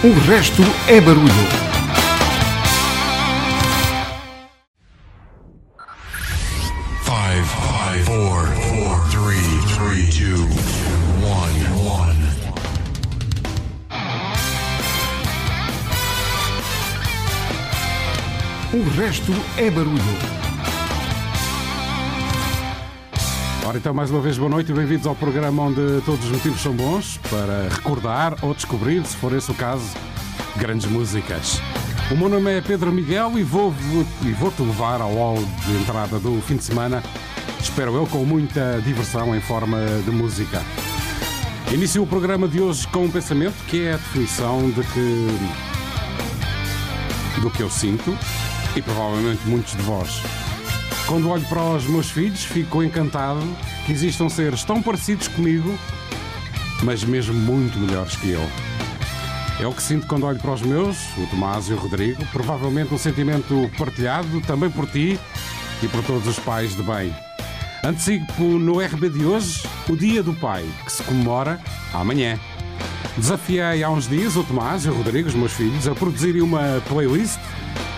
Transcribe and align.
O 0.00 0.12
resto 0.30 0.62
é 0.86 1.00
barulho. 1.00 1.32
Five, 7.02 7.44
five, 7.44 8.04
four, 8.06 8.46
four, 8.46 8.98
three, 9.10 9.60
three, 9.74 10.08
two, 10.12 10.44
one, 11.20 11.84
one. 11.84 12.16
O 18.72 18.90
resto 18.96 19.32
é 19.56 19.68
barulho. 19.68 20.47
Ora 23.68 23.76
então, 23.76 23.92
mais 23.92 24.10
uma 24.10 24.20
vez, 24.22 24.38
boa 24.38 24.48
noite 24.48 24.72
e 24.72 24.74
bem-vindos 24.74 25.06
ao 25.06 25.14
programa 25.14 25.64
onde 25.64 26.00
todos 26.06 26.24
os 26.24 26.32
motivos 26.32 26.58
são 26.58 26.72
bons 26.72 27.20
para 27.28 27.68
recordar 27.68 28.38
ou 28.42 28.54
descobrir, 28.54 29.04
se 29.04 29.14
for 29.14 29.30
esse 29.34 29.50
o 29.50 29.54
caso, 29.54 29.84
grandes 30.56 30.86
músicas. 30.90 31.60
O 32.10 32.16
meu 32.16 32.30
nome 32.30 32.50
é 32.50 32.62
Pedro 32.62 32.90
Miguel 32.90 33.32
e 33.38 33.42
vou-te 33.42 33.76
e 34.24 34.30
vou 34.32 34.50
levar 34.60 35.02
ao 35.02 35.12
hall 35.12 35.36
de 35.66 35.72
entrada 35.82 36.18
do 36.18 36.40
fim 36.46 36.56
de 36.56 36.64
semana, 36.64 37.02
espero 37.60 37.94
eu, 37.94 38.06
com 38.06 38.24
muita 38.24 38.80
diversão 38.82 39.36
em 39.36 39.40
forma 39.42 39.76
de 40.02 40.10
música. 40.12 40.62
Inicio 41.70 42.02
o 42.02 42.06
programa 42.06 42.48
de 42.48 42.62
hoje 42.62 42.88
com 42.88 43.04
um 43.04 43.10
pensamento 43.10 43.56
que 43.68 43.82
é 43.84 43.92
a 43.92 43.96
definição 43.98 44.62
de 44.70 44.80
que. 44.82 45.26
do 47.42 47.50
que 47.50 47.60
eu 47.62 47.68
sinto 47.68 48.16
e 48.74 48.80
provavelmente 48.80 49.46
muitos 49.46 49.76
de 49.76 49.82
vós 49.82 50.22
quando 51.08 51.30
olho 51.30 51.42
para 51.48 51.62
os 51.70 51.86
meus 51.86 52.10
filhos, 52.10 52.44
fico 52.44 52.82
encantado 52.82 53.40
que 53.86 53.92
existam 53.92 54.28
seres 54.28 54.62
tão 54.62 54.82
parecidos 54.82 55.26
comigo, 55.26 55.74
mas 56.82 57.02
mesmo 57.02 57.32
muito 57.32 57.78
melhores 57.78 58.14
que 58.16 58.28
eu. 58.28 58.46
É 59.58 59.66
o 59.66 59.72
que 59.72 59.82
sinto 59.82 60.06
quando 60.06 60.26
olho 60.26 60.38
para 60.38 60.50
os 60.52 60.60
meus, 60.60 60.98
o 61.16 61.26
Tomás 61.30 61.66
e 61.70 61.72
o 61.72 61.76
Rodrigo, 61.78 62.22
provavelmente 62.30 62.92
um 62.92 62.98
sentimento 62.98 63.70
partilhado 63.78 64.38
também 64.42 64.68
por 64.70 64.86
ti 64.86 65.18
e 65.82 65.88
por 65.88 66.04
todos 66.04 66.26
os 66.28 66.38
pais 66.38 66.76
de 66.76 66.82
bem. 66.82 67.10
Antecipo 67.82 68.44
no 68.44 68.78
RB 68.78 69.08
de 69.08 69.24
hoje 69.24 69.62
o 69.88 69.96
Dia 69.96 70.22
do 70.22 70.34
Pai, 70.34 70.62
que 70.84 70.92
se 70.92 71.02
comemora 71.04 71.58
amanhã. 71.94 72.38
Desafiei 73.16 73.82
há 73.82 73.88
uns 73.88 74.06
dias 74.06 74.36
o 74.36 74.44
Tomás 74.44 74.84
e 74.84 74.90
o 74.90 74.94
Rodrigo, 74.94 75.26
os 75.26 75.34
meus 75.34 75.52
filhos, 75.54 75.88
a 75.88 75.94
produzirem 75.94 76.42
uma 76.42 76.82
playlist 76.86 77.40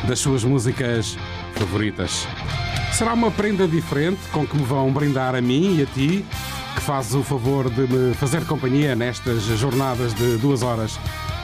das 0.06 0.20
suas 0.20 0.44
músicas 0.44 1.18
favoritas. 1.56 2.24
Será 3.00 3.14
uma 3.14 3.30
prenda 3.30 3.66
diferente 3.66 4.18
com 4.30 4.46
que 4.46 4.54
me 4.54 4.62
vão 4.62 4.92
brindar 4.92 5.34
a 5.34 5.40
mim 5.40 5.78
e 5.78 5.82
a 5.84 5.86
ti, 5.86 6.22
que 6.76 6.82
fazes 6.82 7.14
o 7.14 7.22
favor 7.22 7.70
de 7.70 7.90
me 7.90 8.12
fazer 8.12 8.44
companhia 8.44 8.94
nestas 8.94 9.44
jornadas 9.58 10.12
de 10.12 10.36
duas 10.36 10.60
horas, 10.62 11.00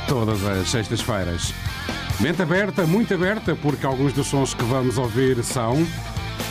todas 0.07 0.45
as 0.45 0.69
sextas-feiras. 0.69 1.55
Mente 2.21 2.43
aberta, 2.43 2.85
muito 2.85 3.15
aberta, 3.15 3.55
porque 3.63 3.87
alguns 3.87 4.13
dos 4.13 4.27
sons 4.27 4.53
que 4.53 4.63
vamos 4.65 4.99
ouvir 4.99 5.43
são, 5.43 5.79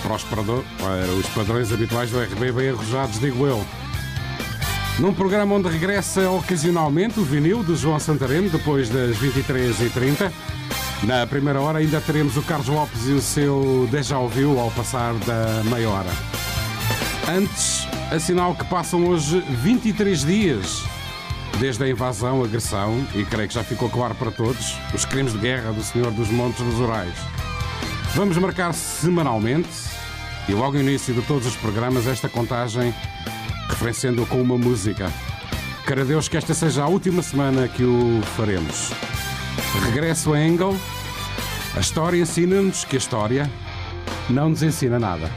para 0.02 0.16
os 0.16 1.28
padrões 1.36 1.72
habituais 1.72 2.10
do 2.10 2.20
RB, 2.20 2.52
bem 2.52 2.70
arrojados, 2.72 3.20
digo 3.20 3.46
eu. 3.46 3.64
Num 4.98 5.14
programa 5.14 5.54
onde 5.54 5.70
regressa 5.70 6.28
ocasionalmente 6.32 7.20
o 7.20 7.24
vinil 7.24 7.64
de 7.64 7.76
João 7.76 8.00
Santareno, 8.00 8.50
depois 8.50 8.90
das 8.90 9.16
23h30. 9.18 10.32
Na 11.04 11.28
primeira 11.28 11.60
hora 11.62 11.80
ainda 11.80 12.00
teremos 12.02 12.36
o 12.38 12.42
Carlos 12.42 12.68
Lopes 12.70 13.06
e 13.08 13.12
o 13.12 13.22
seu 13.22 13.88
Deja 13.92 14.18
Ouviu 14.18 14.58
ao 14.60 14.72
passar 14.72 15.14
da 15.20 15.62
meia 15.66 15.88
hora. 15.90 16.10
Antes, 17.30 17.86
assinal 18.12 18.56
que 18.56 18.64
passam 18.66 19.08
hoje 19.08 19.40
23 19.62 20.24
dias 20.26 20.82
desde 21.60 21.84
a 21.86 21.90
invasão, 21.90 22.44
agressão, 22.44 23.06
e 23.16 23.24
creio 23.24 23.48
que 23.48 23.54
já 23.56 23.64
ficou 23.64 23.90
claro 23.90 24.14
para 24.16 24.30
todos, 24.32 24.76
os 24.94 25.06
crimes 25.06 25.32
de 25.34 25.40
guerra 25.40 25.72
do 25.72 25.82
Senhor 25.84 26.12
dos 26.12 26.28
Montes 26.30 26.62
dos 26.64 26.80
Urais. 26.82 27.14
Vamos 28.16 28.36
marcar 28.38 28.74
semanalmente 28.74 29.70
e 30.50 30.54
logo 30.54 30.74
no 30.74 30.82
início 30.84 31.14
de 31.14 31.22
todos 31.24 31.46
os 31.48 31.56
programas 31.56 32.08
esta 32.08 32.28
contagem 32.28 32.94
referenciando 33.70 34.26
com 34.26 34.42
uma 34.42 34.58
música. 34.58 35.10
a 35.88 36.04
Deus 36.04 36.28
que 36.28 36.36
esta 36.38 36.54
seja 36.54 36.84
a 36.84 36.88
última 36.88 37.22
semana 37.22 37.68
que 37.70 37.84
o 37.84 38.22
faremos. 38.38 38.92
Regresso 39.84 40.32
a 40.34 40.40
Engel. 40.42 40.76
A 41.76 41.80
história 41.80 42.20
ensina-nos 42.22 42.86
que 42.86 42.96
a 42.96 43.00
história 43.00 43.50
não 44.30 44.50
nos 44.50 44.64
ensina 44.64 44.98
nada. 45.00 45.30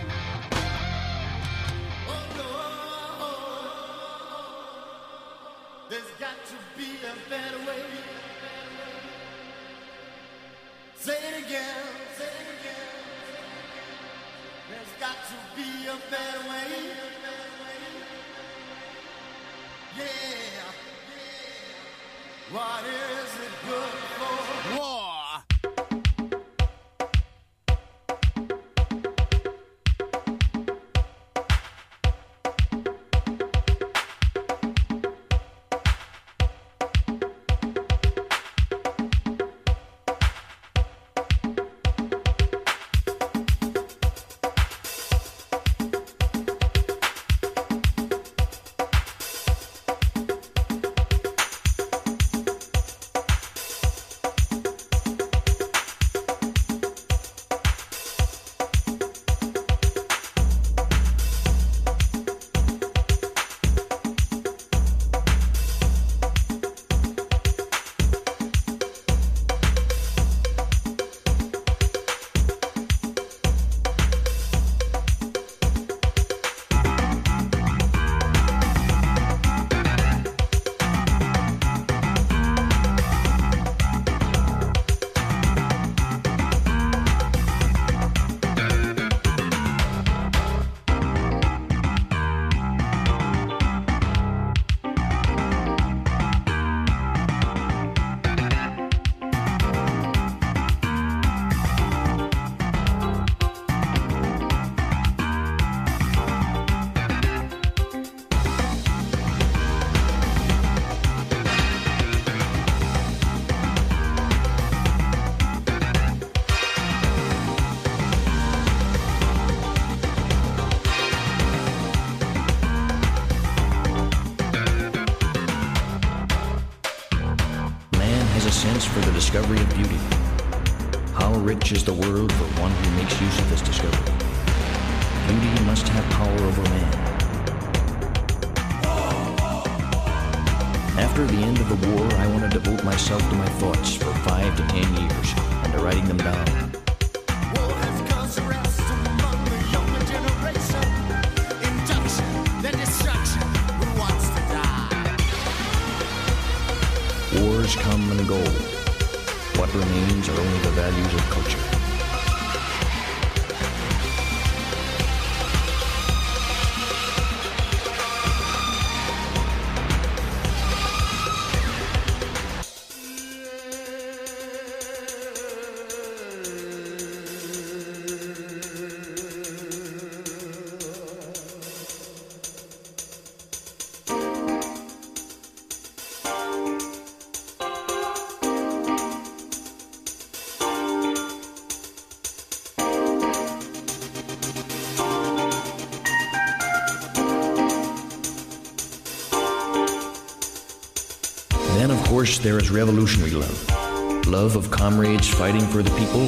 there 202.49 202.57
is 202.59 202.71
revolutionary 202.71 203.33
love 203.33 204.27
love 204.27 204.57
of 204.57 204.71
comrades 204.71 205.29
fighting 205.29 205.61
for 205.61 205.83
the 205.83 205.91
people 205.99 206.23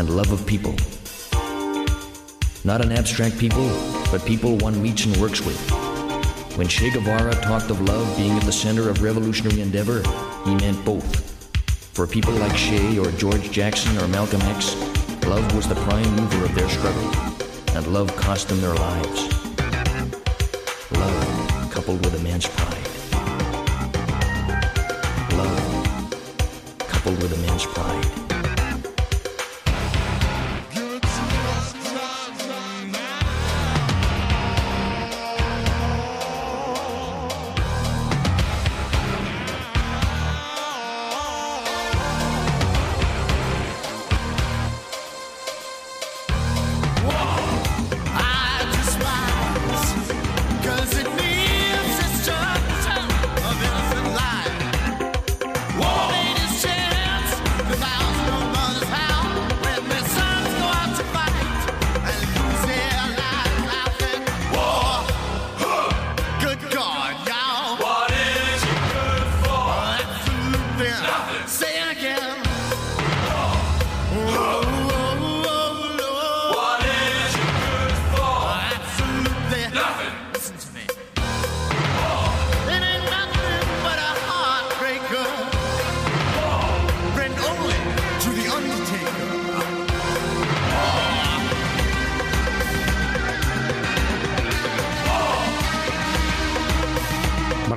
and 0.00 0.08
love 0.08 0.30
of 0.32 0.46
people. 0.46 0.74
Not 2.64 2.82
an 2.82 2.92
abstract 2.92 3.38
people, 3.38 3.68
but 4.10 4.24
people 4.24 4.56
one 4.58 4.80
meets 4.82 5.04
and 5.06 5.14
works 5.18 5.40
with. 5.42 5.58
When 6.56 6.66
Che 6.68 6.90
Guevara 6.90 7.34
talked 7.42 7.68
of 7.70 7.78
love 7.82 8.16
being 8.16 8.32
at 8.32 8.42
the 8.44 8.52
center 8.52 8.88
of 8.90 9.02
revolutionary 9.02 9.60
endeavor, 9.60 10.02
he 10.46 10.54
meant 10.56 10.82
both. 10.84 11.06
For 11.94 12.06
people 12.06 12.32
like 12.34 12.56
Che 12.56 12.98
or 12.98 13.10
George 13.12 13.50
Jackson 13.50 13.96
or 13.98 14.08
Malcolm 14.08 14.40
X, 14.42 14.74
love 15.26 15.54
was 15.54 15.68
the 15.68 15.74
prime 15.76 16.10
mover 16.16 16.42
of 16.44 16.54
their 16.54 16.68
struggle, 16.68 17.10
and 17.76 17.86
love 17.92 18.14
cost 18.16 18.48
them 18.50 18.60
their 18.62 18.74
lives. 18.74 19.35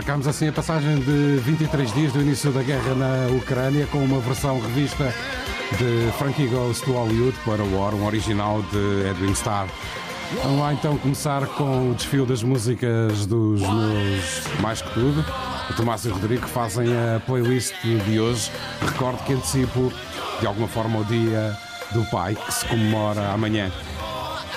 Ficámos 0.09 0.27
assim 0.27 0.47
a 0.47 0.51
passagem 0.51 0.95
de 1.01 1.39
23 1.45 1.93
dias 1.93 2.11
do 2.11 2.19
início 2.19 2.51
da 2.51 2.63
guerra 2.63 2.95
na 2.95 3.29
Ucrânia 3.37 3.85
com 3.91 3.99
uma 3.99 4.17
versão 4.19 4.59
revista 4.59 5.13
de 5.77 6.11
Frankie 6.17 6.47
Goes 6.47 6.81
to 6.81 6.93
Hollywood 6.93 7.37
para 7.45 7.61
o 7.63 7.77
War, 7.79 7.93
um 7.93 8.07
original 8.07 8.65
de 8.71 9.07
Edwin 9.07 9.33
Starr. 9.33 9.67
Vamos 10.43 10.61
lá 10.61 10.73
então 10.73 10.97
começar 10.97 11.45
com 11.45 11.91
o 11.91 11.93
desfile 11.93 12.25
das 12.25 12.41
músicas 12.41 13.27
dos 13.27 13.61
meus 13.61 14.41
mais 14.61 14.81
que 14.81 14.91
tudo. 14.95 15.23
O 15.69 15.73
Tomás 15.75 16.03
e 16.05 16.07
o 16.07 16.13
Rodrigo 16.13 16.47
fazem 16.47 16.87
a 16.91 17.19
playlist 17.19 17.75
de 17.83 18.19
hoje. 18.19 18.49
Recordo 18.81 19.23
que 19.25 19.33
antecipo 19.33 19.93
de 20.41 20.47
alguma 20.47 20.67
forma 20.67 21.01
o 21.01 21.05
dia 21.05 21.55
do 21.91 22.03
pai 22.05 22.33
que 22.33 22.51
se 22.51 22.65
comemora 22.65 23.31
amanhã. 23.31 23.71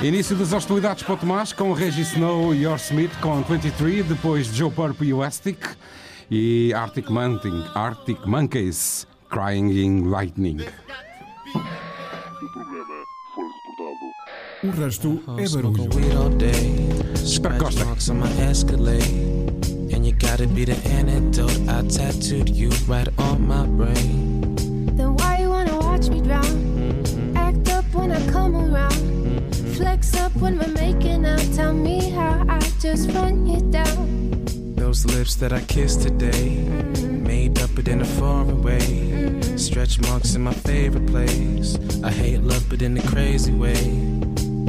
Início 0.00 0.34
das 0.34 0.52
hostilidades 0.52 1.02
para 1.04 1.14
o 1.14 1.16
Tomás 1.16 1.52
com 1.52 1.72
Reggie 1.72 2.02
Snow 2.02 2.54
e 2.54 2.66
Or 2.66 2.76
Smith 2.76 3.10
com 3.20 3.40
23, 3.42 4.04
depois 4.06 4.46
Joe 4.46 4.70
Purple 4.70 5.08
e 5.08 5.14
Westic 5.14 5.58
e 6.30 6.72
Arctic, 6.74 7.08
Mountain, 7.10 7.64
Arctic 7.74 8.18
Monkeys 8.26 9.06
Crying 9.30 9.70
in 9.80 10.04
Lightning. 10.08 10.58
O 14.64 14.70
resto 14.70 15.22
oh, 15.26 15.38
é 15.38 15.48
barulho. 15.48 15.88
Espero 17.22 17.54
que 17.54 17.58
gostem. 17.62 18.22
And 19.94 20.06
you 20.06 20.12
gotta 20.14 20.46
be 20.46 20.64
the 20.64 20.74
antidote. 20.88 21.58
I 21.68 21.82
tattooed 21.86 22.48
you 22.50 22.70
right 22.88 23.08
on 23.18 23.46
my 23.46 23.66
brain. 23.66 24.86
Then 24.96 25.14
why 25.18 25.40
you 25.42 25.50
wanna 25.50 25.76
watch 25.76 26.08
me 26.08 26.22
drown? 26.22 26.42
Mm-hmm. 26.44 27.36
Act 27.36 27.68
up 27.70 27.84
when 27.94 28.10
I 28.10 28.26
come 28.32 28.56
around. 28.56 29.01
flex 29.82 30.14
up 30.20 30.32
when 30.36 30.56
we're 30.58 30.76
making 30.86 31.26
out. 31.26 31.44
Tell 31.56 31.74
me 31.74 32.10
how 32.10 32.44
I 32.48 32.60
just 32.80 33.10
run 33.10 33.46
you 33.52 33.60
down. 33.72 33.96
Those 34.76 35.04
lips 35.04 35.34
that 35.42 35.52
I 35.52 35.60
kissed 35.62 36.02
today, 36.02 36.44
mm-hmm. 36.54 37.24
made 37.26 37.58
up 37.62 37.68
but 37.74 37.88
in 37.88 38.00
a 38.00 38.04
foreign 38.04 38.62
way. 38.62 38.78
Mm-hmm. 38.80 39.56
Stretch 39.56 40.00
marks 40.06 40.34
in 40.36 40.42
my 40.42 40.54
favorite 40.54 41.06
place. 41.08 41.68
I 42.04 42.10
hate 42.12 42.40
love 42.42 42.64
but 42.70 42.80
in 42.82 42.96
a 42.96 43.02
crazy 43.12 43.52
way. 43.64 43.82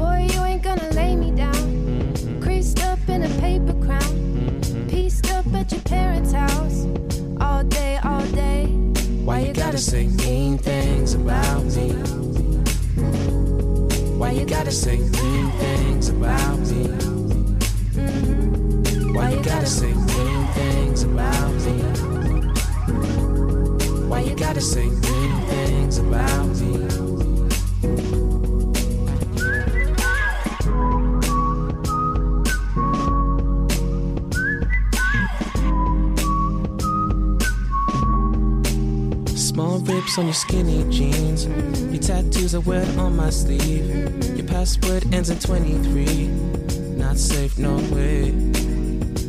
Boy, 0.01 0.17
you 0.32 0.39
ain't 0.50 0.63
gonna 0.63 0.89
lay 1.01 1.15
me 1.15 1.29
down. 1.46 1.62
Mm-hmm. 1.63 2.41
Creased 2.41 2.79
up 2.91 3.00
in 3.08 3.22
a 3.24 3.29
paper 3.46 3.75
crown. 3.86 4.13
Mm-hmm. 4.17 4.89
Pieced 4.89 5.29
up 5.32 5.46
at 5.53 5.72
your 5.72 5.82
parents' 5.82 6.32
house. 6.32 6.79
All 7.39 7.63
day, 7.63 8.00
all 8.03 8.25
day. 8.43 8.65
Why, 8.67 9.25
Why 9.25 9.39
you, 9.41 9.53
gotta, 9.53 9.60
gotta, 9.77 9.77
say 9.77 10.08
mean 10.08 10.58
things 10.58 11.13
about 11.13 11.63
me? 11.77 12.23
Why 14.24 14.32
you 14.32 14.46
gotta 14.46 14.72
say 14.72 15.00
mean 15.00 15.51
things 15.60 16.08
about 16.08 16.58
me? 16.60 16.86
Why 19.12 19.32
you 19.32 19.44
gotta 19.44 19.65
say 19.65 19.94
mean 19.94 20.48
things 20.53 21.03
about 21.03 21.51
me? 21.65 21.82
Why 24.08 24.22
you 24.22 24.34
gotta 24.34 24.62
say 24.62 24.88
mean 24.88 25.42
things 25.48 25.98
about 25.98 26.48
me? 26.62 28.33
Small 39.53 39.77
rips 39.81 40.17
on 40.17 40.25
your 40.25 40.33
skinny 40.33 40.83
jeans. 40.89 41.45
Your 41.93 42.01
tattoos 42.01 42.55
are 42.55 42.60
wet 42.62 42.88
on 42.98 43.15
my 43.15 43.29
sleeve. 43.29 44.25
Your 44.36 44.48
password 44.48 45.05
ends 45.13 45.29
in 45.29 45.38
23. 45.38 46.25
Not 46.98 47.19
safe, 47.19 47.60
no 47.60 47.75
way. 47.95 48.31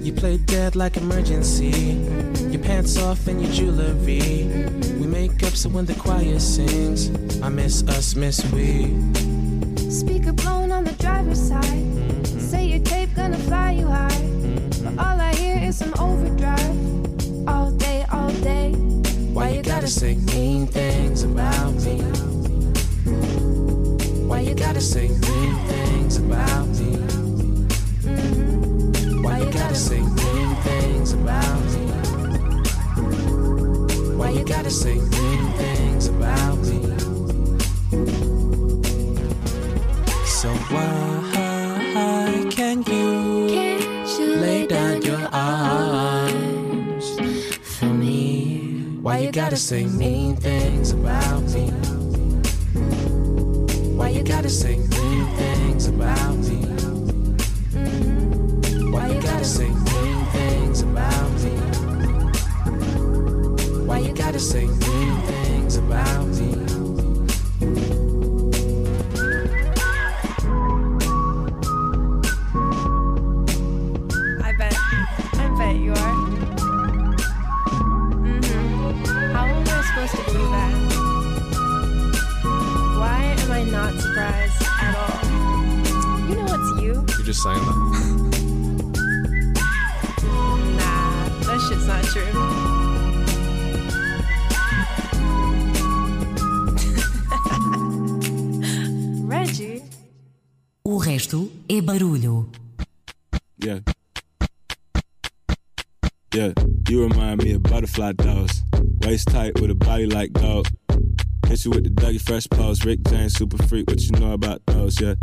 You 0.02 0.12
play 0.14 0.38
dead 0.38 0.76
like 0.76 0.96
emergency. 0.96 1.72
Your 2.48 2.62
pants 2.62 2.96
off 2.96 3.26
and 3.26 3.42
your 3.42 3.52
jewelry. 3.52 4.46
We 4.98 5.06
make 5.06 5.42
up 5.42 5.52
so 5.52 5.68
when 5.68 5.84
the 5.84 5.94
choir 5.96 6.38
sings, 6.38 7.10
I 7.42 7.50
miss 7.50 7.82
us, 7.88 8.14
miss 8.14 8.40
we. 8.50 8.86
Speaker 9.90 10.32
blown 10.32 10.72
on 10.72 10.84
the 10.84 10.96
driver's 11.00 11.48
side. 11.48 11.64
Mm-hmm. 11.64 12.38
Say 12.38 12.64
your 12.68 12.82
tape 12.82 13.14
gonna 13.14 13.36
fly 13.40 13.72
you 13.72 13.86
high. 13.88 14.08
Mm-hmm. 14.08 14.94
But 14.96 15.06
all 15.06 15.20
I 15.20 15.34
hear 15.34 15.58
is 15.68 15.76
some 15.76 15.92
overdrive. 15.98 17.46
All 17.46 17.70
day, 17.72 18.06
all 18.10 18.30
day. 18.40 18.70
Why 19.34 19.48
you 19.48 19.62
gotta 19.62 19.88
say 19.88 20.14
mean 20.14 20.68
things 20.68 21.24
about 21.24 21.74
me? 21.74 22.00
Why 24.28 24.38
you 24.38 24.54
gotta 24.54 24.80
say 24.80 25.08
mean 25.08 25.54
things 25.70 26.18
about 26.18 26.68
me? 26.68 26.94
Why 29.24 29.40
you 29.40 29.50
gotta 29.52 29.74
say 29.74 30.00
mean 30.02 30.54
things 30.68 31.14
about 31.14 31.60
me? 31.74 31.86
Why 34.14 34.30
you 34.30 34.44
gotta 34.44 34.70
say 34.70 34.94
mean 35.00 35.50
things 35.58 36.06
about 36.06 36.56
me? 36.58 36.80
So 40.26 40.50
why? 40.74 41.23
Why 49.04 49.18
you 49.18 49.30
gotta 49.32 49.58
say 49.58 49.84
mean 49.84 50.34
things 50.36 50.92
about 50.92 51.42
me? 51.52 51.68
Why 53.98 54.08
you 54.08 54.22
gotta 54.22 54.48
say 54.48 54.76
mean 54.78 55.26
things 55.40 55.88
about 55.88 56.36
me? 56.38 56.64
Why 58.92 59.08
you 59.08 59.20
gotta 59.20 59.44
say 59.44 59.68
mean 59.68 60.24
things 60.36 60.80
about 60.80 61.30
me? 61.42 61.50
Why 63.84 63.98
you 63.98 64.14
gotta 64.14 64.40
say 64.40 64.64
mean 64.64 65.16
things 65.20 65.76
about 65.76 66.26
me? 66.28 66.63
just 87.34 87.42
saying 87.42 87.64
that. 87.64 87.74
shit's 91.68 91.86
not 91.86 92.04
true. 92.04 92.24
O 100.86 100.98
resto 101.00 101.50
é 101.68 101.80
barulho. 101.80 102.46
Yeah. 103.56 103.78
Yeah, 106.34 106.52
you 106.88 107.02
remind 107.08 107.42
me 107.42 107.52
of 107.52 107.62
butterfly 107.62 108.12
dolls. 108.12 108.62
Waist 109.00 109.28
tight 109.28 109.58
with 109.60 109.70
a 109.70 109.74
body 109.74 110.06
like 110.06 110.32
gold. 110.34 110.68
Hit 111.46 111.64
you 111.64 111.70
with 111.70 111.84
the 111.84 111.90
Dougie 111.90 112.20
Fresh 112.20 112.48
pose. 112.50 112.84
Rick 112.84 113.00
James, 113.08 113.32
super 113.34 113.60
freak, 113.66 113.88
what 113.88 114.00
you 114.00 114.10
know 114.18 114.32
about 114.32 114.60
those, 114.66 115.00
yeah. 115.00 115.14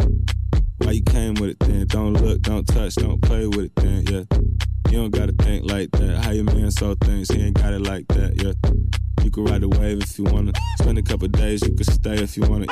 How 0.83 0.91
you 0.91 1.03
came 1.03 1.35
with 1.35 1.51
it 1.51 1.59
then? 1.59 1.85
Don't 1.87 2.13
look, 2.13 2.41
don't 2.41 2.65
touch, 2.67 2.95
don't 2.95 3.21
play 3.21 3.45
with 3.45 3.65
it 3.65 3.75
then, 3.75 4.03
yeah. 4.07 4.39
You 4.91 4.97
don't 4.97 5.11
gotta 5.11 5.31
think 5.33 5.69
like 5.69 5.91
that. 5.91 6.23
How 6.25 6.31
your 6.31 6.43
man 6.43 6.71
saw 6.71 6.95
things, 7.03 7.29
he 7.29 7.41
ain't 7.45 7.55
got 7.55 7.71
it 7.73 7.79
like 7.81 8.07
that, 8.09 8.33
yeah. 8.43 8.53
You 9.23 9.29
can 9.29 9.45
ride 9.45 9.61
the 9.61 9.69
wave 9.69 10.01
if 10.01 10.17
you 10.17 10.25
wanna. 10.25 10.51
Spend 10.81 10.97
a 10.97 11.03
couple 11.03 11.27
days, 11.27 11.61
you 11.61 11.73
can 11.73 11.83
stay 11.83 12.15
if 12.15 12.35
you 12.35 12.43
wanna. 12.47 12.65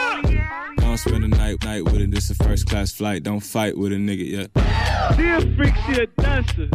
Don't 0.77 0.97
spend 0.97 1.23
a 1.23 1.27
night, 1.27 1.57
night 1.63 1.83
with 1.85 1.97
it. 1.97 2.09
This 2.11 2.29
a 2.31 2.35
first 2.35 2.65
class 2.67 2.91
flight. 2.91 3.21
Don't 3.23 3.41
fight 3.41 3.77
with 3.77 3.93
a 3.93 3.97
nigga 3.97 4.27
yet. 4.27 4.49
Yeah. 4.55 5.15
She 5.15 5.27
a 5.29 5.55
freak, 5.55 5.75
she 5.85 6.01
a 6.01 6.07
dancer. 6.07 6.67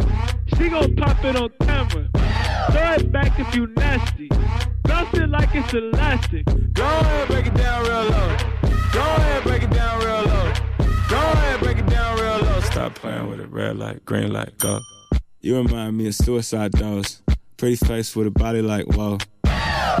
She 0.57 0.69
gon' 0.69 0.95
pop 0.95 1.23
it 1.25 1.35
on 1.35 1.49
camera. 1.61 2.07
Throw 2.71 2.91
it 2.93 3.11
back 3.11 3.37
if 3.39 3.53
you 3.53 3.67
nasty. 3.75 4.29
Bounce 4.83 5.13
it 5.17 5.27
like 5.29 5.49
it's 5.53 5.73
elastic. 5.73 6.45
Go 6.73 6.85
ahead, 6.85 7.27
break 7.27 7.45
it 7.47 7.53
down 7.55 7.83
real 7.83 8.03
low. 8.05 8.37
Go 8.93 9.01
ahead, 9.01 9.43
break 9.43 9.63
it 9.63 9.71
down 9.71 9.99
real 9.99 10.23
low. 10.23 10.53
Go 11.07 11.17
ahead, 11.17 11.59
break 11.59 11.77
it 11.77 11.85
down 11.85 12.17
real 12.17 12.39
low. 12.39 12.59
Stop 12.61 12.95
playing 12.95 13.29
with 13.29 13.39
it. 13.39 13.49
Red 13.49 13.77
light, 13.77 14.03
green 14.05 14.33
light, 14.33 14.57
go. 14.57 14.79
You 15.39 15.57
remind 15.57 15.95
me 15.95 16.07
of 16.07 16.15
suicide 16.15 16.71
dolls. 16.71 17.21
Pretty 17.57 17.75
face 17.75 18.15
with 18.15 18.25
a 18.25 18.31
body 18.31 18.63
like 18.63 18.85
whoa. 18.87 19.19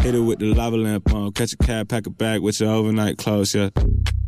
Hit 0.01 0.15
it 0.15 0.19
with 0.19 0.39
the 0.39 0.51
lava 0.55 0.77
lamp 0.77 1.13
on. 1.13 1.31
Catch 1.33 1.53
a 1.53 1.57
cab, 1.57 1.89
pack 1.89 2.07
a 2.07 2.09
bag 2.09 2.41
with 2.41 2.59
your 2.59 2.71
overnight 2.71 3.17
clothes, 3.17 3.53
yeah. 3.53 3.69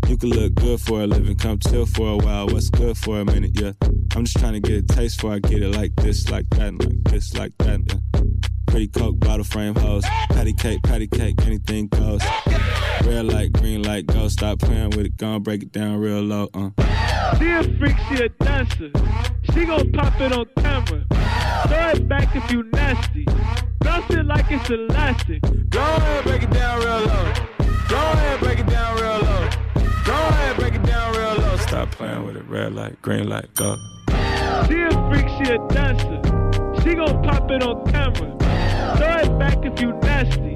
You 0.07 0.17
can 0.17 0.29
look 0.29 0.53
good 0.53 0.79
for 0.79 1.01
a 1.01 1.07
living, 1.07 1.35
come 1.35 1.57
chill 1.57 1.87
for 1.87 2.09
a 2.09 2.17
while. 2.17 2.45
What's 2.47 2.69
good 2.69 2.95
for 2.95 3.19
a 3.21 3.25
minute, 3.25 3.59
yeah? 3.59 3.71
I'm 4.15 4.25
just 4.25 4.37
trying 4.37 4.53
to 4.53 4.59
get 4.59 4.83
a 4.83 4.83
taste 4.95 5.19
for 5.19 5.33
I 5.33 5.39
get 5.39 5.63
it 5.63 5.75
like 5.75 5.95
this, 5.95 6.29
like 6.29 6.47
that, 6.51 6.67
and 6.67 6.83
like 6.85 7.03
this, 7.11 7.35
like 7.35 7.53
that. 7.57 8.01
Yeah. 8.13 8.46
Pretty 8.67 8.87
coke, 8.89 9.17
bottle 9.19 9.45
frame 9.45 9.73
hose. 9.75 10.03
Patty 10.05 10.53
cake, 10.53 10.83
patty 10.83 11.07
cake, 11.07 11.35
anything 11.47 11.87
goes. 11.87 12.21
Red 13.05 13.25
light, 13.25 13.53
green 13.53 13.81
light, 13.81 14.05
go. 14.05 14.27
Stop 14.27 14.59
playing 14.59 14.89
with 14.91 15.05
it, 15.07 15.17
gon' 15.17 15.41
break 15.41 15.63
it 15.63 15.71
down 15.71 15.97
real 15.97 16.21
low. 16.21 16.49
Uh. 16.53 16.69
She 17.39 17.45
a 17.49 17.63
freak, 17.79 17.95
she 18.09 18.23
a 18.25 18.29
dancer. 18.43 18.91
She 19.53 19.65
gon' 19.65 19.91
pop 19.93 20.19
it 20.19 20.31
on 20.33 20.45
camera. 20.57 21.03
Throw 21.67 21.89
it 21.91 22.07
back 22.07 22.35
if 22.35 22.51
you 22.51 22.63
nasty. 22.73 23.25
Bounce 23.79 24.09
it 24.11 24.25
like 24.25 24.45
it's 24.51 24.69
elastic. 24.69 25.41
Go 25.69 25.79
ahead, 25.79 26.23
break 26.25 26.43
it 26.43 26.51
down 26.51 26.79
real 26.79 26.99
low. 27.07 27.33
Go 27.87 27.97
ahead, 27.97 28.39
break 28.41 28.59
it 28.59 28.67
down 28.67 28.95
real 28.97 29.19
low. 29.19 29.49
Go 30.05 30.11
ahead, 30.13 30.55
break 30.57 30.75
it 30.75 30.83
down 30.83 31.15
real 31.15 31.35
low. 31.35 31.55
Stop 31.57 31.91
playing 31.91 32.25
with 32.25 32.35
it, 32.35 32.45
red 32.49 32.73
light, 32.75 33.01
green 33.01 33.27
light, 33.29 33.47
go. 33.55 33.75
She 34.67 34.81
a 34.81 34.91
freak, 35.09 35.27
she 35.39 35.53
a 35.53 35.57
dancer. 35.69 36.21
She 36.83 36.93
gon' 36.95 37.23
pop 37.23 37.49
it 37.49 37.63
on 37.63 37.85
camera. 37.91 38.33
Throw 38.95 39.17
it 39.17 39.37
back 39.37 39.57
if 39.65 39.81
you 39.81 39.91
nasty. 40.01 40.53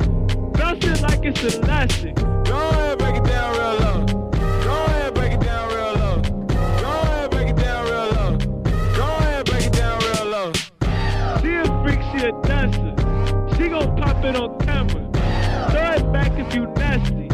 Bounce 0.53 0.85
it 0.85 1.01
like 1.01 1.19
it's 1.25 1.43
elastic. 1.43 2.15
Go 2.15 2.55
ahead, 2.69 2.97
break 2.97 3.15
it 3.17 3.25
down 3.25 3.51
real 3.57 3.75
low. 3.79 4.29
Go 4.63 4.85
ahead, 4.85 5.13
break 5.13 5.33
it 5.33 5.41
down 5.41 5.67
real 5.69 5.93
low. 5.95 6.21
Go 6.47 6.55
ahead, 6.57 7.29
break 7.31 7.50
it 7.50 7.53
down 7.57 7.83
real 7.83 8.09
low. 8.13 8.38
Go 8.95 9.03
ahead, 9.17 9.45
break 9.47 9.65
it 9.65 9.73
down 9.73 10.00
real 10.00 10.25
low. 10.27 10.51
She 11.41 11.55
a 11.55 11.83
freak, 11.83 12.00
she 12.13 12.25
a 12.25 12.31
dancer. 12.43 13.55
She 13.57 13.67
gon' 13.67 13.97
pop 13.97 14.23
it 14.23 14.35
on 14.38 14.57
camera. 14.59 15.11
Throw 15.71 15.91
it 16.07 16.13
back 16.13 16.31
if 16.39 16.55
you 16.55 16.67
nasty. 16.67 17.27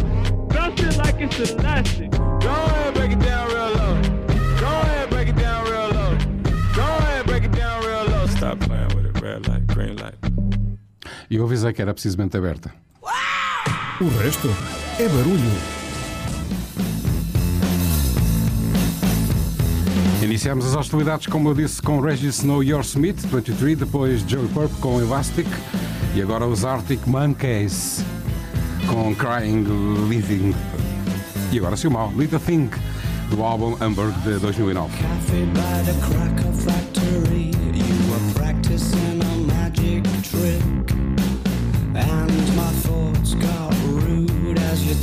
Bounce 0.52 0.82
it 0.82 0.98
like 0.98 1.16
it's 1.22 1.38
elastic. 1.52 2.10
Go 2.10 2.50
ahead, 2.50 2.94
break 2.96 3.12
it 3.12 3.20
down. 3.20 3.27
E 11.30 11.36
eu 11.36 11.44
avisei 11.44 11.74
que 11.74 11.82
era 11.82 11.94
precisamente 11.94 12.38
aberta. 12.38 12.74
O 14.00 14.08
resto 14.20 14.48
é 15.00 15.08
barulho. 15.10 15.52
Iniciamos 20.24 20.66
as 20.66 20.76
hostilidades, 20.76 21.28
como 21.28 21.50
eu 21.50 21.54
disse, 21.54 21.82
com 21.82 22.00
Regis 22.00 22.38
Snow 22.40 22.64
Your 22.64 22.82
Smith, 22.82 23.18
23, 23.32 23.78
depois 23.78 24.22
Joey 24.28 24.48
Purp 24.50 24.72
com 24.80 25.02
Elastic 25.02 25.48
e 26.16 26.22
agora 26.22 26.46
os 26.46 26.64
Arctic 26.64 27.06
Monkeys 27.08 28.04
com 28.88 29.14
Crying 29.16 29.66
Living. 30.08 30.54
E 31.52 31.58
agora 31.58 31.76
se 31.76 31.88
o 31.88 31.92
mal, 31.92 32.12
Little 32.16 32.40
Thing, 32.40 32.70
do 33.30 33.44
álbum 33.44 33.76
Hamburg 33.82 34.14
de 34.22 34.40
2009. 34.40 34.92
Café 34.98 35.48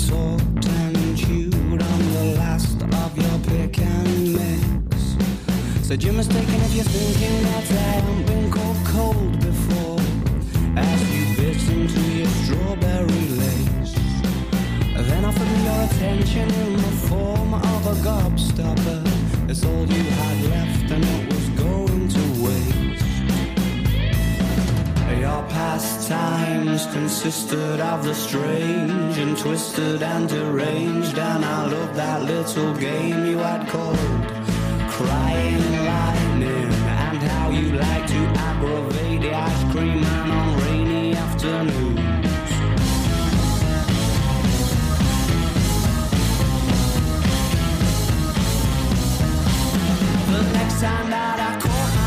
So 0.09 0.17
and 0.17 1.17
chewed 1.17 1.55
on 1.55 1.79
the 2.13 2.35
last 2.39 2.83
of 2.83 3.17
your 3.17 3.39
pick 3.49 3.79
and 3.79 4.35
mix. 4.35 5.17
Said 5.83 6.03
you're 6.03 6.13
mistaken 6.13 6.61
if 6.69 6.75
you're 6.75 6.85
thinking 6.85 7.43
that 7.45 7.71
I 7.71 7.75
haven't 7.97 8.27
been 8.27 8.51
cold 8.53 9.41
before. 9.41 9.99
As 10.77 11.01
you 11.11 11.25
bit 11.37 11.69
into 11.71 12.01
your 12.19 12.29
strawberry 12.45 13.29
lace, 13.41 13.95
then 15.09 15.25
offered 15.25 15.43
me 15.43 15.65
your 15.65 15.87
attention 15.89 16.51
in 16.53 16.73
the 16.75 16.95
form 17.09 17.55
of 17.55 17.87
a 17.87 17.95
gobstopper. 18.07 19.49
It's 19.49 19.65
all 19.65 19.87
you 19.87 20.03
had 20.05 20.45
left, 20.51 20.91
and 20.91 21.03
it 21.03 21.34
your 25.29 25.43
pastimes 25.57 26.85
consisted 26.97 27.81
of 27.93 28.05
the 28.05 28.15
strange 28.27 29.15
and 29.25 29.35
twisted 29.43 30.01
and 30.03 30.25
deranged. 30.29 31.17
And 31.31 31.43
I 31.43 31.61
loved 31.75 31.95
that 32.03 32.21
little 32.33 32.75
game 32.77 33.21
you 33.31 33.39
had 33.39 33.63
called 33.73 34.01
Crying 34.97 35.69
Lightning. 35.91 36.73
And 37.15 37.23
how 37.35 37.49
you 37.59 37.67
like 37.87 38.07
to 38.13 38.21
aggravate 38.49 39.21
the 39.25 39.33
ice 39.49 39.63
cream 39.73 39.97
man 40.07 40.29
on 40.41 40.49
rainy 40.63 41.17
afternoons. 41.17 42.53
The 50.35 50.43
next 50.59 50.77
time 50.87 51.09
that 51.17 51.37
I 51.57 51.61
caught 51.67 52.04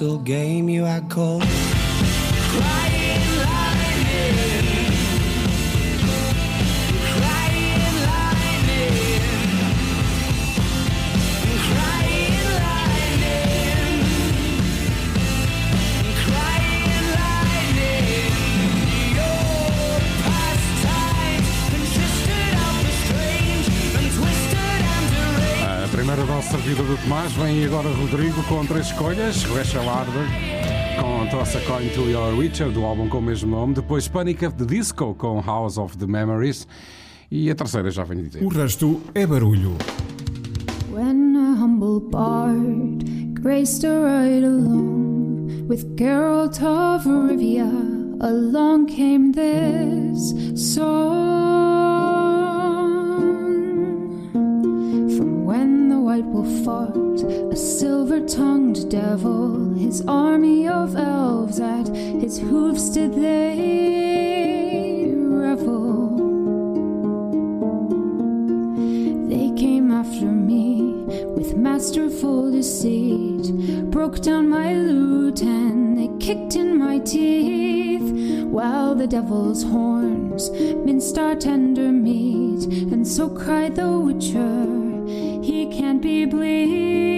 Little 0.00 0.18
game 0.18 0.68
you 0.68 0.82
had 0.82 1.08
called 1.08 1.44
vem 27.34 27.64
agora 27.64 27.88
Rodrigo 27.90 28.42
com 28.44 28.64
três 28.66 28.86
escolhas: 28.86 29.42
Rachel 29.44 29.82
Arber 29.88 30.26
com 31.00 31.26
Toss 31.30 31.56
a 31.56 31.60
Coin 31.62 31.88
to 31.88 32.02
Your 32.08 32.34
Richard, 32.38 32.72
do 32.72 32.84
álbum 32.84 33.08
com 33.08 33.18
o 33.18 33.22
mesmo 33.22 33.50
nome, 33.50 33.74
depois 33.74 34.06
Panic 34.08 34.44
at 34.44 34.54
the 34.54 34.64
Disco 34.64 35.14
com 35.18 35.40
House 35.40 35.76
of 35.76 35.96
the 35.98 36.06
Memories 36.06 36.66
e 37.30 37.50
a 37.50 37.54
terceira 37.54 37.90
já 37.90 38.04
vem 38.04 38.22
dizer. 38.22 38.42
O 38.44 38.48
resto 38.48 39.00
é 39.14 39.26
barulho. 39.26 39.72
When 40.92 41.34
a 41.36 41.62
humble 41.64 42.00
bard 42.08 43.04
graced 43.42 43.84
a 43.84 44.00
ride 44.22 44.44
along 44.46 45.66
with 45.68 45.84
Geralt 45.98 46.60
of 46.62 47.08
Rivia, 47.28 47.66
along 48.20 48.86
came 48.86 49.32
this 49.32 50.34
song. 50.54 51.33
devil, 58.94 59.74
his 59.74 60.04
army 60.06 60.68
of 60.68 60.94
elves, 60.94 61.58
at 61.58 61.88
his 62.22 62.38
hoofs 62.38 62.90
did 62.90 63.12
they 63.12 65.10
revel. 65.12 66.10
They 69.32 69.48
came 69.60 69.90
after 69.90 70.26
me 70.50 70.64
with 71.36 71.56
masterful 71.56 72.52
deceit, 72.52 73.44
broke 73.96 74.20
down 74.20 74.44
my 74.48 74.74
lute, 74.74 75.42
and 75.42 75.78
they 75.98 76.10
kicked 76.24 76.54
in 76.62 76.70
my 76.84 76.96
teeth, 77.00 78.06
while 78.58 78.94
the 78.94 79.08
devil's 79.18 79.62
horns 79.74 80.50
minced 80.88 81.18
our 81.18 81.34
tender 81.34 81.90
meat, 81.90 82.62
and 82.94 83.02
so 83.16 83.28
cried 83.28 83.74
the 83.74 83.90
witcher, 84.06 84.54
he 85.48 85.58
can't 85.76 86.00
be 86.00 86.16
bleed. 86.26 87.13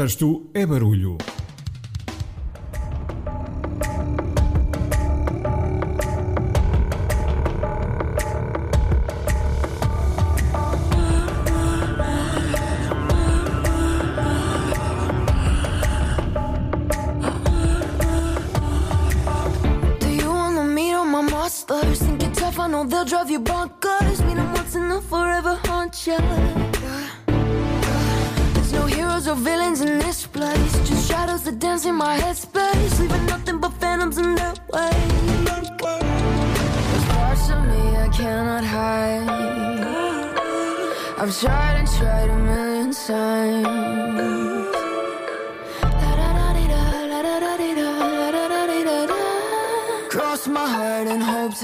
resto 0.00 0.46
é 0.54 0.64
barulho. 0.64 1.18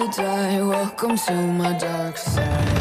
die. 0.08 0.60
Welcome 0.68 1.16
to 1.16 1.32
my 1.34 1.72
dark 1.78 2.16
side. 2.16 2.75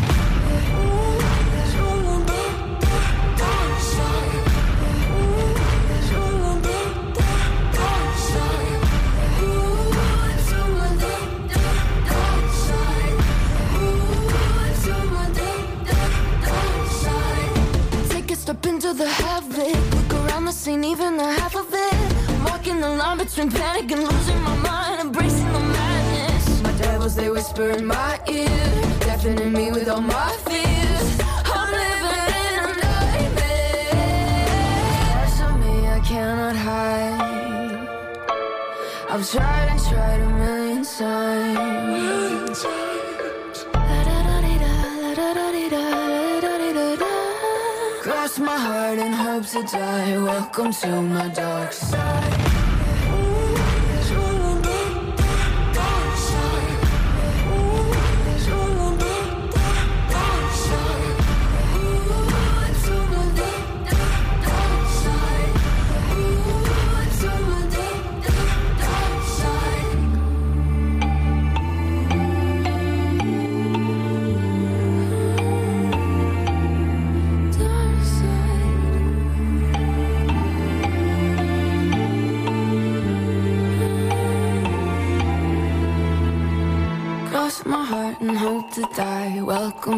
Welcome 50.57 50.71
to 50.83 51.01
my 51.01 51.27
dark 51.33 51.64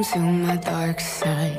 to 0.04 0.20
my 0.20 0.56
dark 0.58 1.00
side. 1.00 1.57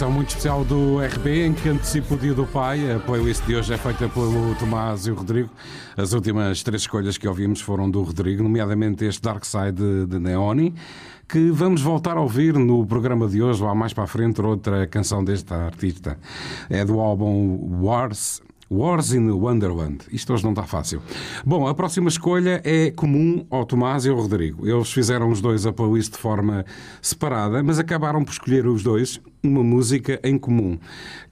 edição 0.00 0.10
muito 0.12 0.30
especial 0.30 0.64
do 0.64 0.98
RB, 0.98 1.44
em 1.44 1.52
que 1.52 1.68
antecipo 1.68 2.14
o 2.14 2.16
Dia 2.16 2.32
do 2.32 2.46
Pai. 2.46 2.90
A 2.90 2.98
playlist 2.98 3.44
de 3.44 3.54
hoje 3.54 3.74
é 3.74 3.76
feita 3.76 4.08
pelo 4.08 4.54
Tomás 4.54 5.06
e 5.06 5.10
o 5.10 5.14
Rodrigo. 5.14 5.50
As 5.94 6.14
últimas 6.14 6.62
três 6.62 6.80
escolhas 6.82 7.18
que 7.18 7.28
ouvimos 7.28 7.60
foram 7.60 7.90
do 7.90 8.02
Rodrigo, 8.02 8.42
nomeadamente 8.42 9.04
este 9.04 9.20
Dark 9.20 9.44
Side 9.44 10.06
de, 10.08 10.18
Neoni, 10.18 10.72
que 11.28 11.50
vamos 11.50 11.82
voltar 11.82 12.16
a 12.16 12.20
ouvir 12.22 12.54
no 12.54 12.86
programa 12.86 13.28
de 13.28 13.42
hoje, 13.42 13.62
lá 13.62 13.74
mais 13.74 13.92
para 13.92 14.04
a 14.04 14.06
frente, 14.06 14.40
outra 14.40 14.86
canção 14.86 15.22
desta 15.22 15.54
artista. 15.54 16.18
É 16.70 16.82
do 16.82 16.98
álbum 16.98 17.80
Wars 17.82 18.40
Wars 18.70 19.12
in 19.12 19.28
Wonderland. 19.32 20.04
Isto 20.12 20.32
hoje 20.32 20.44
não 20.44 20.50
está 20.52 20.62
fácil. 20.62 21.02
Bom, 21.44 21.66
a 21.66 21.74
próxima 21.74 22.08
escolha 22.08 22.60
é 22.64 22.92
comum 22.92 23.44
ao 23.50 23.64
Tomás 23.66 24.04
e 24.04 24.08
ao 24.10 24.16
Rodrigo. 24.16 24.64
Eles 24.68 24.92
fizeram 24.92 25.28
os 25.28 25.40
dois 25.40 25.66
a 25.66 25.72
playlist 25.72 26.12
de 26.12 26.18
forma 26.18 26.64
separada, 27.02 27.64
mas 27.64 27.80
acabaram 27.80 28.22
por 28.24 28.30
escolher 28.30 28.68
os 28.68 28.84
dois 28.84 29.20
uma 29.42 29.64
música 29.64 30.20
em 30.22 30.38
comum, 30.38 30.78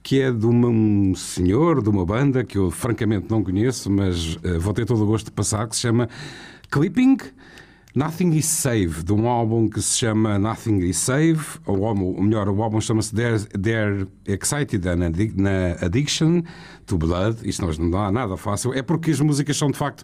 que 0.03 0.19
é 0.21 0.29
de 0.33 0.45
uma, 0.45 0.67
um 0.67 1.15
senhor, 1.15 1.81
de 1.81 1.87
uma 1.87 2.05
banda 2.05 2.43
que 2.43 2.57
eu 2.57 2.69
francamente 2.71 3.27
não 3.29 3.41
conheço, 3.41 3.89
mas 3.89 4.35
uh, 4.35 4.59
vou 4.59 4.73
ter 4.73 4.85
todo 4.85 5.01
o 5.01 5.05
gosto 5.07 5.27
de 5.27 5.31
passar, 5.31 5.65
que 5.69 5.75
se 5.77 5.83
chama 5.83 6.09
Clipping 6.69 7.15
Nothing 7.95 8.29
is 8.35 8.45
Save, 8.45 9.01
de 9.03 9.11
um 9.13 9.27
álbum 9.27 9.67
que 9.67 9.81
se 9.81 9.97
chama 9.97 10.37
Nothing 10.37 10.77
is 10.83 10.97
Save, 10.97 11.39
ou, 11.65 11.79
ou 11.79 12.21
melhor, 12.21 12.47
o 12.47 12.61
álbum 12.61 12.79
chama-se 12.79 13.11
They're, 13.15 14.07
Excited 14.27 14.87
and 14.87 14.99
Addiction 15.83 16.43
to 16.85 16.99
Blood. 16.99 17.39
Isto 17.43 17.65
não 17.81 17.89
dá 17.89 18.11
nada 18.11 18.37
fácil, 18.37 18.75
é 18.75 18.83
porque 18.83 19.09
as 19.09 19.19
músicas 19.19 19.57
são 19.57 19.71
de 19.71 19.77
facto 19.77 20.03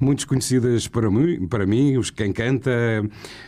muito 0.00 0.26
conhecidas 0.26 0.88
para 0.88 1.10
mim, 1.10 1.46
para 1.46 1.66
mim 1.66 1.98
os 1.98 2.10
quem 2.10 2.32
canta 2.32 2.70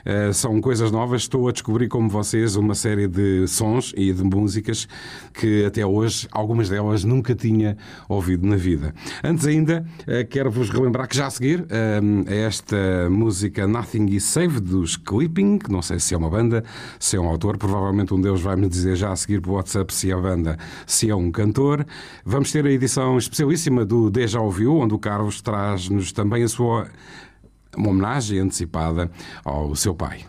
eh, 0.04 0.32
são 0.34 0.60
coisas 0.60 0.92
novas. 0.92 1.22
Estou 1.22 1.48
a 1.48 1.52
descobrir, 1.52 1.88
como 1.88 2.10
vocês, 2.10 2.56
uma 2.56 2.74
série 2.74 3.08
de 3.08 3.46
sons 3.48 3.94
e 3.96 4.12
de 4.12 4.22
músicas 4.22 4.86
que 5.32 5.64
até 5.64 5.84
hoje, 5.86 6.28
algumas 6.30 6.68
delas, 6.68 7.04
nunca 7.04 7.34
tinha 7.34 7.74
ouvido 8.06 8.46
na 8.46 8.56
vida. 8.56 8.94
Antes 9.24 9.46
ainda, 9.46 9.86
eh, 10.06 10.24
quero 10.24 10.50
vos 10.50 10.68
relembrar 10.68 11.08
que 11.08 11.16
já 11.16 11.26
a 11.26 11.30
seguir 11.30 11.64
eh, 11.70 12.00
a 12.30 12.34
esta 12.34 13.08
música 13.08 13.66
Nothing 13.78 14.06
Is 14.10 14.24
Save 14.24 14.58
dos 14.60 14.96
Clipping, 14.96 15.60
não 15.70 15.80
sei 15.80 16.00
se 16.00 16.12
é 16.12 16.16
uma 16.18 16.28
banda, 16.28 16.64
se 16.98 17.14
é 17.16 17.20
um 17.20 17.28
autor, 17.28 17.56
provavelmente 17.56 18.12
um 18.12 18.20
deles 18.20 18.40
vai-me 18.40 18.68
dizer 18.68 18.96
já 18.96 19.12
a 19.12 19.16
seguir 19.16 19.40
por 19.40 19.52
WhatsApp 19.52 19.94
se 19.94 20.10
é 20.10 20.14
a 20.14 20.16
banda, 20.18 20.58
se 20.84 21.08
é 21.08 21.14
um 21.14 21.30
cantor. 21.30 21.86
Vamos 22.24 22.50
ter 22.50 22.66
a 22.66 22.72
edição 22.72 23.16
especialíssima 23.16 23.84
do 23.84 24.10
Deja 24.10 24.40
Ouviu, 24.40 24.76
onde 24.78 24.94
o 24.94 24.98
Carlos 24.98 25.40
traz-nos 25.40 26.10
também 26.10 26.42
a 26.42 26.48
sua 26.48 26.88
uma 27.76 27.90
homenagem 27.90 28.40
antecipada 28.40 29.12
ao 29.44 29.72
seu 29.76 29.94
pai. 29.94 30.24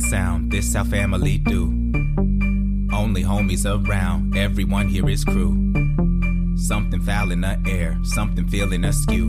and 0.00 0.06
sound, 0.10 0.52
this 0.52 0.76
our 0.76 0.84
family 0.84 1.38
do. 1.38 1.62
Only 2.92 3.22
homies 3.32 3.64
around, 3.66 4.36
everyone 4.38 4.86
here 4.88 5.08
is 5.08 5.24
crew. 5.24 5.54
Something 6.56 7.00
foul 7.00 7.32
in 7.32 7.40
the 7.40 7.60
air, 7.66 7.98
something 8.04 8.46
feeling 8.48 8.84
askew. 8.84 9.26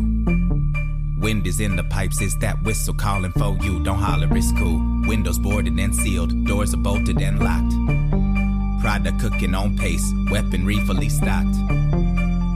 Wind 1.21 1.47
is 1.47 1.59
in 1.59 1.75
the 1.75 1.83
pipes, 1.85 2.21
it's 2.21 2.35
that 2.37 2.61
whistle 2.63 2.93
calling 2.93 3.31
for 3.31 3.57
you. 3.63 3.83
Don't 3.83 3.97
holler, 3.97 4.29
it's 4.37 4.51
cool. 4.59 4.79
Windows 5.07 5.39
boarded 5.39 5.73
and 5.79 5.95
sealed, 5.95 6.31
doors 6.45 6.73
are 6.75 6.83
bolted 6.89 7.19
and 7.19 7.39
locked. 7.39 8.81
Product 8.83 9.19
cooking 9.19 9.55
on 9.55 9.75
pace, 9.75 10.07
weaponry 10.29 10.77
fully 10.85 11.09
stocked. 11.09 11.57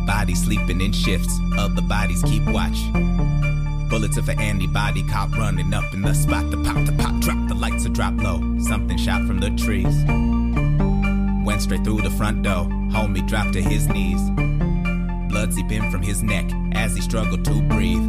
Bodies 0.06 0.43
sleeping 0.43 0.82
in 0.82 0.91
shifts, 0.91 1.36
other 1.58 1.82
bodies 1.82 2.21
keep 2.23 2.43
watch. 2.45 2.78
Bullets 3.89 4.17
of 4.17 4.30
an 4.30 4.39
antibody 4.39 5.02
cop 5.10 5.32
running 5.36 5.73
up 5.73 5.91
in 5.95 6.04
the 6.04 6.13
spot, 6.13 6.49
the 6.52 6.58
pop, 6.58 6.78
the 6.86 6.93
pop, 7.04 7.19
drop 7.19 7.42
lights 7.63 7.84
to 7.84 7.89
drop 7.89 8.13
low. 8.21 8.39
Something 8.60 8.97
shot 8.97 9.26
from 9.26 9.39
the 9.39 9.49
trees. 9.52 9.95
Went 11.47 11.62
straight 11.62 11.82
through 11.86 12.02
the 12.02 12.10
front 12.17 12.41
door. 12.43 12.65
Homie 12.95 13.26
dropped 13.26 13.54
to 13.54 13.62
his 13.62 13.88
knees. 13.88 14.21
Blood 15.32 15.54
seeping 15.54 15.89
from 15.89 16.02
his 16.02 16.21
neck 16.21 16.45
as 16.73 16.93
he 16.93 16.99
struggled 17.02 17.45
to 17.45 17.62
breathe. 17.73 18.06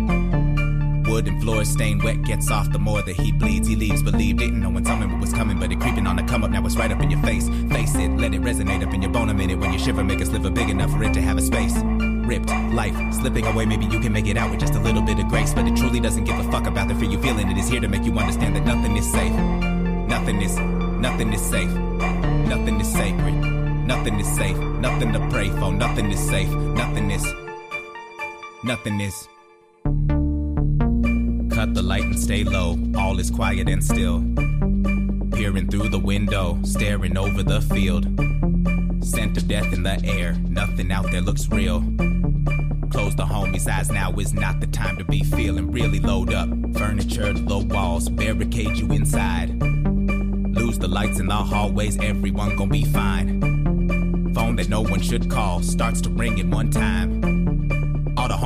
Wood 1.09 1.29
and 1.29 1.41
floor 1.41 1.65
stained 1.65 2.03
wet 2.03 2.23
gets 2.25 2.51
off 2.51 2.73
the 2.73 2.81
more 2.81 3.03
that 3.03 3.15
he 3.15 3.31
bleeds. 3.31 3.69
He 3.69 3.77
leaves 3.77 4.03
believed, 4.03 4.41
didn't 4.41 4.61
know 4.61 4.71
when 4.71 4.83
me 4.83 5.07
what 5.07 5.21
was 5.21 5.33
coming, 5.33 5.57
but 5.61 5.71
it 5.71 5.79
creeping 5.79 6.07
on 6.09 6.17
the 6.17 6.25
come 6.25 6.43
up. 6.43 6.51
Now 6.51 6.67
it's 6.67 6.77
right 6.77 6.91
up 6.91 7.01
in 7.01 7.13
your 7.13 7.23
face. 7.23 7.49
Face 7.71 7.95
it, 7.95 8.11
let 8.23 8.35
it 8.35 8.43
resonate 8.43 8.85
up 8.85 8.93
in 8.93 9.03
your 9.03 9.13
bone 9.13 9.31
a 9.31 9.35
minute. 9.35 9.61
When 9.61 9.73
you 9.73 9.79
shiver, 9.79 10.03
make 10.03 10.21
a 10.21 10.27
sliver 10.27 10.51
big 10.51 10.69
enough 10.69 10.91
for 10.91 11.05
it 11.05 11.15
to 11.15 11.21
have 11.21 11.39
a 11.39 11.43
space 11.43 11.77
ripped. 12.27 12.49
Life 12.73 12.97
slipping 13.15 13.47
away, 13.47 13.67
maybe 13.67 13.87
you 13.87 14.01
can 14.01 14.13
make 14.13 14.27
it 14.27 14.37
out 14.37 14.51
with 14.51 14.61
just 14.61 14.75
a 14.75 14.81
little 14.81 15.03
bit 15.03 15.19
of 15.19 15.29
grace. 15.29 15.55
But 15.55 15.67
it 15.67 15.77
truly 15.77 16.01
doesn't 16.01 16.25
give 16.25 16.39
a 16.39 16.45
fuck 16.51 16.67
about 16.67 16.89
the 16.89 16.95
fear 16.95 17.09
you 17.11 17.21
feeling. 17.21 17.51
It 17.51 17.57
is 17.59 17.69
here 17.69 17.81
to 17.81 17.89
make 17.89 18.05
you 18.05 18.17
understand 18.19 18.57
that 18.57 18.65
nothing 18.67 18.97
is 18.97 19.11
safe. 19.11 19.33
Nothing 20.09 20.41
is, 20.43 20.57
nothing 20.59 21.33
is 21.33 21.43
safe. 21.43 21.71
Nothing 21.71 22.81
is 22.81 22.89
sacred. 22.91 23.35
Nothing 23.87 24.19
is 24.21 24.27
safe. 24.35 24.57
Nothing 24.57 25.13
to 25.13 25.21
pray 25.31 25.49
for. 25.51 25.73
Nothing 25.73 26.11
is 26.11 26.19
safe. 26.29 26.49
Nothing 26.51 27.11
is, 27.11 27.25
nothing 28.65 29.01
is. 29.01 29.29
Cut 31.55 31.75
the 31.75 31.83
light 31.83 32.03
and 32.03 32.19
stay 32.19 32.45
low. 32.45 32.77
All 32.99 33.19
is 33.19 33.31
quiet 33.31 33.69
and 33.69 33.83
still. 33.85 34.21
Peering 35.33 35.69
through 35.69 35.89
the 35.89 35.99
window, 35.99 36.59
staring 36.65 37.17
over 37.17 37.43
the 37.43 37.61
field 37.61 38.05
scent 39.35 39.43
of 39.43 39.49
death 39.49 39.73
in 39.73 39.83
the 39.83 40.01
air. 40.05 40.33
Nothing 40.49 40.91
out 40.93 41.11
there 41.11 41.21
looks 41.21 41.49
real. 41.49 41.81
Close 42.91 43.17
the 43.17 43.25
homies' 43.25 43.67
eyes 43.67 43.91
now 43.91 44.13
is 44.15 44.33
not 44.33 44.61
the 44.61 44.67
time 44.69 44.97
to 44.99 45.05
be 45.05 45.25
feeling 45.25 45.73
really 45.73 45.99
load 45.99 46.33
up. 46.33 46.49
Furniture, 46.77 47.33
low 47.35 47.63
walls, 47.63 48.09
barricade 48.09 48.77
you 48.77 48.91
inside. 48.93 49.51
Lose 49.63 50.79
the 50.79 50.89
lights 50.89 51.19
in 51.19 51.27
the 51.27 51.35
hallways, 51.35 51.99
everyone 52.03 52.55
gon' 52.57 52.69
be 52.69 52.85
fine. 52.85 53.41
Phone 54.35 54.57
that 54.57 54.69
no 54.69 54.83
one 54.83 55.01
should 55.01 55.29
call 55.31 55.61
starts 55.63 56.01
to 56.03 56.11
ring 56.11 56.39
in 56.39 56.51
one 56.51 56.71
time 56.71 57.24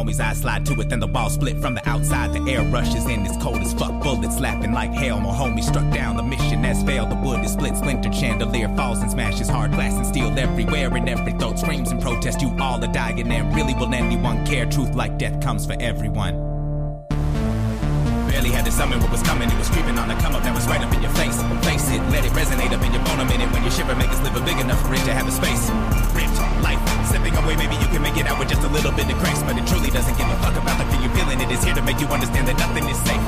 homies, 0.09 0.21
I 0.23 0.33
slide 0.35 0.67
to 0.67 0.81
it, 0.81 0.89
then 0.89 1.01
the 1.01 1.07
ball 1.07 1.31
split 1.31 1.59
from 1.61 1.75
the 1.75 1.87
outside. 1.89 2.33
The 2.33 2.41
air 2.51 2.63
rushes 2.63 3.07
in, 3.07 3.25
it's 3.27 3.37
cold 3.43 3.59
as 3.59 3.75
fuck, 3.75 4.03
bullets 4.03 4.39
laughing 4.41 4.73
like 4.73 4.93
hell. 4.93 5.21
More 5.21 5.35
homies 5.35 5.65
struck 5.65 5.93
down, 5.93 6.17
the 6.17 6.23
mission 6.23 6.65
has 6.65 6.83
failed. 6.83 7.11
The 7.11 7.17
wood 7.17 7.45
is 7.45 7.53
split, 7.53 7.77
splintered, 7.77 8.15
chandelier 8.15 8.69
falls 8.77 9.01
and 9.01 9.11
smashes 9.11 9.49
hard 9.49 9.73
glass 9.73 9.93
and 9.95 10.07
steel 10.07 10.33
everywhere. 10.39 10.89
and 10.95 11.09
every 11.09 11.33
throat 11.33 11.59
screams 11.59 11.91
and 11.91 12.01
protest, 12.01 12.43
you 12.43 12.49
all 12.61 12.83
are 12.83 12.93
dying, 12.93 13.21
and 13.31 13.55
really 13.55 13.75
will 13.75 13.95
anyone 13.95 14.45
care? 14.47 14.67
Truth 14.67 14.95
like 14.95 15.19
death 15.19 15.41
comes 15.43 15.67
for 15.67 15.77
everyone 15.81 16.48
really 18.49 18.57
had 18.57 18.65
to 18.65 18.73
summon 18.73 18.99
what 19.01 19.11
was 19.13 19.23
coming. 19.23 19.49
It 19.51 19.59
was 19.59 19.69
creeping 19.69 19.99
on 19.99 20.09
the 20.09 20.15
come 20.25 20.35
up 20.35 20.43
that 20.43 20.55
was 20.55 20.67
right 20.69 20.81
up 20.81 20.93
in 20.95 21.03
your 21.03 21.13
face. 21.21 21.37
Face 21.69 21.85
it, 21.93 22.01
let 22.09 22.25
it 22.25 22.33
resonate 22.33 22.73
up 22.73 22.81
in 22.81 22.93
your 22.97 23.05
bone 23.05 23.21
a 23.21 23.27
minute. 23.29 23.53
When 23.53 23.63
you 23.63 23.71
shiver, 23.71 23.95
make 23.95 24.09
us 24.09 24.21
live 24.25 24.37
a 24.41 24.41
big 24.41 24.57
enough 24.59 24.81
for 24.87 24.95
it 24.95 25.05
to 25.05 25.13
have 25.13 25.29
a 25.29 25.35
space. 25.35 25.69
Ripped 26.17 26.39
life, 26.65 26.81
slipping 27.09 27.37
away, 27.37 27.57
maybe 27.61 27.77
you 27.77 27.89
can 27.93 28.01
make 28.01 28.17
it 28.17 28.25
out 28.27 28.39
with 28.39 28.49
just 28.49 28.65
a 28.65 28.71
little 28.73 28.93
bit 28.93 29.05
of 29.13 29.17
grace. 29.21 29.43
But 29.45 29.61
it 29.61 29.67
truly 29.69 29.91
doesn't 29.93 30.17
give 30.17 30.27
a 30.29 30.37
fuck 30.41 30.57
about 30.57 30.81
the 30.81 30.87
thing 30.89 31.05
you're 31.05 31.13
feeling. 31.13 31.39
It 31.45 31.51
is 31.53 31.63
here 31.63 31.77
to 31.77 31.85
make 31.85 32.01
you 32.01 32.09
understand 32.09 32.49
that 32.49 32.57
nothing 32.57 32.89
is 32.89 32.99
safe. 33.05 33.27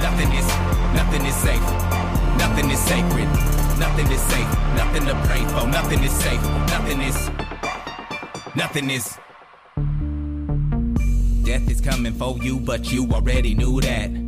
Nothing 0.00 0.30
is, 0.32 0.46
nothing 0.96 1.22
is 1.28 1.36
safe. 1.36 1.66
Nothing 2.40 2.68
is 2.72 2.80
sacred. 2.80 3.28
Nothing 3.82 4.08
is 4.12 4.22
safe. 4.32 4.50
Nothing 4.80 5.04
to 5.12 5.14
pray 5.28 5.42
for. 5.52 5.66
Nothing 5.68 6.00
is 6.04 6.14
safe. 6.24 6.42
Nothing 6.72 6.98
is. 7.04 7.16
Nothing 8.56 8.86
is. 8.96 9.06
Death 11.44 11.66
is 11.70 11.80
coming 11.80 12.14
for 12.14 12.36
you, 12.40 12.60
but 12.60 12.88
you 12.90 13.04
already 13.12 13.52
knew 13.54 13.80
that. 13.82 14.27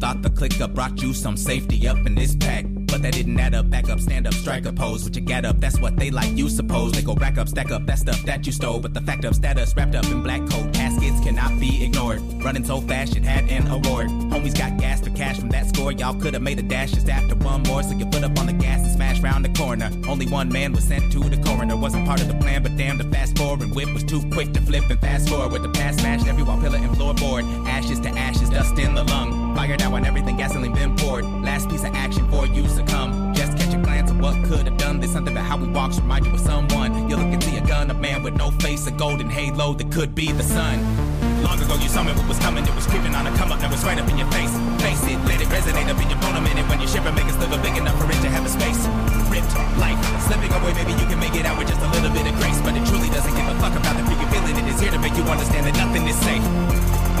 Thought 0.00 0.20
the 0.20 0.30
clicker 0.30 0.68
brought 0.68 1.00
you 1.00 1.14
some 1.14 1.36
safety 1.38 1.88
up 1.88 1.96
in 2.06 2.14
this 2.14 2.36
pack. 2.36 2.66
But 2.86 3.02
that 3.02 3.12
didn't 3.14 3.40
add 3.40 3.54
up. 3.54 3.70
Back 3.70 3.88
up, 3.88 3.98
stand 3.98 4.26
up, 4.26 4.34
strike 4.34 4.66
a 4.66 4.72
pose. 4.72 5.02
What 5.04 5.14
you 5.16 5.22
get 5.22 5.44
up, 5.44 5.58
that's 5.58 5.80
what 5.80 5.96
they 5.96 6.10
like, 6.10 6.36
you 6.36 6.48
suppose. 6.50 6.92
They 6.92 7.02
go 7.02 7.14
rack 7.14 7.38
up, 7.38 7.48
stack 7.48 7.70
up 7.70 7.86
that 7.86 7.98
stuff 7.98 8.22
that 8.24 8.46
you 8.46 8.52
stole. 8.52 8.78
But 8.78 8.92
the 8.92 9.00
fact 9.00 9.24
of 9.24 9.34
status 9.34 9.74
wrapped 9.74 9.94
up 9.94 10.04
in 10.06 10.22
black 10.22 10.40
coat 10.50 10.72
caskets 10.74 11.20
cannot 11.24 11.58
be 11.58 11.84
ignored. 11.84 12.20
Running 12.44 12.64
so 12.64 12.80
fast, 12.82 13.16
it 13.16 13.24
had 13.24 13.44
an 13.50 13.66
award. 13.68 14.08
Homies 14.32 14.56
got 14.56 14.76
gas 14.78 15.00
to 15.00 15.10
cash 15.10 15.38
from 15.38 15.48
that 15.50 15.66
score. 15.68 15.92
Y'all 15.92 16.18
could 16.20 16.34
have 16.34 16.42
made 16.42 16.58
a 16.58 16.62
dash 16.62 16.92
just 16.92 17.08
after 17.08 17.34
one 17.36 17.62
more. 17.62 17.82
So 17.82 17.94
you 17.96 18.04
put 18.06 18.22
up 18.22 18.38
on 18.38 18.46
the 18.46 18.52
gas 18.52 18.85
round 19.20 19.44
the 19.44 19.48
corner. 19.50 19.90
Only 20.08 20.26
one 20.26 20.48
man 20.48 20.72
was 20.72 20.84
sent 20.84 21.10
to 21.12 21.18
the 21.28 21.36
coroner. 21.42 21.76
Wasn't 21.76 22.06
part 22.06 22.20
of 22.20 22.28
the 22.28 22.34
plan, 22.34 22.62
but 22.62 22.76
damn, 22.76 22.98
the 22.98 23.04
fast 23.04 23.36
forward 23.38 23.70
whip 23.74 23.92
was 23.92 24.04
too 24.04 24.20
quick 24.30 24.52
to 24.54 24.60
flip 24.60 24.88
and 24.90 24.98
fast 25.00 25.28
forward. 25.28 25.62
The 25.62 25.68
past 25.70 26.00
smashed 26.00 26.26
every 26.26 26.42
wall, 26.42 26.60
pillar, 26.60 26.78
and 26.78 26.90
floorboard. 26.96 27.44
Ashes 27.68 28.00
to 28.00 28.10
ashes, 28.10 28.48
dust 28.50 28.78
in 28.78 28.94
the 28.94 29.04
lung. 29.04 29.54
Fired 29.54 29.82
out 29.82 29.92
on 29.92 30.04
everything, 30.04 30.36
gasoline 30.36 30.74
been 30.74 30.96
poured. 30.96 31.24
Last 31.24 31.68
piece 31.68 31.84
of 31.84 31.94
action 31.94 32.28
for 32.30 32.46
you 32.46 32.66
succumb. 32.68 33.32
Just 33.34 33.56
catch 33.56 33.72
a 33.74 33.78
glance 33.78 34.10
of 34.10 34.20
what 34.20 34.42
could 34.44 34.66
have 34.68 34.76
done 34.76 35.00
this. 35.00 35.12
Something 35.12 35.34
about 35.36 35.46
how 35.46 35.56
we 35.56 35.68
walks 35.68 35.98
remind 35.98 36.26
you 36.26 36.32
of 36.32 36.40
someone. 36.40 37.08
You 37.08 37.16
look 37.16 37.26
looking 37.26 37.40
see 37.40 37.56
a 37.56 37.66
gun, 37.66 37.90
a 37.90 37.94
man 37.94 38.22
with 38.22 38.34
no 38.36 38.50
face, 38.52 38.86
a 38.86 38.90
golden 38.90 39.30
halo 39.30 39.74
that 39.74 39.90
could 39.92 40.14
be 40.14 40.32
the 40.32 40.42
sun 40.42 41.15
long 41.46 41.62
ago 41.62 41.78
you 41.78 41.86
saw 41.88 42.02
me 42.02 42.10
what 42.18 42.26
was 42.26 42.38
coming, 42.42 42.66
it 42.66 42.74
was 42.74 42.86
creeping 42.90 43.14
on 43.14 43.24
a 43.26 43.32
come 43.38 43.54
up, 43.54 43.62
now 43.62 43.70
it's 43.70 43.86
right 43.86 43.96
up 44.02 44.08
in 44.10 44.18
your 44.18 44.26
face. 44.34 44.50
Face 44.82 45.02
it, 45.06 45.18
let 45.30 45.38
it 45.38 45.46
resonate 45.54 45.86
up 45.86 45.98
in 46.02 46.10
your 46.10 46.18
bone 46.18 46.34
a 46.34 46.42
minute 46.42 46.66
when 46.66 46.82
you 46.82 46.88
shiver, 46.90 47.10
make 47.14 47.30
it 47.30 47.36
sliver 47.38 47.58
big 47.62 47.78
enough 47.78 47.94
for 48.02 48.10
it 48.10 48.18
to 48.26 48.28
have 48.34 48.42
a 48.42 48.50
space. 48.50 48.82
Ripped 49.30 49.54
life, 49.78 49.96
slipping 50.26 50.50
away, 50.58 50.74
maybe 50.74 50.92
you 50.98 51.06
can 51.06 51.22
make 51.22 51.34
it 51.38 51.46
out 51.46 51.54
with 51.56 51.70
just 51.70 51.78
a 51.78 51.88
little 51.94 52.10
bit 52.10 52.26
of 52.26 52.34
grace, 52.42 52.58
but 52.66 52.74
it 52.74 52.82
truly 52.90 53.08
doesn't 53.14 53.30
give 53.38 53.46
a 53.46 53.54
fuck 53.62 53.74
about 53.78 53.94
the 53.94 54.02
freaking 54.10 54.28
feeling. 54.34 54.58
It 54.58 54.66
is 54.74 54.78
here 54.82 54.90
to 54.90 54.98
make 54.98 55.14
you 55.14 55.22
understand 55.22 55.70
that 55.70 55.76
nothing 55.78 56.04
is 56.10 56.18
safe. 56.26 56.44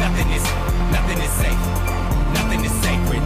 Nothing 0.02 0.28
is, 0.34 0.44
nothing 0.90 1.18
is 1.22 1.32
safe. 1.38 1.62
Nothing 2.34 2.60
is 2.66 2.74
sacred. 2.82 3.22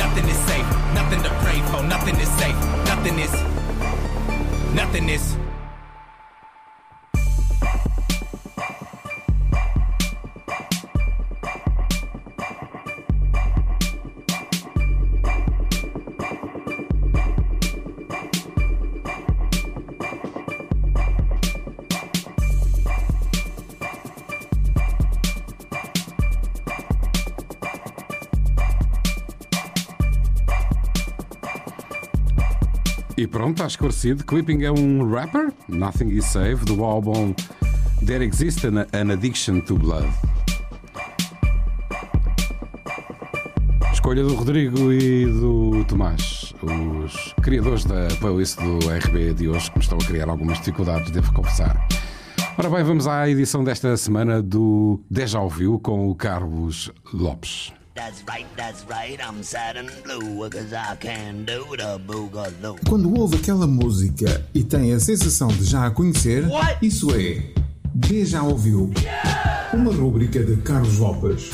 Nothing 0.00 0.26
is 0.32 0.40
safe. 0.50 0.68
Nothing 0.96 1.20
to 1.28 1.30
pray 1.44 1.58
for. 1.70 1.80
Nothing 1.84 2.16
is 2.24 2.30
safe. 2.40 2.58
Nothing 2.88 3.16
is. 3.20 3.32
Nothing 4.74 5.08
is 5.12 5.24
Não, 33.48 33.52
está 33.54 33.66
esclarecido. 33.66 34.24
Clipping 34.24 34.62
é 34.64 34.70
um 34.70 35.10
rapper, 35.10 35.50
Nothing 35.70 36.08
Is 36.10 36.26
Safe, 36.26 36.62
do 36.66 36.84
álbum 36.84 37.34
There 38.04 38.22
Exists 38.22 38.62
an 38.66 39.10
Addiction 39.12 39.60
to 39.60 39.74
Blood. 39.74 40.06
Escolha 43.90 44.22
do 44.22 44.34
Rodrigo 44.34 44.92
e 44.92 45.24
do 45.24 45.82
Tomás, 45.86 46.52
os 46.62 47.34
criadores 47.42 47.86
da 47.86 48.08
playlist 48.20 48.58
do 48.58 48.80
RB 48.86 49.32
de 49.32 49.48
hoje, 49.48 49.70
que 49.70 49.78
me 49.78 49.82
estão 49.82 49.96
a 49.96 50.04
criar 50.04 50.28
algumas 50.28 50.58
dificuldades, 50.58 51.10
devo 51.10 51.32
confessar. 51.32 51.74
Ora 52.58 52.68
bem, 52.68 52.84
vamos 52.84 53.06
à 53.08 53.30
edição 53.30 53.64
desta 53.64 53.96
semana 53.96 54.42
do 54.42 55.02
Deja 55.10 55.40
Ouviu 55.40 55.78
com 55.78 56.10
o 56.10 56.14
Carlos 56.14 56.90
Lopes. 57.14 57.72
Quando 62.88 63.12
ouve 63.18 63.36
aquela 63.38 63.66
música 63.66 64.46
e 64.54 64.62
tem 64.62 64.92
a 64.92 65.00
sensação 65.00 65.48
de 65.48 65.64
já 65.64 65.84
a 65.86 65.90
conhecer, 65.90 66.46
What? 66.46 66.86
isso 66.86 67.10
é 67.10 67.42
Deja 67.92 68.40
Ouviu, 68.44 68.92
yeah! 69.00 69.70
uma 69.76 69.92
rubrica 69.92 70.44
de 70.44 70.56
Carlos 70.58 70.98
Lopes. 70.98 71.50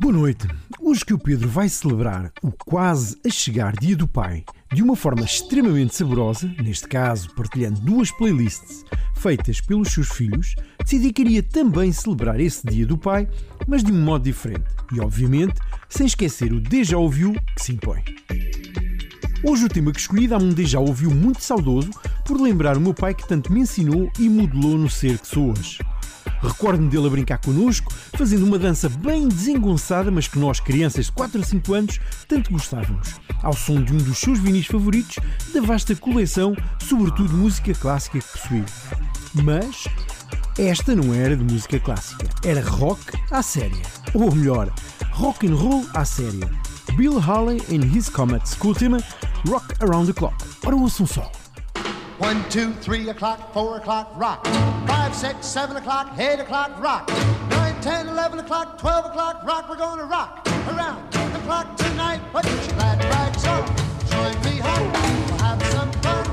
Boa 0.00 0.12
noite. 0.12 0.46
Hoje 0.80 1.04
que 1.04 1.12
o 1.12 1.18
Pedro 1.18 1.48
vai 1.48 1.68
celebrar 1.68 2.30
o 2.40 2.52
quase 2.52 3.16
a 3.26 3.30
chegar 3.30 3.72
Dia 3.76 3.96
do 3.96 4.06
Pai– 4.06 4.44
de 4.74 4.82
uma 4.82 4.94
forma 4.94 5.24
extremamente 5.24 5.94
saborosa, 5.94 6.52
neste 6.62 6.86
caso 6.88 7.30
partilhando 7.34 7.80
duas 7.80 8.10
playlists 8.10 8.84
feitas 9.14 9.60
pelos 9.60 9.88
seus 9.88 10.10
filhos, 10.10 10.54
decidi 10.84 11.12
que 11.12 11.22
iria 11.22 11.42
também 11.42 11.90
celebrar 11.90 12.38
esse 12.38 12.64
dia 12.66 12.86
do 12.86 12.96
pai, 12.96 13.28
mas 13.66 13.82
de 13.82 13.90
um 13.90 14.00
modo 14.00 14.22
diferente 14.24 14.66
e, 14.92 15.00
obviamente, 15.00 15.54
sem 15.88 16.06
esquecer 16.06 16.52
o 16.52 16.60
déjà 16.60 16.96
Vu 16.98 17.32
que 17.54 17.62
se 17.64 17.72
impõe. 17.72 18.00
Hoje 19.42 19.64
o 19.64 19.68
tema 19.68 19.90
que 19.92 19.98
escolhi 19.98 20.28
dá-me 20.28 20.44
um 20.44 20.50
déjà 20.52 20.78
Vu 20.78 21.10
muito 21.10 21.42
saudoso 21.42 21.90
por 22.24 22.40
lembrar 22.40 22.76
o 22.76 22.80
meu 22.80 22.94
pai 22.94 23.12
que 23.14 23.26
tanto 23.26 23.52
me 23.52 23.60
ensinou 23.60 24.08
e 24.20 24.28
modelou 24.28 24.78
no 24.78 24.88
ser 24.88 25.18
que 25.18 25.26
sou 25.26 25.50
hoje. 25.50 25.78
Recordo-me 26.42 26.88
dele 26.88 27.06
a 27.06 27.10
brincar 27.10 27.38
connosco, 27.38 27.92
fazendo 28.16 28.44
uma 28.46 28.58
dança 28.58 28.88
bem 28.88 29.28
desengonçada, 29.28 30.10
mas 30.10 30.28
que 30.28 30.38
nós, 30.38 30.60
crianças 30.60 31.06
de 31.06 31.12
4 31.12 31.40
a 31.40 31.44
5 31.44 31.74
anos, 31.74 32.00
tanto 32.28 32.50
gostávamos. 32.52 33.14
Ao 33.42 33.52
som 33.52 33.82
de 33.82 33.92
um 33.92 33.96
dos 33.98 34.18
seus 34.18 34.38
vinis 34.38 34.66
favoritos, 34.66 35.18
da 35.52 35.60
vasta 35.60 35.94
coleção, 35.96 36.54
sobretudo 36.80 37.36
música 37.36 37.74
clássica 37.74 38.20
que 38.20 38.26
possuía. 38.38 38.64
Mas 39.34 39.86
esta 40.58 40.94
não 40.94 41.12
era 41.12 41.36
de 41.36 41.42
música 41.42 41.78
clássica, 41.80 42.28
era 42.44 42.60
rock 42.62 43.02
à 43.30 43.42
séria. 43.42 43.82
Ou 44.14 44.32
melhor, 44.34 44.72
rock 45.12 45.46
and 45.48 45.54
roll 45.54 45.84
à 45.94 46.04
séria. 46.04 46.48
Bill 46.96 47.18
Haley 47.20 47.58
and 47.70 47.84
his 47.94 48.08
Comets 48.08 48.54
com 48.54 48.68
o 48.68 48.74
tema 48.74 48.98
Rock 49.46 49.66
Around 49.80 50.12
the 50.12 50.12
Clock. 50.18 50.36
Ora, 50.64 50.76
ouçam 50.76 51.06
só. 51.06 51.30
1, 52.20 52.50
2, 52.74 52.84
3 52.84 53.08
o'clock, 53.08 53.42
4 53.52 53.74
o'clock, 53.76 54.12
rock. 54.18 54.97
five, 55.12 55.16
six, 55.16 55.46
seven 55.46 55.76
o'clock, 55.76 56.18
eight 56.18 56.38
o'clock, 56.38 56.78
rock. 56.80 57.08
Nine, 57.50 57.80
ten, 57.80 58.08
eleven 58.08 58.38
o'clock, 58.40 58.78
twelve 58.78 59.06
o'clock, 59.06 59.42
rock. 59.44 59.68
We're 59.70 59.76
gonna 59.76 60.04
rock 60.04 60.46
around 60.68 61.10
the 61.12 61.38
clock 61.46 61.76
tonight. 61.78 62.20
Put 62.32 62.44
your 62.44 62.56
glad 62.76 63.02
rags 63.04 63.44
on. 63.46 63.66
Join 64.10 64.42
me, 64.44 64.58
home. 64.60 64.84
We'll 64.92 65.38
have 65.38 65.62
some 65.68 65.92
fun. 66.02 66.27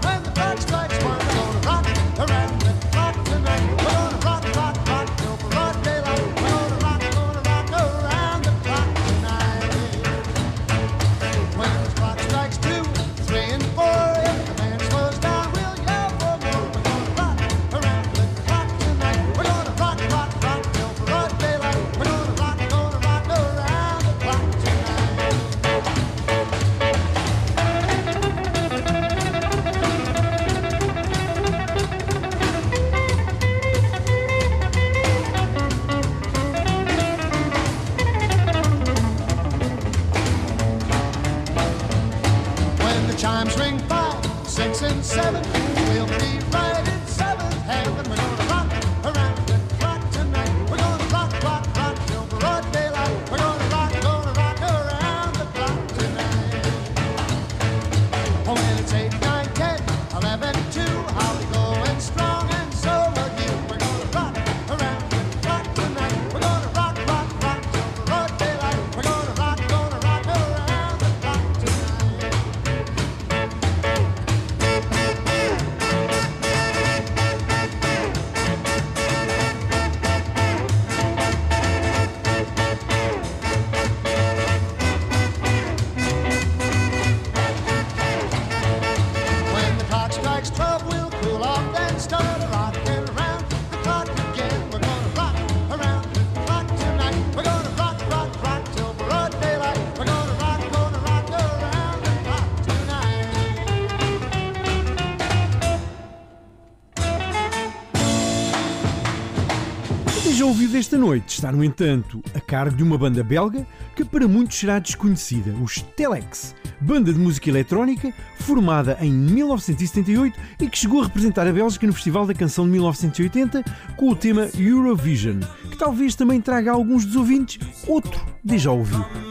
Esta 110.85 110.99
noite 110.99 111.29
está, 111.33 111.51
no 111.51 111.63
entanto, 111.63 112.21
a 112.35 112.39
cargo 112.39 112.77
de 112.77 112.83
uma 112.83 112.95
banda 112.95 113.23
belga 113.23 113.65
que 113.95 114.05
para 114.05 114.27
muitos 114.27 114.55
será 114.59 114.77
desconhecida, 114.77 115.51
os 115.63 115.81
Telex, 115.97 116.53
banda 116.79 117.11
de 117.11 117.17
música 117.17 117.49
eletrónica 117.49 118.13
formada 118.41 118.95
em 119.01 119.11
1978 119.11 120.39
e 120.59 120.69
que 120.69 120.77
chegou 120.77 121.01
a 121.01 121.05
representar 121.05 121.47
a 121.47 121.51
Bélgica 121.51 121.87
no 121.87 121.93
Festival 121.93 122.27
da 122.27 122.35
Canção 122.35 122.65
de 122.65 122.71
1980 122.73 123.63
com 123.97 124.11
o 124.11 124.15
tema 124.15 124.47
Eurovision, 124.55 125.39
que 125.71 125.75
talvez 125.79 126.13
também 126.13 126.39
traga 126.39 126.69
a 126.69 126.75
alguns 126.75 127.03
dos 127.03 127.15
ouvintes 127.15 127.59
outro 127.87 128.23
déjà 128.43 128.69
ouvido. 128.69 129.24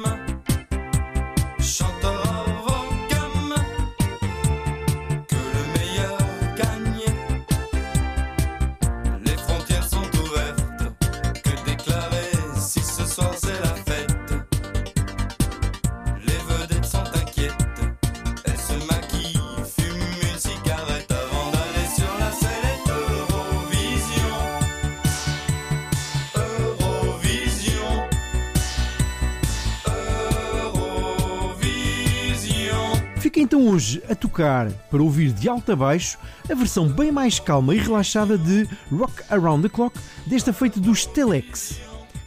a 34.09 34.15
tocar, 34.15 34.71
para 34.91 35.03
ouvir 35.03 35.33
de 35.33 35.49
alto 35.49 35.73
a 35.73 35.77
baixo, 35.77 36.19
a 36.51 36.55
versão 36.55 36.89
bem 36.89 37.11
mais 37.11 37.39
calma 37.39 37.75
e 37.75 37.79
relaxada 37.79 38.37
de 38.37 38.69
Rock 38.91 39.23
Around 39.31 39.63
the 39.63 39.69
Clock, 39.75 39.99
desta 40.27 40.53
feita 40.53 40.81
dos 40.81 41.07
Telex. 41.07 41.79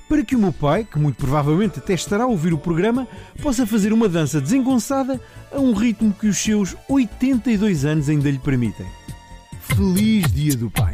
Para 0.09 0.23
que 0.23 0.36
o 0.36 0.39
meu 0.39 0.53
pai, 0.53 0.86
que 0.89 0.97
muito 0.97 1.15
provavelmente 1.17 1.80
até 1.80 1.93
estará 1.93 2.23
a 2.23 2.28
ouvir 2.28 2.53
o 2.53 2.57
programa, 2.57 3.07
possa 3.41 3.67
fazer 3.67 3.91
uma 3.91 4.07
dança 4.07 4.39
desengonçada 4.39 5.19
a 5.51 5.59
um 5.59 5.73
ritmo 5.73 6.13
que 6.13 6.28
os 6.28 6.38
seus 6.38 6.75
82 6.88 7.84
anos 7.84 8.07
ainda 8.07 8.32
lhe 8.32 8.39
permitem. 8.39 8.86
Feliz 9.61 10.32
Dia 10.32 10.55
do 10.55 10.69
Pai! 10.71 10.86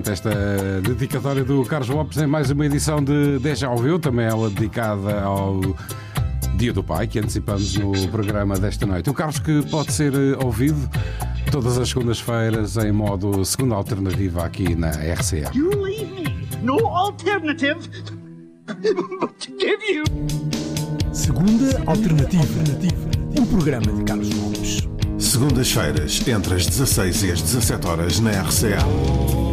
portanto, 0.00 0.10
esta 0.12 0.30
dedicatória 0.82 1.42
do 1.44 1.64
Carlos 1.64 1.88
Lopes 1.88 2.18
em 2.18 2.26
mais 2.26 2.50
uma 2.50 2.66
edição 2.66 3.02
de 3.02 3.38
Deja 3.38 3.70
Ouviu, 3.70 3.98
também 3.98 4.26
ela 4.26 4.50
dedicada 4.50 5.22
ao 5.22 5.58
Dia 6.56 6.72
do 6.72 6.84
Pai, 6.84 7.06
que 7.06 7.18
antecipamos 7.18 7.76
no 7.76 8.08
programa 8.08 8.58
desta 8.58 8.84
noite. 8.84 9.08
O 9.08 9.14
Carlos 9.14 9.38
que 9.38 9.62
pode 9.70 9.92
ser 9.92 10.12
eh, 10.14 10.42
ouvido 10.44 10.76
todas 11.50 11.78
as 11.78 11.88
segundas-feiras 11.88 12.76
em 12.76 12.92
modo 12.92 13.42
segunda 13.44 13.74
alternativa 13.76 14.44
aqui 14.44 14.74
na 14.74 14.90
RCA. 14.90 15.50
You 15.54 15.70
leave 15.84 16.06
me 16.06 16.48
no 16.62 16.78
alternative 16.88 17.88
but 18.66 19.30
to 19.38 19.52
give 19.58 19.80
you. 19.94 20.04
Segunda 21.12 21.80
alternativa. 21.86 22.42
alternativa. 22.42 23.06
O 23.38 23.46
programa 23.46 23.92
de 23.92 24.04
Carlos 24.04 24.28
Lopes. 24.34 24.88
Segundas-feiras, 25.18 26.26
entre 26.28 26.54
as 26.56 26.66
16 26.66 27.22
e 27.24 27.30
as 27.32 27.40
17 27.42 27.86
horas 27.86 28.20
na 28.20 28.30
RCA. 28.42 29.45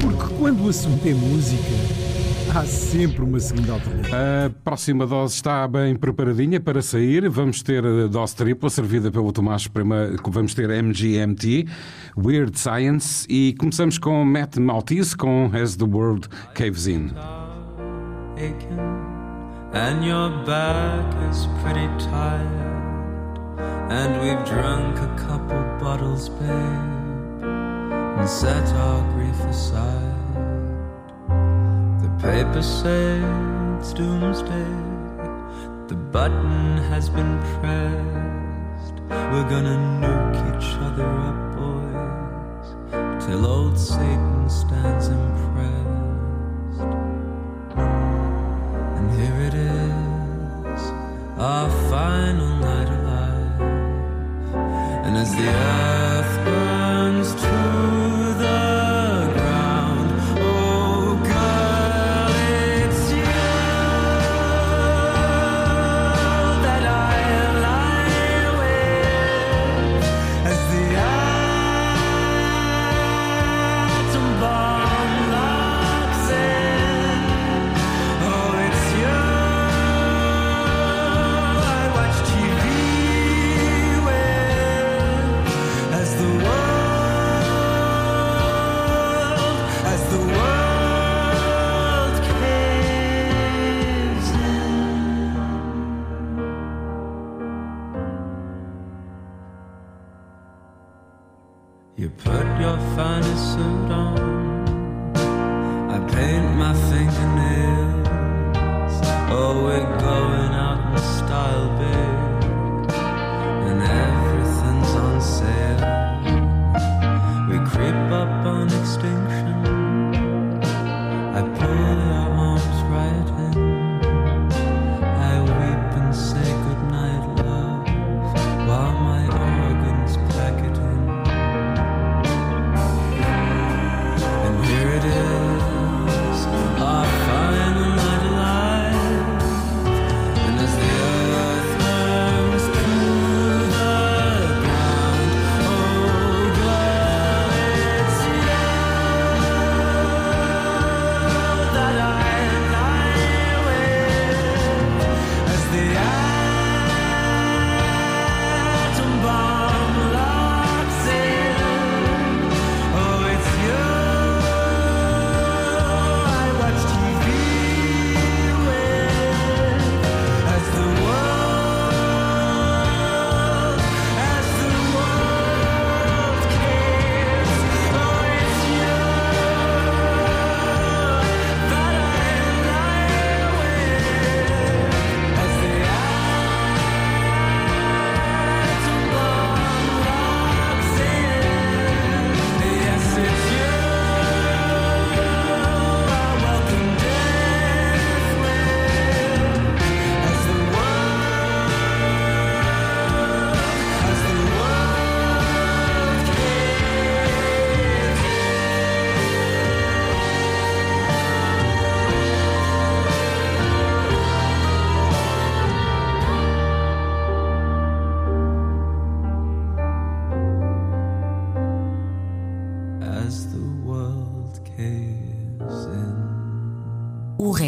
Porque 0.00 0.34
quando 0.38 0.64
o 0.64 0.68
assunto 0.68 1.06
é 1.06 1.14
música. 1.14 1.82
Há 2.54 2.66
sempre 2.66 3.22
uma 3.22 3.40
segunda 3.40 3.72
alternativa. 3.72 4.14
A 4.46 4.50
próxima 4.62 5.06
dose 5.06 5.36
está 5.36 5.66
bem 5.66 5.96
preparadinha 5.96 6.60
para 6.60 6.82
sair. 6.82 7.26
Vamos 7.26 7.62
ter 7.62 7.82
a 7.86 8.06
dose 8.08 8.36
tripla, 8.36 8.68
servida 8.68 9.10
pelo 9.10 9.32
Tomás 9.32 9.66
Prima. 9.66 10.10
Vamos 10.28 10.52
ter 10.54 10.68
MGMT, 10.82 11.66
Weird 12.16 12.58
Science. 12.58 13.24
E 13.28 13.54
começamos 13.58 13.96
com 13.98 14.22
Matt 14.26 14.56
Maltese 14.58 15.16
com 15.16 15.50
As 15.52 15.76
the 15.76 15.84
World 15.86 16.28
Caves 16.54 16.86
In. 16.88 17.10
And 19.74 20.04
your 20.04 20.28
back 20.44 21.08
is 21.30 21.46
pretty 21.62 21.88
tired. 22.10 22.71
And 24.00 24.12
we've 24.22 24.42
drunk 24.46 24.96
a 25.00 25.12
couple 25.22 25.62
bottles, 25.78 26.30
babe, 26.30 27.44
and 28.22 28.26
set 28.26 28.66
our 28.86 29.02
grief 29.12 29.38
aside. 29.40 30.34
The 32.02 32.10
paper 32.28 32.62
says 32.62 33.22
it's 33.78 33.92
doomsday, 33.92 34.72
the 35.90 35.94
button 36.10 36.78
has 36.90 37.10
been 37.10 37.36
pressed. 37.58 38.94
We're 39.32 39.48
gonna 39.54 39.76
nuke 40.02 40.40
each 40.54 40.70
other 40.86 41.08
up, 41.28 41.40
boys, 41.60 43.26
till 43.26 43.44
old 43.46 43.78
Satan 43.78 44.48
stands 44.48 45.08
impressed. 45.08 46.80
And 48.98 49.06
here 49.20 49.38
it 49.48 49.54
is, 49.54 50.80
our 51.38 51.68
final 51.90 52.48
night 52.56 52.88
of 52.88 53.01
and 55.14 55.18
as 55.20 55.36
the 55.36 55.46
earth 55.46 56.44
burns 56.46 56.71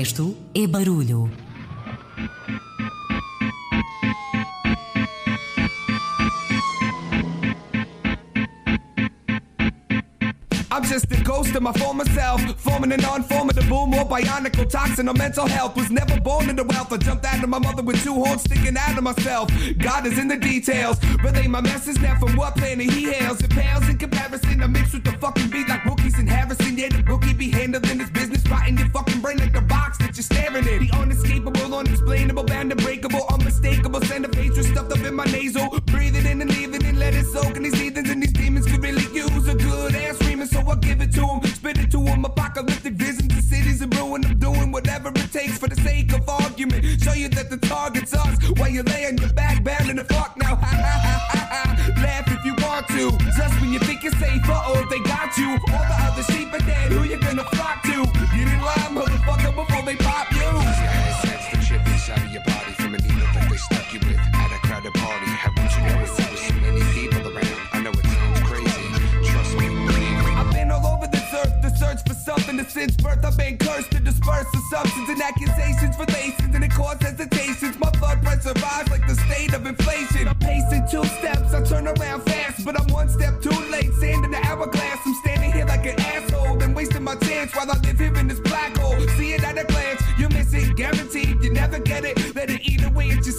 resto 0.05 0.37
é 0.55 0.67
barulho. 0.67 1.31
I'm 10.71 10.83
just 10.83 11.07
a 11.13 11.17
ghost 11.25 11.55
of 11.55 11.63
my 11.63 11.73
former 11.73 12.05
self, 12.11 12.43
forming 12.61 12.93
a 12.93 12.97
non-formidable, 12.99 13.87
more 13.87 14.05
bionical 14.05 14.69
toxin 14.69 15.09
of 15.09 15.17
mental 15.17 15.47
health. 15.47 15.75
Was 15.77 15.89
never 15.91 16.21
born 16.21 16.51
into 16.51 16.65
wealth. 16.65 16.93
I 16.93 16.99
jumped 16.99 17.25
out 17.25 17.43
of 17.43 17.49
my 17.49 17.59
mother 17.61 17.83
with 17.83 18.03
two 18.05 18.13
horns 18.13 18.43
sticking 18.43 18.77
out 18.77 18.99
of 18.99 19.05
myself. 19.05 19.49
God 19.79 20.07
is 20.07 20.19
in 20.19 20.29
the 20.29 20.37
details. 20.37 20.99
Relay 21.25 21.47
my 21.47 21.63
message 21.63 21.99
now 22.03 22.17
from 22.19 22.37
what 22.37 22.57
planet 22.57 22.91
he 22.91 23.05
hails. 23.11 23.41
It 23.41 23.49
pales 23.51 23.89
in 23.89 23.97
comparison. 23.97 24.63
I 24.63 24.67
mix 24.67 24.93
with 24.93 25.05
the 25.05 25.13
fucking 25.13 25.49
beat 25.49 25.67
like 25.69 25.85
rookies 25.87 26.19
and 26.19 26.29
Harrison. 26.29 26.77
Yeah, 26.77 26.89
the 26.91 27.03
rookie 27.05 27.33
be 27.33 27.51
handling 27.51 27.99
his 28.01 28.11
business, 28.11 28.43
rotting 28.51 28.77
your 28.77 28.91
fucking 28.91 29.21
brain 29.23 29.39
like 29.39 29.55
the 29.55 29.63
body 29.63 29.84
what 30.15 30.17
you're 30.19 30.43
staring 30.43 30.65
at. 30.69 30.81
The 30.81 30.91
unescapable, 31.03 31.75
unexplainable, 31.75 32.47
and 32.53 32.71
unbreakable, 32.71 33.27
unmistakable. 33.33 34.01
Send 34.03 34.25
a 34.25 34.29
face 34.29 34.57
with 34.57 34.71
stuffed 34.71 34.93
up 34.93 35.01
in 35.05 35.13
my 35.15 35.25
nasal. 35.25 35.71
Breathing 35.87 36.27
in 36.27 36.41
and 36.41 36.51
leaving 36.57 36.85
and 36.85 36.99
let 37.01 37.15
it 37.15 37.25
soak. 37.27 37.57
in 37.57 37.65
these 37.65 37.75
heathens 37.79 38.09
and 38.09 38.23
these 38.23 38.33
demons 38.33 38.65
could 38.67 38.83
really 38.85 39.05
use 39.15 39.49
a 39.49 39.55
good 39.57 39.95
ass 39.97 40.15
screaming, 40.19 40.47
so 40.47 40.61
I 40.61 40.77
give 40.77 41.01
it 41.01 41.11
to 41.15 41.21
them. 41.21 41.41
Spit 41.59 41.79
it 41.79 41.91
to 41.91 42.05
them, 42.05 42.25
apocalyptic 42.25 42.95
visions. 42.95 43.35
The 43.35 43.43
cities 43.43 43.81
and 43.83 43.93
ruin. 43.97 44.25
I'm 44.25 44.39
doing 44.39 44.71
whatever 44.71 45.09
it 45.17 45.33
takes 45.33 45.59
for 45.59 45.67
the 45.69 45.81
sake 45.83 46.13
of 46.13 46.29
argument. 46.29 47.03
Show 47.03 47.15
you 47.15 47.29
that 47.31 47.51
the 47.51 47.57
target's 47.67 48.15
us 48.15 48.37
while 48.57 48.71
you 48.71 48.85
lay 48.85 49.07
on 49.07 49.19
your 49.19 49.33
back, 49.33 49.65
bound 49.65 49.99
the 49.99 50.05
fuck 50.15 50.37
now. 50.37 50.55
Ha 50.65 50.77
ha 50.87 50.97
ha 51.07 51.17
ha 51.33 51.43
ha. 51.55 52.03
Laugh 52.03 52.31
if 52.31 52.45
you 52.45 52.55
want 52.65 52.87
to, 52.95 53.11
just 53.37 53.61
when 53.61 53.73
you 53.73 53.81
think 53.81 54.03
you're 54.05 54.13
safe. 54.23 54.49
Uh 54.49 54.63
oh. 54.67 54.84
And 72.57 72.65
since 72.71 72.97
birth, 72.99 73.25
I've 73.25 73.37
been 73.37 73.59
cursed 73.59 73.91
to 73.91 73.99
disperse 74.01 74.47
the 74.53 74.61
substance 74.71 75.09
and 75.09 75.21
accusations, 75.21 75.99
relations, 75.99 76.55
and 76.55 76.63
it 76.63 76.71
caused 76.71 77.03
hesitations. 77.03 77.77
My 77.81 77.91
blood 77.99 78.23
pressure 78.23 78.53
rise 78.63 78.89
like 78.91 79.05
the 79.09 79.17
state 79.27 79.53
of 79.55 79.67
inflation. 79.67 80.29
I'm 80.29 80.39
pacing 80.39 80.87
two 80.89 81.03
steps, 81.19 81.53
I 81.53 81.65
turn 81.65 81.89
around 81.89 82.21
fast, 82.23 82.65
but 82.65 82.81
I'm 82.81 82.87
one 82.95 83.09
step 83.09 83.43
too 83.43 83.51
late. 83.73 83.93
Sand 83.95 84.25
in 84.25 84.31
the 84.31 84.39
hourglass, 84.45 84.99
I'm 85.05 85.15
standing 85.15 85.51
here 85.51 85.65
like 85.67 85.85
an 85.85 85.99
asshole. 85.99 86.55
Been 86.57 86.75
wasting 86.75 87.03
my 87.03 87.17
chance 87.27 87.53
while 87.57 87.69
I 87.73 87.77
live 87.81 87.99
here 87.99 88.15
in 88.17 88.29
this 88.29 88.39
black 88.39 88.77
hole. 88.77 89.01
See 89.19 89.33
it 89.33 89.43
at 89.43 89.59
a 89.59 89.65
glance, 89.65 90.01
you 90.17 90.29
miss 90.29 90.55
it, 90.55 90.77
guaranteed. 90.77 91.43
You 91.43 91.53
never 91.53 91.81
get 91.81 92.05
it, 92.05 92.37
let 92.37 92.51
it 92.51 92.61
eat 92.63 92.85
away 92.85 93.11
at 93.11 93.27
your 93.27 93.34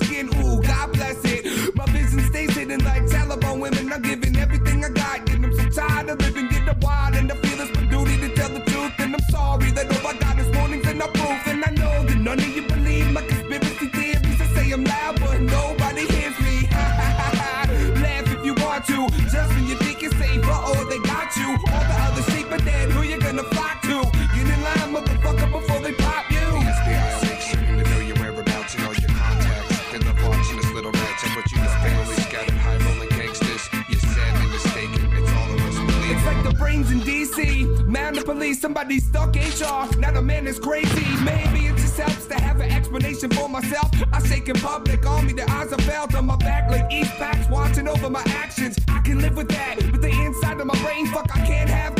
police, 38.26 38.60
somebody 38.60 39.00
stuck 39.00 39.36
HR. 39.36 39.96
Now 40.00 40.12
the 40.12 40.22
man 40.22 40.48
is 40.48 40.60
crazy. 40.60 41.06
Maybe 41.24 41.68
it 41.68 41.76
just 41.78 41.98
helps 41.98 42.26
to 42.26 42.36
have 42.42 42.60
an 42.60 42.72
explanation 42.72 43.30
for 43.30 43.48
myself. 43.48 43.92
I 44.12 44.22
shake 44.28 44.50
in 44.50 44.56
public, 44.56 45.06
on 45.06 45.28
me, 45.28 45.34
the 45.34 45.50
eyes 45.50 45.72
are 45.72 45.82
felt 45.84 46.16
on 46.16 46.26
my 46.26 46.36
back 46.38 46.70
like 46.70 46.92
East 46.92 47.12
Packs 47.14 47.48
watching 47.50 47.88
over 47.88 48.10
my 48.10 48.24
actions. 48.28 48.78
I 48.90 49.00
can 49.00 49.20
live 49.22 49.38
with 49.38 49.50
that, 49.50 49.76
but 49.92 50.02
the 50.02 50.10
inside 50.24 50.60
of 50.60 50.66
my 50.66 50.78
brain, 50.84 51.06
fuck, 51.08 51.30
I 51.38 51.46
can't 51.46 51.70
have 51.70 51.95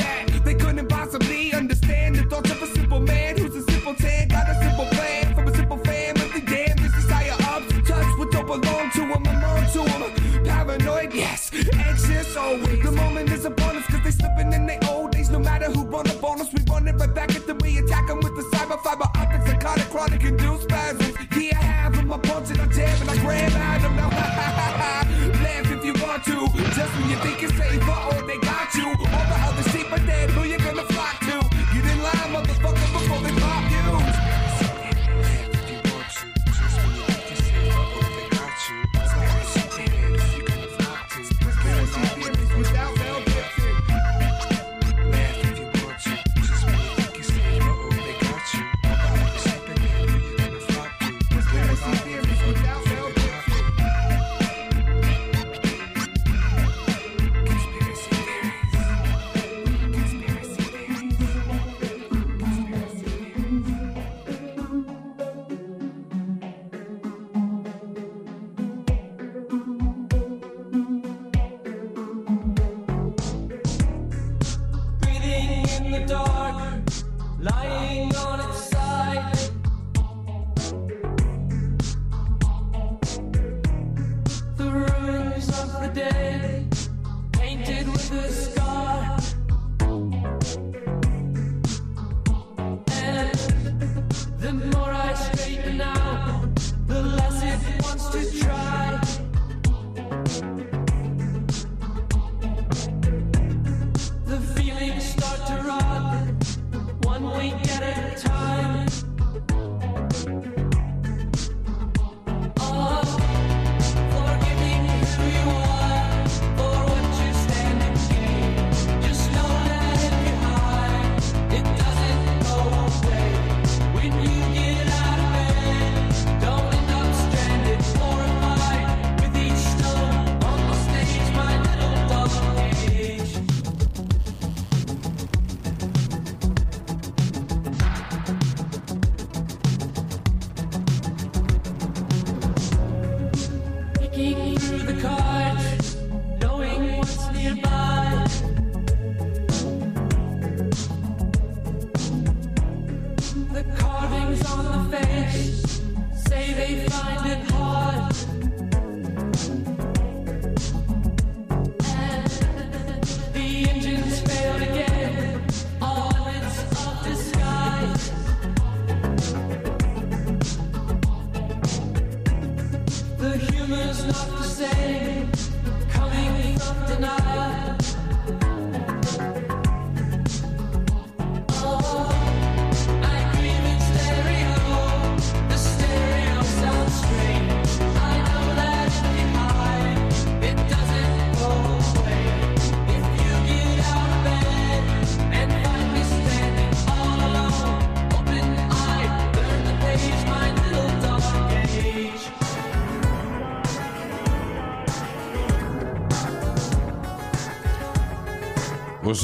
I 20.12 20.18
can 20.18 20.38
do 20.38 20.52
spazzy. 20.60 21.05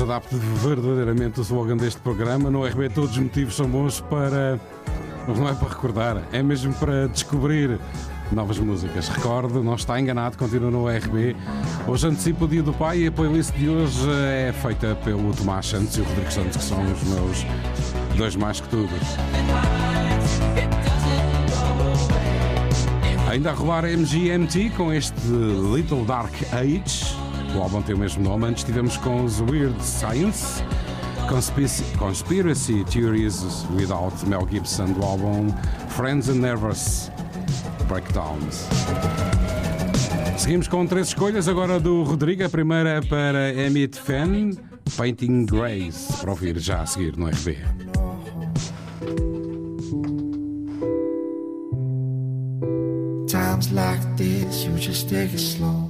se 0.02 0.04
adapte 0.10 0.36
verdadeiramente 0.54 1.40
o 1.40 1.44
slogan 1.44 1.78
deste 1.78 2.00
programa. 2.02 2.50
No 2.50 2.66
RB 2.66 2.90
todos 2.94 3.12
os 3.12 3.18
motivos 3.20 3.56
são 3.56 3.68
bons 3.68 4.02
para. 4.02 4.60
Não 5.28 5.48
é 5.48 5.54
para 5.54 5.70
recordar, 5.70 6.18
é 6.34 6.42
mesmo 6.42 6.74
para 6.74 7.08
descobrir 7.08 7.78
novas 8.32 8.58
músicas. 8.58 9.08
Recorde, 9.10 9.60
não 9.60 9.76
está 9.76 10.00
enganado, 10.00 10.36
continua 10.38 10.72
no 10.72 10.88
RB. 10.90 11.36
Hoje 11.88 12.08
antecipo 12.08 12.46
o 12.46 12.48
Dia 12.48 12.64
do 12.64 12.74
Pai 12.74 13.02
e 13.04 13.08
a 13.08 13.12
playlist 13.12 13.54
de 13.56 13.70
hoje 13.70 14.10
é 14.10 14.52
feita 14.52 14.98
pelo 15.04 15.32
Tomás 15.34 15.68
Santos 15.68 15.96
e 15.98 16.02
o 16.02 16.04
Rodrigo 16.04 16.32
Santos, 16.32 16.58
que 16.58 16.64
são 16.64 16.82
os 16.92 17.04
meus 17.04 17.46
dois 18.18 18.36
mais 18.36 18.60
que 18.60 18.70
tudo. 18.70 18.90
Ainda 23.30 23.52
a 23.52 23.54
rolar 23.54 23.84
MGMT 23.86 24.72
com 24.76 24.92
este 24.92 25.14
Little 25.30 26.04
Dark 26.06 26.34
Age. 26.52 27.11
O 27.56 27.62
álbum 27.62 27.82
tem 27.82 27.96
o 27.96 27.98
mesmo 27.98 28.24
nome. 28.24 28.46
Antes 28.46 28.64
tivemos 28.64 28.98
com 28.98 29.24
os 29.26 29.42
Weird 29.42 29.84
Science. 29.84 30.64
Conspiracy, 31.28 31.84
Conspiracy 31.98 32.84
Theories 32.86 33.44
Without 33.76 34.26
Mel 34.28 34.48
Gibson 34.50 34.88
do 34.94 35.04
álbum 35.06 35.48
Friends 35.90 36.30
and 36.30 36.36
Nervous 36.36 37.12
Breakdowns. 37.88 38.66
Seguimos 40.38 40.68
com 40.68 40.86
três 40.88 41.08
escolhas 41.10 41.48
agora 41.48 41.80
do 41.80 42.04
Rodrigo. 42.04 42.44
A 42.44 42.50
primeira 42.50 42.90
é 42.90 43.02
para 43.02 43.54
Emmett 43.54 44.00
Fenn, 44.00 44.54
Painting 44.98 45.46
Grace, 45.46 46.12
para 46.20 46.32
ouvir 46.32 46.58
já 46.58 46.82
a 46.82 46.86
seguir 46.86 47.18
no 47.18 47.28
RB. 47.28 47.58
times 53.28 53.72
like 53.72 54.04
this, 54.18 54.66
you 54.66 54.76
just 54.78 55.08
take 55.08 55.32
it 55.34 55.38
slow. 55.40 55.81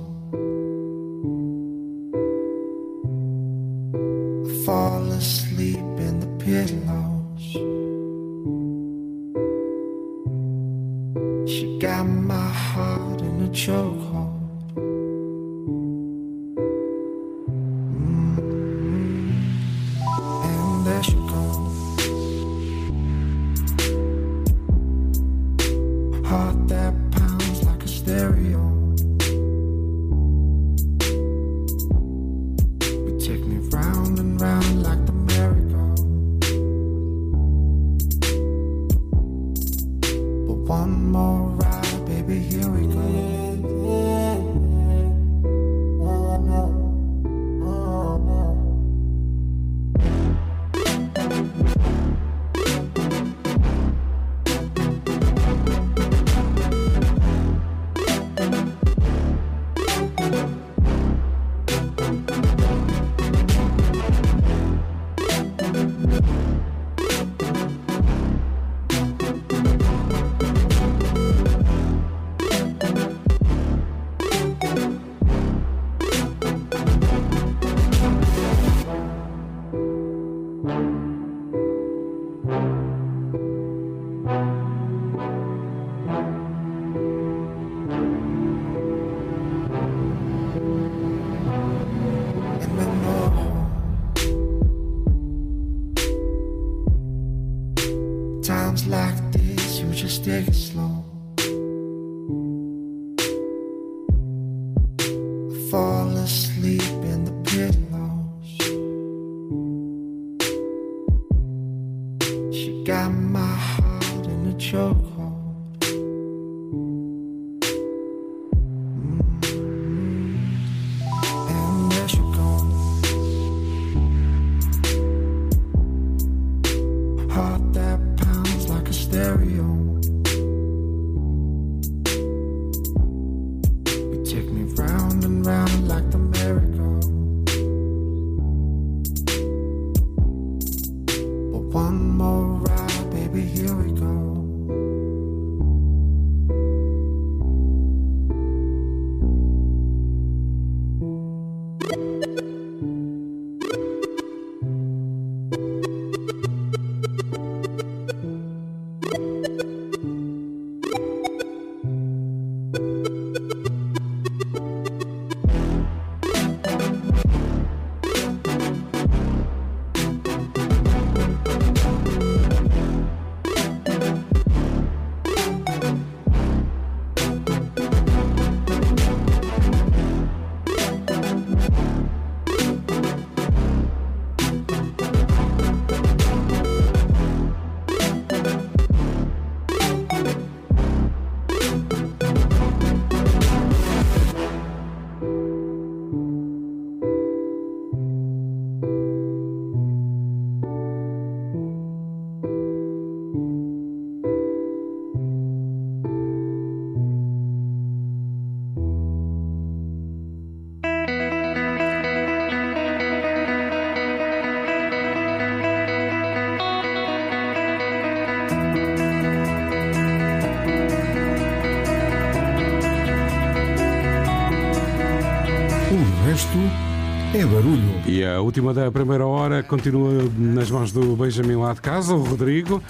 dia 228.21 228.35
A 228.35 228.41
última 228.41 228.73
da 228.73 228.91
primeira 228.91 229.25
hora 229.25 229.63
continua 229.63 230.11
nas 230.37 230.69
mãos 230.69 230.91
do 230.91 231.15
Benjamin 231.15 231.55
lá 231.55 231.73
de 231.73 231.81
casa, 231.81 232.13
o 232.13 232.23
Rodrigo, 232.23 232.81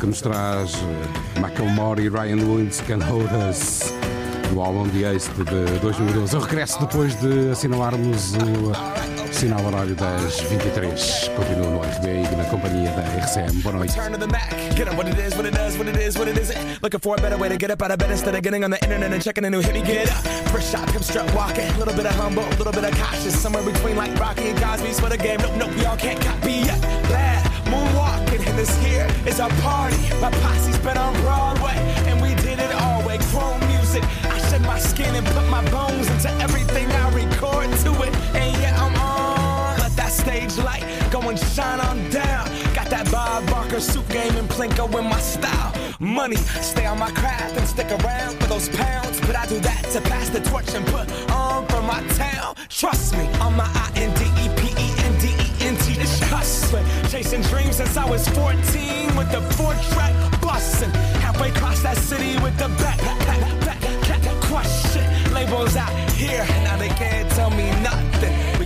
que 0.00 0.06
nos 0.06 0.20
traz 0.22 0.72
eh, 1.36 1.40
Macklemore 1.40 2.02
e 2.02 2.08
Ryan 2.08 2.36
Williams 2.44 2.80
Can 2.80 2.98
Hold 3.06 3.28
Us 3.50 3.92
do 4.50 4.60
álbum 4.62 4.88
The 4.88 5.14
Ace 5.14 5.30
de 5.32 5.78
2012. 5.80 6.34
Eu 6.34 6.40
regresso 6.40 6.80
depois 6.80 7.14
de 7.20 7.50
assinalarmos 7.50 8.32
o 8.34 9.13
Sinal 9.34 9.64
horário 9.66 9.96
das 9.96 10.38
23. 10.48 11.30
Continua 11.34 11.66
no 11.66 11.80
RBI 11.80 12.22
e 12.32 12.36
na 12.36 12.44
companhia 12.44 12.88
da 12.90 13.02
RCM. 13.02 13.62
Boa 13.62 13.74
noite. 13.74 13.94
Turn 13.94 14.12
to 14.12 14.18
the 14.18 14.28
Mac. 14.28 14.48
Get 14.76 14.86
up 14.86 14.94
what 14.96 15.08
it 15.08 15.18
is, 15.18 15.34
what 15.34 15.44
it 15.44 15.50
does, 15.56 15.76
what 15.76 15.88
it 15.88 15.98
is, 16.00 16.16
what 16.16 16.30
it 16.30 16.38
isn't. 16.40 16.56
Looking 16.80 17.00
for 17.00 17.16
a 17.18 17.20
better 17.20 17.36
way 17.36 17.48
to 17.48 17.56
get 17.58 17.72
up 17.72 17.82
out 17.82 17.90
of 17.90 17.98
bed 17.98 18.12
instead 18.12 18.36
of 18.36 18.42
getting 18.44 18.62
on 18.64 18.70
the 18.70 18.78
internet 18.84 19.12
and 19.12 19.20
checking 19.20 19.44
a 19.44 19.50
new 19.50 19.58
hit. 19.60 19.74
Get 19.84 20.06
up. 20.06 20.22
First 20.54 20.70
shot, 20.70 20.86
come 20.92 21.02
strut 21.02 21.26
walking. 21.34 21.66
A 21.74 21.78
little 21.78 21.94
bit 21.94 22.06
of 22.06 22.14
humble, 22.14 22.46
a 22.46 22.56
little 22.62 22.70
bit 22.72 22.84
of 22.84 22.94
cautious. 22.94 23.34
Somewhere 23.36 23.64
between 23.64 23.96
like 23.96 24.14
Rocky 24.20 24.50
and 24.50 24.58
Cosby's 24.62 25.00
for 25.00 25.08
the 25.10 25.18
game. 25.18 25.40
Nope, 25.42 25.56
nope, 25.58 25.74
y'all 25.82 25.96
can't 25.98 26.20
copy 26.22 26.62
yet. 26.62 26.78
Bad 27.10 27.42
moonwalking. 27.66 28.38
And 28.46 28.56
this 28.56 28.70
here 28.86 29.08
is 29.26 29.40
our 29.40 29.50
party. 29.66 29.98
My 30.22 30.30
posse's 30.46 30.78
been 30.78 30.96
on 30.96 31.12
Broadway. 31.22 31.74
And 32.06 32.22
we 32.22 32.36
did 32.46 32.60
it 32.62 32.72
all 32.80 33.02
way. 33.04 33.18
Chrome 33.34 33.58
music. 33.66 34.04
I 34.30 34.38
shed 34.48 34.62
my 34.62 34.78
skin 34.78 35.12
and 35.16 35.26
put 35.34 35.42
my 35.50 35.62
bones 35.72 36.06
into 36.08 36.30
stage 40.24 40.56
light. 40.58 40.84
Go 41.10 41.20
and 41.28 41.38
shine 41.38 41.80
on 41.88 41.96
down. 42.10 42.44
Got 42.74 42.88
that 42.90 43.08
Bob 43.12 43.46
Barker 43.50 43.80
soup 43.80 44.08
game 44.08 44.34
and 44.36 44.48
Plinko 44.48 44.84
in 44.98 45.04
my 45.04 45.20
style. 45.20 45.70
Money, 46.00 46.36
stay 46.70 46.86
on 46.86 46.98
my 46.98 47.10
craft 47.10 47.56
and 47.58 47.66
stick 47.68 47.90
around 47.98 48.32
for 48.40 48.46
those 48.48 48.68
pounds. 48.70 49.20
But 49.26 49.36
I 49.36 49.46
do 49.46 49.58
that 49.60 49.82
to 49.94 50.00
pass 50.02 50.28
the 50.30 50.40
torch 50.40 50.70
and 50.74 50.84
put 50.86 51.06
on 51.30 51.66
for 51.68 51.82
my 51.82 52.00
town. 52.20 52.54
Trust 52.68 53.16
me, 53.18 53.26
on 53.44 53.52
my 53.56 53.68
I 53.84 53.90
N 53.96 54.10
D 54.18 54.22
E 54.42 54.46
P 54.60 54.62
E 54.86 54.88
N 55.10 55.12
D 55.22 55.26
E 55.28 55.48
N 55.72 55.74
T. 55.82 55.92
It's 56.04 56.18
hustling, 56.30 56.86
chasing 57.12 57.42
dreams 57.50 57.76
since 57.76 57.96
I 57.96 58.06
was 58.14 58.26
14 58.30 59.16
with 59.18 59.30
the 59.30 59.42
four 59.56 59.74
track 59.92 60.14
busting. 60.40 60.90
Halfway 61.24 61.50
across 61.50 61.82
that 61.82 61.96
city 61.98 62.32
with 62.42 62.56
the 62.58 62.68
back, 62.82 62.98
back, 63.06 63.18
back, 63.28 63.40
back, 63.40 63.40
back, 63.40 63.80
back, 63.80 63.80
back, 63.80 64.22
back, 65.36 65.36
back, 65.36 65.48
back, 65.48 66.98
back, 66.98 67.84
back, 67.84 68.03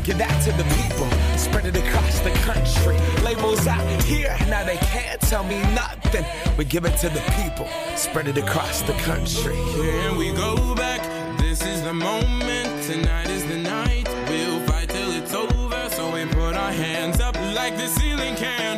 Give 0.09 0.17
that 0.17 0.39
to 0.45 0.53
the 0.53 0.65
people, 0.65 1.07
spread 1.37 1.67
it 1.67 1.77
across 1.77 2.21
the 2.21 2.31
country. 2.41 2.97
Labels 3.23 3.67
out 3.67 3.87
here, 4.05 4.35
now 4.49 4.65
they 4.65 4.79
can't 4.79 5.21
tell 5.21 5.45
me 5.45 5.61
nothing. 5.75 6.25
We 6.57 6.65
give 6.65 6.87
it 6.87 6.97
to 7.01 7.11
the 7.11 7.21
people, 7.37 7.69
spread 7.95 8.27
it 8.27 8.39
across 8.39 8.81
the 8.81 8.95
country. 9.05 9.55
Here 9.75 10.15
we 10.17 10.33
go 10.33 10.75
back, 10.75 11.03
this 11.37 11.63
is 11.63 11.83
the 11.83 11.93
moment. 11.93 12.85
Tonight 12.87 13.29
is 13.29 13.45
the 13.49 13.59
night, 13.59 14.09
we'll 14.31 14.67
fight 14.67 14.89
till 14.89 15.11
it's 15.13 15.35
over. 15.35 15.91
So 15.91 16.11
we 16.15 16.25
put 16.25 16.55
our 16.57 16.73
hands 16.73 17.21
up 17.21 17.35
like 17.55 17.77
the 17.77 17.89
ceiling 17.89 18.35
can. 18.37 18.78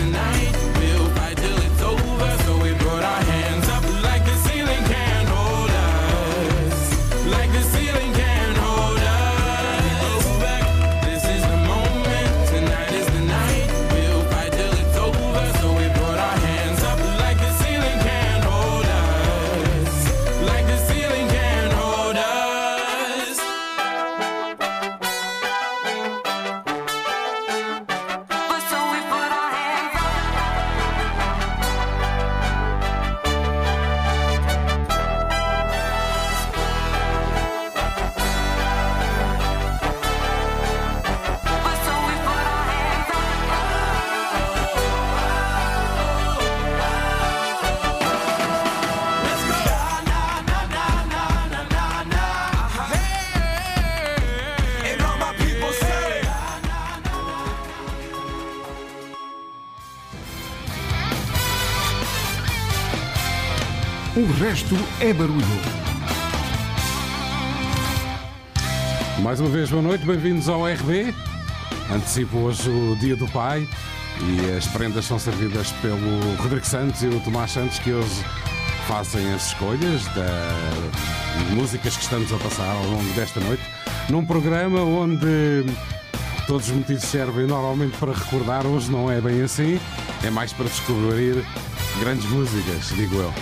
O 64.31 64.43
resto 64.43 64.77
é 65.01 65.11
barulho. 65.11 65.45
Mais 69.19 69.41
uma 69.41 69.49
vez, 69.49 69.69
boa 69.69 69.81
noite, 69.83 70.05
bem-vindos 70.05 70.47
ao 70.47 70.65
RB. 70.65 71.13
Antecipo 71.93 72.37
hoje 72.37 72.69
o 72.69 72.95
Dia 72.97 73.17
do 73.17 73.27
Pai 73.27 73.67
e 74.21 74.57
as 74.57 74.65
prendas 74.67 75.03
são 75.03 75.19
servidas 75.19 75.73
pelo 75.81 76.17
Rodrigo 76.41 76.65
Santos 76.65 77.03
e 77.03 77.07
o 77.07 77.19
Tomás 77.19 77.51
Santos, 77.51 77.77
que 77.79 77.91
hoje 77.91 78.23
fazem 78.87 79.33
as 79.33 79.47
escolhas 79.47 80.05
das 80.15 81.49
músicas 81.49 81.97
que 81.97 82.03
estamos 82.03 82.31
a 82.31 82.37
passar 82.37 82.71
ao 82.73 82.85
longo 82.85 83.11
desta 83.13 83.41
noite, 83.41 83.63
num 84.09 84.25
programa 84.25 84.79
onde 84.79 85.65
todos 86.47 86.69
os 86.69 86.73
motivos 86.75 87.03
servem 87.03 87.47
normalmente 87.47 87.97
para 87.97 88.13
recordar, 88.13 88.65
hoje 88.65 88.89
não 88.89 89.11
é 89.11 89.19
bem 89.19 89.41
assim, 89.43 89.77
é 90.23 90.29
mais 90.29 90.53
para 90.53 90.67
descobrir 90.69 91.43
grandes 92.01 92.23
músicas, 92.29 92.91
digo 92.95 93.17
eu. 93.17 93.33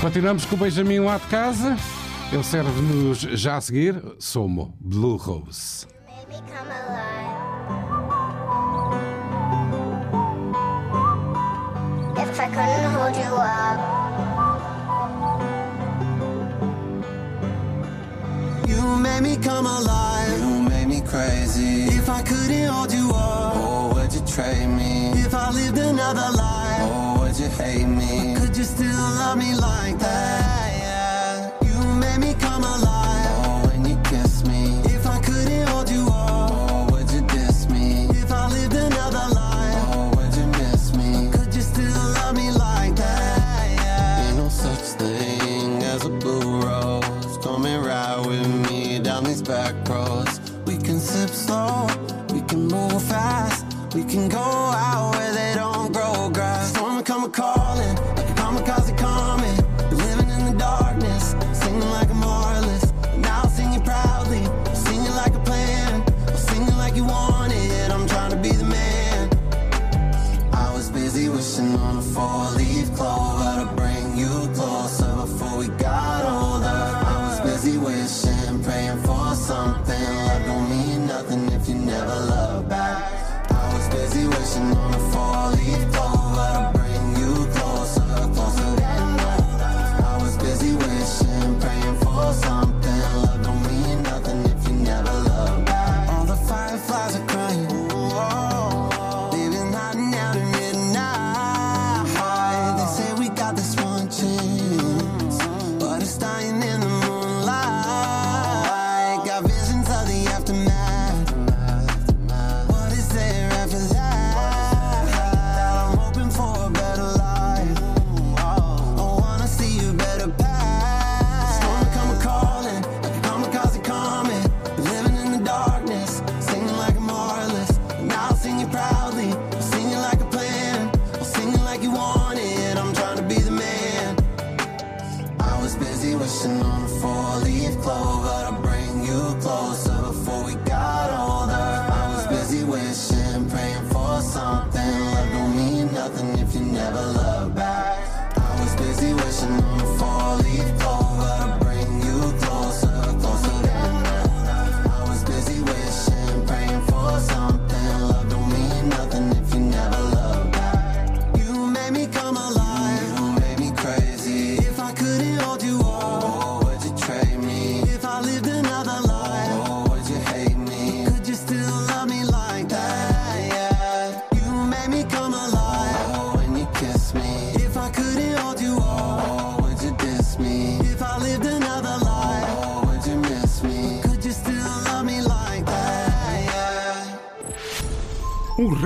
Continuamos 0.00 0.44
com 0.46 0.54
o 0.54 0.58
Benjamin 0.58 1.00
lá 1.00 1.18
de 1.18 1.26
casa. 1.26 1.76
Ele 2.32 2.44
serve-nos 2.44 3.18
já 3.18 3.56
a 3.56 3.60
seguir. 3.60 4.00
Somo, 4.18 4.72
Blue 4.80 5.16
Rose. 5.16 5.86
you 18.66 18.96
made 18.96 19.22
me 19.22 19.36
come 19.38 19.66
alive. 19.66 20.38
You 20.38 20.62
made 20.62 20.86
me 20.86 21.00
crazy. 21.00 21.86
If 21.88 22.08
I 22.08 22.22
couldn't 22.22 22.68
hold 22.68 22.92
you 22.92 23.10
up, 23.10 23.52
oh, 23.56 23.92
would 23.94 24.12
you 24.14 24.20
trade 24.26 24.66
me? 24.68 25.10
If 25.26 25.34
I 25.34 25.50
lived 25.50 25.78
another 25.78 26.30
life, 26.36 26.82
oh, 26.82 27.16
would 27.22 27.36
you 27.38 27.48
hate 27.48 27.86
me? 27.86 28.37
you 28.58 28.64
still 28.64 28.92
love 29.12 29.38
me 29.38 29.54
like 29.54 29.96
that? 30.00 30.72
Yeah. 30.80 31.52
You 31.68 31.94
made 31.94 32.18
me 32.18 32.34
come 32.34 32.64
alive. 32.64 33.34
Oh, 33.46 33.68
when 33.70 33.88
you 33.88 33.96
kiss 34.02 34.44
me. 34.46 34.64
If 34.96 35.06
I 35.06 35.20
couldn't 35.20 35.68
hold 35.68 35.88
you 35.88 36.02
up, 36.08 36.50
oh, 36.52 36.88
would 36.90 37.08
you 37.12 37.20
diss 37.28 37.68
me? 37.70 38.08
If 38.22 38.32
I 38.32 38.48
lived 38.48 38.74
another 38.74 39.26
life, 39.42 39.84
oh, 39.94 40.10
would 40.16 40.34
you 40.40 40.46
miss 40.60 40.92
me? 41.00 41.30
Could 41.30 41.54
you 41.54 41.60
still 41.62 42.00
love 42.18 42.34
me 42.34 42.50
like 42.50 42.96
that? 42.96 43.70
Yeah. 43.80 44.26
Ain't 44.26 44.38
no 44.38 44.48
such 44.48 44.84
thing 45.02 45.82
as 45.94 46.04
a 46.04 46.10
blue 46.22 46.50
rose. 46.66 47.38
Come 47.44 47.64
and 47.64 47.86
ride 47.86 48.26
with 48.26 48.54
me 48.72 48.98
down 48.98 49.22
these 49.22 49.42
back 49.52 49.74
roads. 49.88 50.40
We 50.66 50.78
can 50.78 50.98
sip 50.98 51.30
slow, 51.30 51.86
we 52.34 52.40
can 52.42 52.66
move 52.66 53.00
fast, 53.04 53.64
we 53.94 54.02
can 54.02 54.28
go 54.28 54.57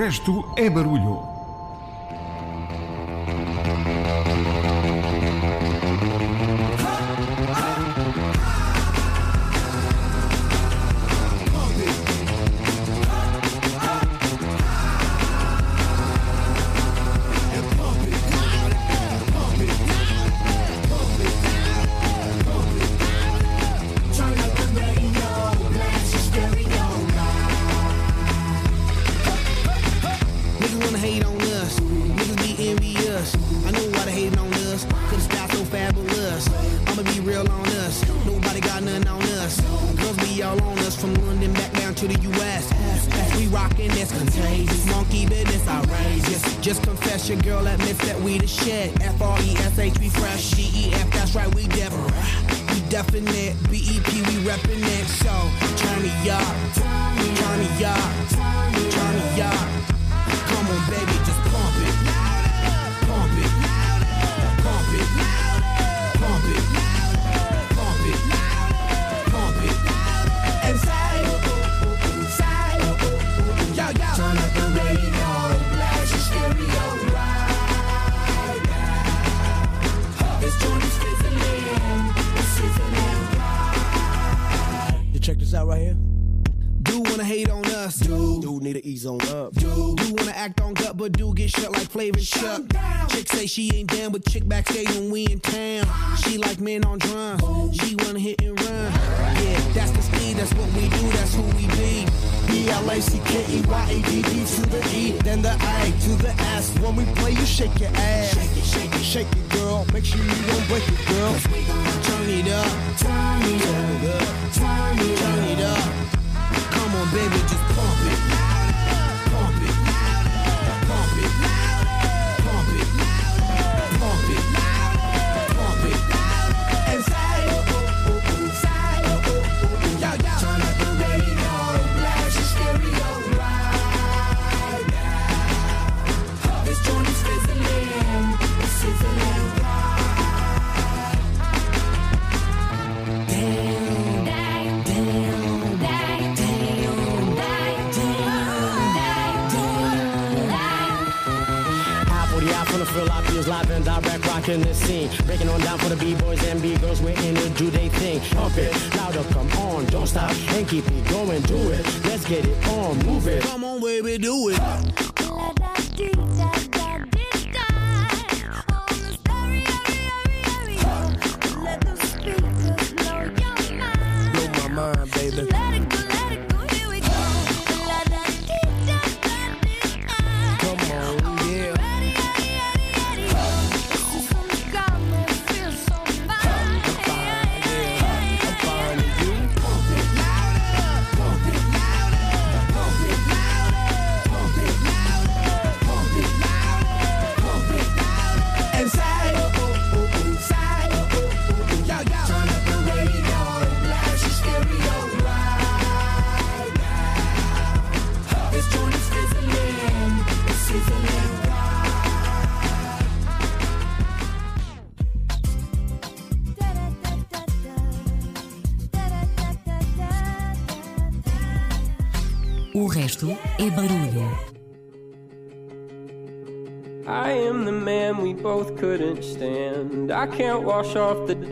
resto 0.03 0.44
é 0.57 0.68
barulho. 0.68 1.31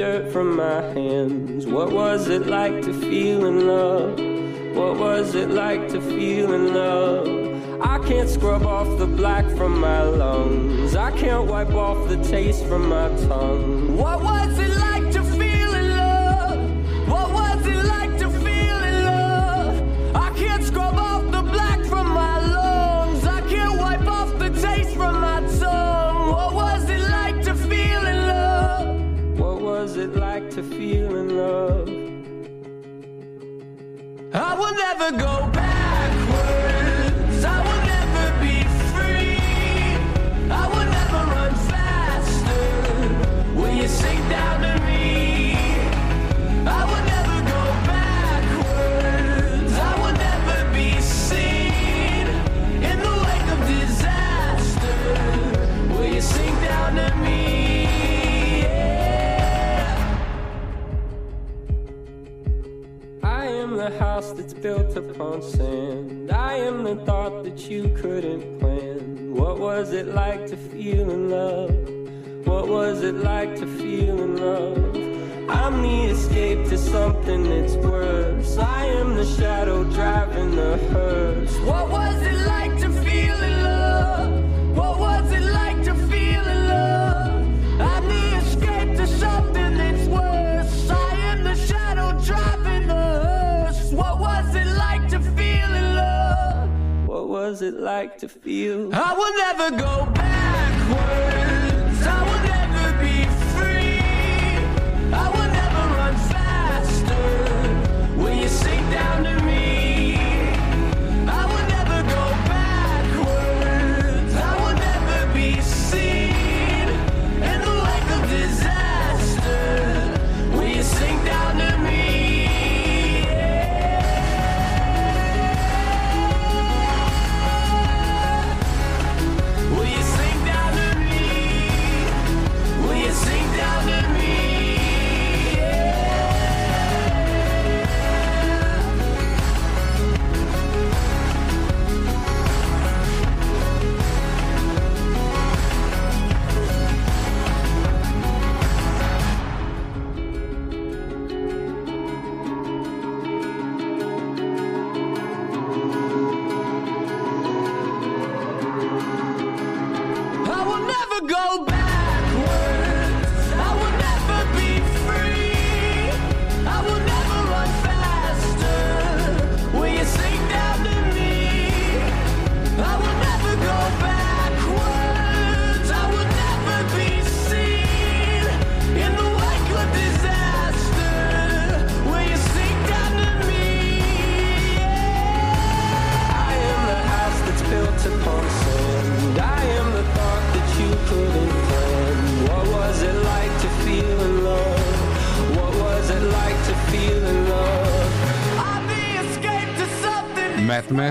dirt 0.06 0.32
from 0.32 0.56
my 0.56 0.80
hands. 0.98 1.66
What 1.66 1.92
was 1.92 2.28
it 2.28 2.46
like 2.46 2.80
to 2.86 2.92
feel 3.02 3.44
in 3.44 3.56
love? 3.66 4.14
What 4.74 4.96
was 4.98 5.34
it 5.34 5.50
like 5.50 5.88
to 5.90 6.00
feel 6.00 6.54
in 6.58 6.64
love? 6.72 7.28
I 7.94 7.98
can't 8.08 8.26
scrub 8.36 8.64
off 8.64 8.90
the 8.98 9.04
black 9.20 9.44
from 9.58 9.78
my 9.78 10.00
lungs. 10.22 10.96
I 10.96 11.10
can't 11.22 11.46
wipe 11.52 11.74
off 11.86 12.00
the 12.08 12.16
taste 12.34 12.64
from 12.64 12.88
my 12.88 13.08
tongue. 13.28 13.98
What 13.98 14.22
was 14.22 14.58
it 14.58 14.72
like? 14.78 14.89
never 35.00 35.18
go 35.18 35.39
house 63.98 64.32
that's 64.32 64.54
built 64.54 64.96
upon 64.96 65.42
sand. 65.42 66.30
I 66.30 66.54
am 66.54 66.84
the 66.84 66.96
thought 67.04 67.44
that 67.44 67.70
you 67.70 67.88
couldn't 68.00 68.58
plan. 68.60 69.34
What 69.34 69.58
was 69.58 69.92
it 69.92 70.08
like 70.14 70.46
to 70.48 70.56
feel 70.56 71.10
in 71.10 71.30
love? 71.30 71.70
What 72.46 72.68
was 72.68 73.02
it 73.02 73.16
like 73.16 73.56
to 73.56 73.66
feel 73.66 74.18
in 74.20 74.36
love? 74.36 75.56
I'm 75.56 75.82
the 75.82 76.04
escape 76.06 76.68
to 76.68 76.78
something 76.78 77.42
that's 77.48 77.74
worse. 77.74 78.56
I 78.56 78.84
am 78.86 79.14
the 79.16 79.24
shadow 79.24 79.84
driving 79.84 80.54
the 80.54 80.76
hearse. 80.92 81.56
What 81.60 81.90
was 81.90 82.22
it 82.22 82.46
like? 82.46 82.79
was 97.40 97.62
it 97.62 97.80
like 97.80 98.18
to 98.18 98.28
feel? 98.28 98.90
I 98.94 99.14
will 99.14 99.36
never 99.38 99.70
go 99.78 100.12
backwards. 100.12 101.39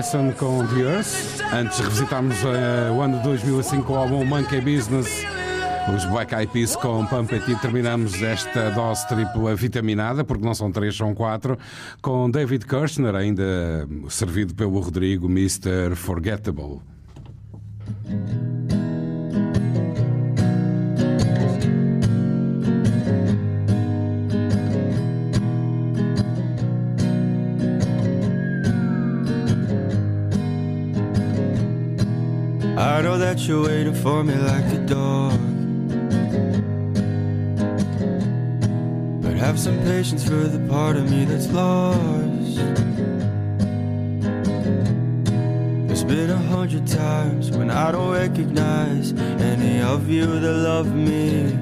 Madison 0.00 0.32
com 0.32 0.66
The 0.68 0.80
Earth. 0.82 1.42
Antes 1.52 1.78
revisitámos 1.78 2.42
uh, 2.42 2.46
eh, 2.46 2.90
o 2.90 3.02
ano 3.02 3.18
de 3.18 3.22
2005 3.22 3.82
com 3.84 3.92
o 3.92 3.96
álbum 3.96 4.24
Monkey 4.24 4.58
Business. 4.62 5.26
Os 5.94 6.06
Black 6.06 6.34
Eyed 6.34 6.50
Peas 6.50 6.74
com 6.74 7.04
Pump 7.04 7.30
e 7.34 7.54
terminamos 7.56 8.14
esta 8.22 8.70
dose 8.70 9.06
tripla 9.06 9.54
vitaminada, 9.54 10.24
porque 10.24 10.42
não 10.42 10.54
são 10.54 10.72
três, 10.72 10.96
são 10.96 11.14
quatro, 11.14 11.58
com 12.00 12.30
David 12.30 12.64
Kirshner, 12.64 13.14
ainda 13.14 13.86
servido 14.08 14.54
pelo 14.54 14.80
Rodrigo, 14.80 15.26
Mr. 15.26 15.94
Forgettable. 15.94 16.80
I 32.82 33.02
know 33.02 33.18
that 33.18 33.38
you're 33.40 33.66
waiting 33.68 33.94
for 33.94 34.24
me 34.24 34.34
like 34.34 34.64
a 34.72 34.78
dog. 34.86 35.38
But 39.20 39.34
have 39.36 39.58
some 39.60 39.78
patience 39.82 40.24
for 40.24 40.40
the 40.56 40.66
part 40.66 40.96
of 40.96 41.10
me 41.10 41.26
that's 41.26 41.48
lost. 41.52 42.56
There's 45.88 46.04
been 46.04 46.30
a 46.30 46.38
hundred 46.54 46.86
times 46.86 47.50
when 47.50 47.70
I 47.70 47.92
don't 47.92 48.10
recognize 48.12 49.12
any 49.52 49.82
of 49.82 50.08
you 50.08 50.24
that 50.24 50.52
love 50.70 50.94
me. 50.94 51.52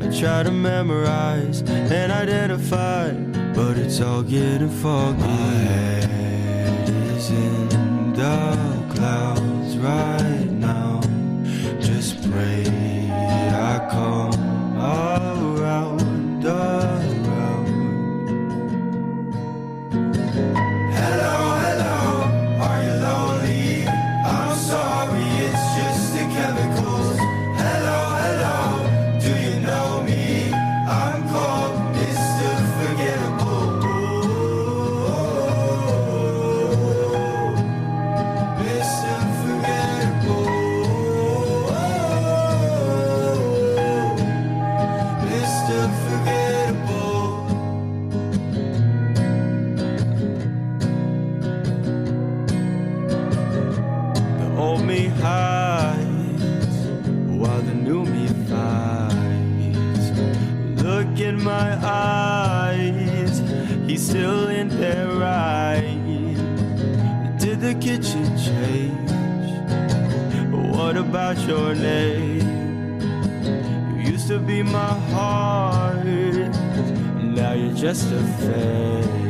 I 0.00 0.18
try 0.18 0.44
to 0.44 0.50
memorize 0.50 1.60
and 1.60 2.10
identify, 2.10 3.12
but 3.54 3.76
it's 3.76 4.00
all 4.00 4.22
getting 4.22 4.70
foggy. 4.70 5.20
My 5.20 5.52
head 5.68 6.88
is 7.18 7.30
in 7.30 7.68
the 8.14 8.81
right. 9.82 10.31
just 77.82 78.12
a 78.12 78.22
face. 78.46 79.21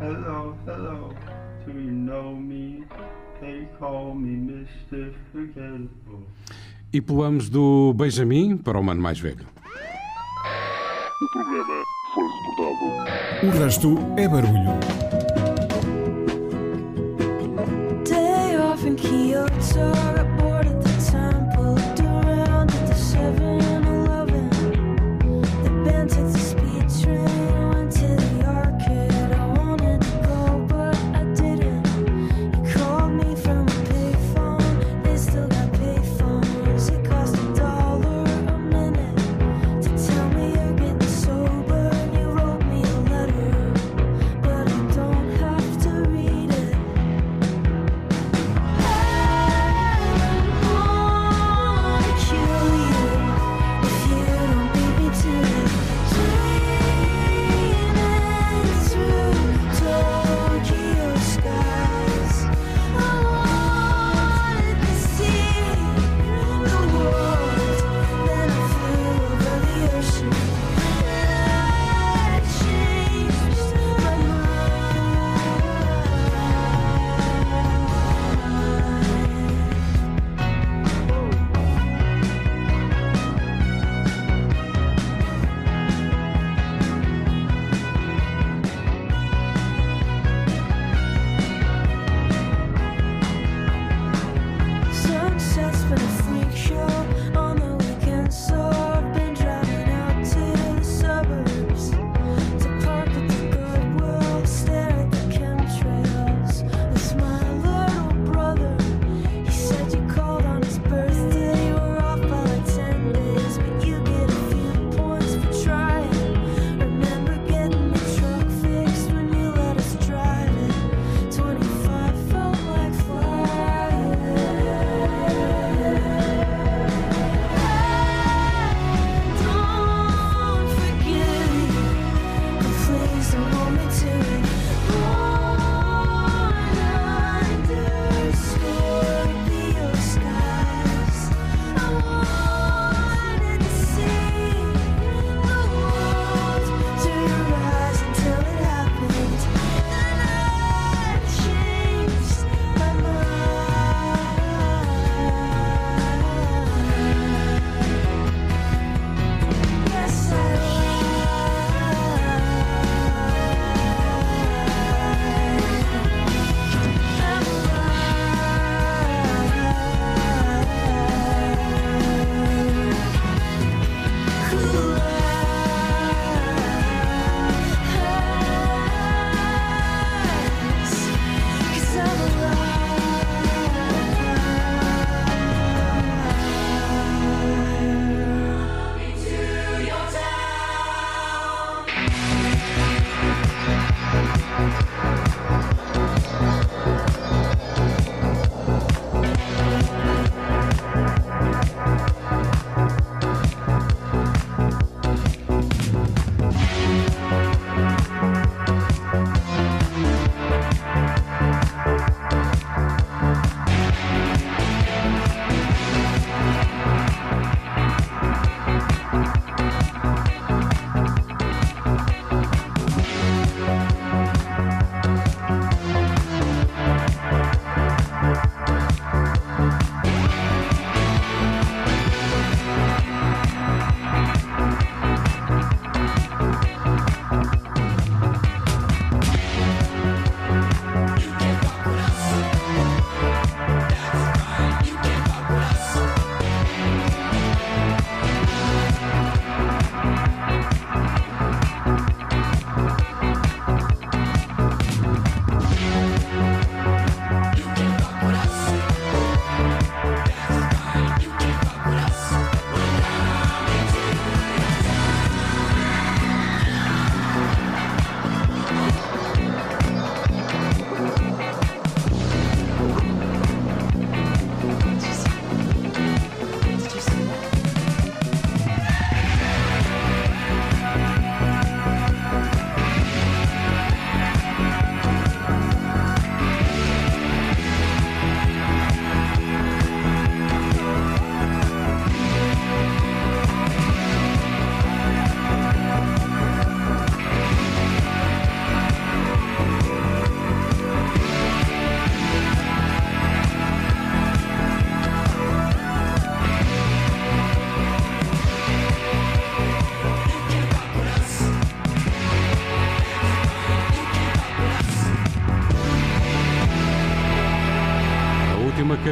Hello, 0.00 0.54
hello, 0.64 1.12
do 1.66 1.72
you 1.72 1.90
know 1.90 2.32
me? 2.34 2.84
They 3.40 3.66
call 3.78 4.14
me 4.14 4.38
Mr. 4.54 5.12
Forgettable. 5.32 6.22
E 6.92 7.00
pulamos 7.00 7.50
do 7.50 7.92
Benjamin 7.94 8.56
para 8.56 8.78
o 8.78 8.82
mano 8.84 9.02
mais 9.02 9.18
velho. 9.18 9.46
O 11.22 11.32
programa 11.32 11.82
foi 12.14 12.24
reportado. 12.46 13.48
O 13.48 13.58
resto 13.62 13.98
é 14.16 14.28
barulho. 14.28 14.72
Day 18.04 18.58
off 18.60 18.86
in 18.86 18.94
Kyoto. 18.94 20.27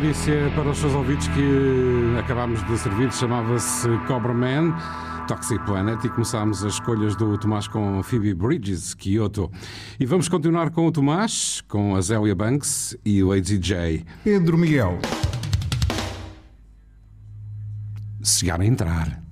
notícia 0.07 0.49
para 0.55 0.71
os 0.71 0.79
seus 0.79 0.95
ouvidos 0.95 1.27
que 1.29 1.43
acabámos 2.21 2.65
de 2.65 2.79
servir 2.79 3.13
chamava-se 3.13 3.89
Cobra 4.07 4.33
Man. 4.33 4.73
Toxic 5.27 5.59
Planet 5.65 6.05
e 6.05 6.09
começámos 6.09 6.65
as 6.65 6.75
escolhas 6.75 7.17
do 7.17 7.37
Tomás 7.37 7.67
com 7.67 8.01
Phoebe 8.05 8.33
Bridges, 8.33 8.95
Kyoto. 8.95 9.51
E 9.99 10.07
vamos 10.07 10.29
continuar 10.29 10.71
com 10.71 10.87
o 10.87 10.93
Tomás, 10.93 11.61
com 11.63 11.97
a 11.97 12.01
Zélia 12.01 12.37
Banks 12.37 12.97
e 13.05 13.21
o 13.25 13.31
Lady 13.31 13.59
J. 13.59 14.05
Pedro 14.23 14.57
Miguel. 14.57 14.97
Chegar 18.23 18.61
a 18.61 18.65
entrar. 18.65 19.26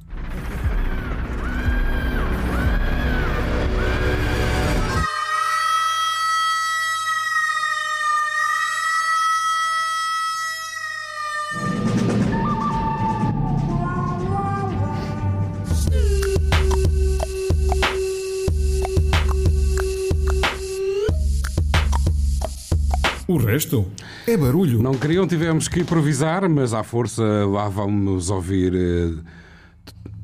resto 23.55 23.87
é 24.27 24.37
barulho. 24.37 24.83
Não 24.83 24.93
queriam, 24.95 25.27
tivemos 25.29 25.69
que 25.69 25.81
improvisar, 25.81 26.49
mas 26.51 26.73
à 26.75 26.83
força 26.83 27.23
lá 27.47 27.69
vamos 27.69 28.29
ouvir 28.29 28.75
uh, 28.75 29.23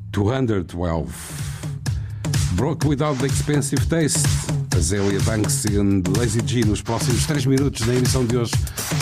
212. 0.09 1.07
Broke 2.55 2.85
Without 2.85 3.17
the 3.19 3.27
Expensive 3.27 3.87
Taste. 3.87 4.19
Azalea 4.75 5.19
Banks 5.21 5.65
and 5.65 6.03
Lazy 6.17 6.41
G 6.45 6.61
nos 6.65 6.81
próximos 6.81 7.25
3 7.25 7.45
minutos 7.45 7.85
da 7.87 7.93
emissão 7.95 8.25
de 8.25 8.35
hoje 8.37 8.51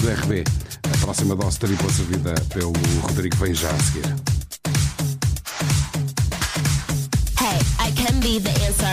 do 0.01 0.09
RB. 0.23 0.43
A 0.83 0.97
próxima 0.99 1.35
dose 1.35 1.57
tripla 1.57 1.89
servida 1.91 2.35
pelo 2.53 2.73
Rodrigo 3.01 3.35
vem 3.37 3.53
já 3.55 3.69
a 3.71 3.79
seguir. 3.79 4.05
Hey, 7.39 7.61
I 7.89 7.91
can 7.95 8.19
be 8.19 8.39
the 8.39 8.51
answer. 8.67 8.85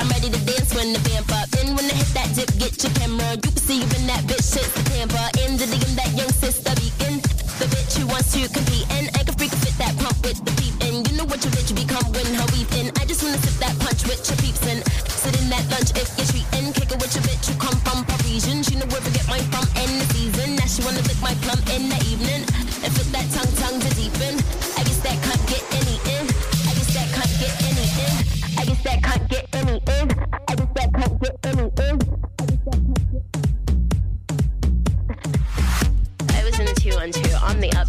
I'm 0.00 0.08
ready 0.08 0.30
to 0.30 0.38
dance 0.46 0.74
when 0.74 0.92
the 0.94 1.00
vamp 1.10 1.30
up. 1.32 1.47
wanna 1.78 1.94
hit 1.94 2.10
that 2.10 2.26
dip, 2.34 2.50
get 2.58 2.74
your 2.82 2.90
camera. 2.98 3.38
You 3.38 3.42
can 3.54 3.62
see 3.62 3.78
when 3.94 4.02
that 4.10 4.26
bitch 4.26 4.42
shit, 4.42 4.66
the 4.74 4.82
camper. 4.90 5.22
In 5.46 5.54
the 5.54 5.66
DM, 5.70 5.94
that 5.94 6.10
young 6.18 6.32
sister 6.42 6.74
beacon. 6.74 7.22
The 7.62 7.70
bitch 7.70 7.94
who 7.94 8.02
wants 8.10 8.34
to 8.34 8.42
compete 8.50 8.82
and 8.98 9.06
I 9.14 9.22
can 9.22 9.34
freak 9.38 9.54
fit 9.62 9.78
that 9.78 9.94
pump 10.02 10.18
with 10.26 10.42
the 10.42 10.50
peep. 10.58 10.74
And 10.82 11.06
you 11.06 11.12
know 11.14 11.22
what 11.30 11.38
your 11.46 11.54
bitch 11.54 11.70
become 11.78 12.02
when 12.10 12.26
her 12.34 12.46
weeping. 12.50 12.90
I 12.98 13.06
just 13.06 13.22
wanna 13.22 13.38
sip 13.46 13.54
that 13.62 13.78
punch 13.78 14.02
with 14.10 14.18
your 14.26 14.34
peeps 14.42 14.58
and 14.66 14.82
sit 15.06 15.38
in 15.38 15.46
that 15.54 15.62
lunch 15.70 15.94
if 15.94 16.10
you're 16.18 16.26
treating. 16.26 16.74
Kick 16.74 16.90
it 16.90 16.98
with 16.98 17.14
your 17.14 17.22
bitch 17.30 17.46
who 17.46 17.54
come 17.62 17.78
from 17.86 18.02
Parisian. 18.10 18.66
She 18.66 18.74
know 18.74 18.88
where 18.90 19.02
to 19.04 19.12
get 19.14 19.30
my 19.30 19.38
from 19.54 19.62
in 19.78 20.02
the 20.02 20.06
season. 20.18 20.58
Now 20.58 20.66
she 20.66 20.82
wanna 20.82 21.06
lick 21.06 21.20
my 21.22 21.34
plum 21.46 21.62
in 21.78 21.86
the 21.86 21.98
evening. 22.10 22.42
And 22.82 22.90
flip 22.90 23.10
that 23.14 23.26
tongue, 23.30 23.54
tongue 23.62 23.78
to 23.78 23.90
deepen. 23.94 24.34
I 24.74 24.82
guess 24.82 24.98
that 25.06 25.14
can't 25.22 25.42
get 25.46 25.62
any 25.78 25.94
in. 26.18 26.26
I 26.66 26.72
guess 26.74 26.90
that 26.98 27.06
can't 27.14 27.34
get 27.38 27.54
any 27.70 27.86
in. 28.02 28.12
I 28.58 28.62
guess 28.66 28.82
that 28.82 28.98
can't 28.98 29.27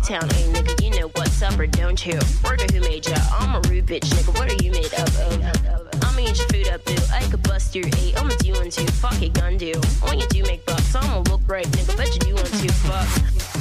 town. 0.10 0.28
Hey 0.32 0.50
nigga, 0.50 0.74
you 0.84 0.90
know 1.00 1.06
what's 1.14 1.40
up 1.44 1.60
or 1.60 1.68
don't 1.68 2.04
you? 2.04 2.18
Worker 2.44 2.66
who 2.74 2.82
made 2.82 3.06
ya? 3.06 3.14
I'm 3.32 3.54
a 3.54 3.62
rude 3.70 3.86
bitch, 3.86 4.10
nigga. 4.18 4.34
What 4.40 4.50
are 4.50 4.58
you 4.66 4.72
made 4.72 4.92
up 4.98 5.06
of? 5.22 5.38
Oh, 5.38 5.38
oh, 5.46 5.86
oh, 5.86 6.00
I'ma 6.10 6.22
eat 6.26 6.34
your 6.42 6.50
food 6.50 6.68
up, 6.74 6.82
boo. 6.84 6.98
I 7.14 7.22
could 7.30 7.44
bust 7.44 7.76
your 7.76 7.86
eight. 8.02 8.18
I'ma 8.18 8.34
do 8.42 8.54
one 8.54 8.72
two. 8.72 8.88
Fuck 8.98 9.22
it, 9.22 9.34
gun 9.36 9.58
do. 9.60 9.72
When 10.02 10.18
you 10.20 10.28
do 10.30 10.42
make 10.50 10.66
bucks, 10.66 10.96
I'ma 10.96 11.20
look 11.30 11.42
right, 11.46 11.66
nigga. 11.78 11.96
Bet 11.96 12.10
you 12.16 12.22
do 12.26 12.34
one 12.34 12.52
two. 12.58 12.74
Fuck. 12.90 13.06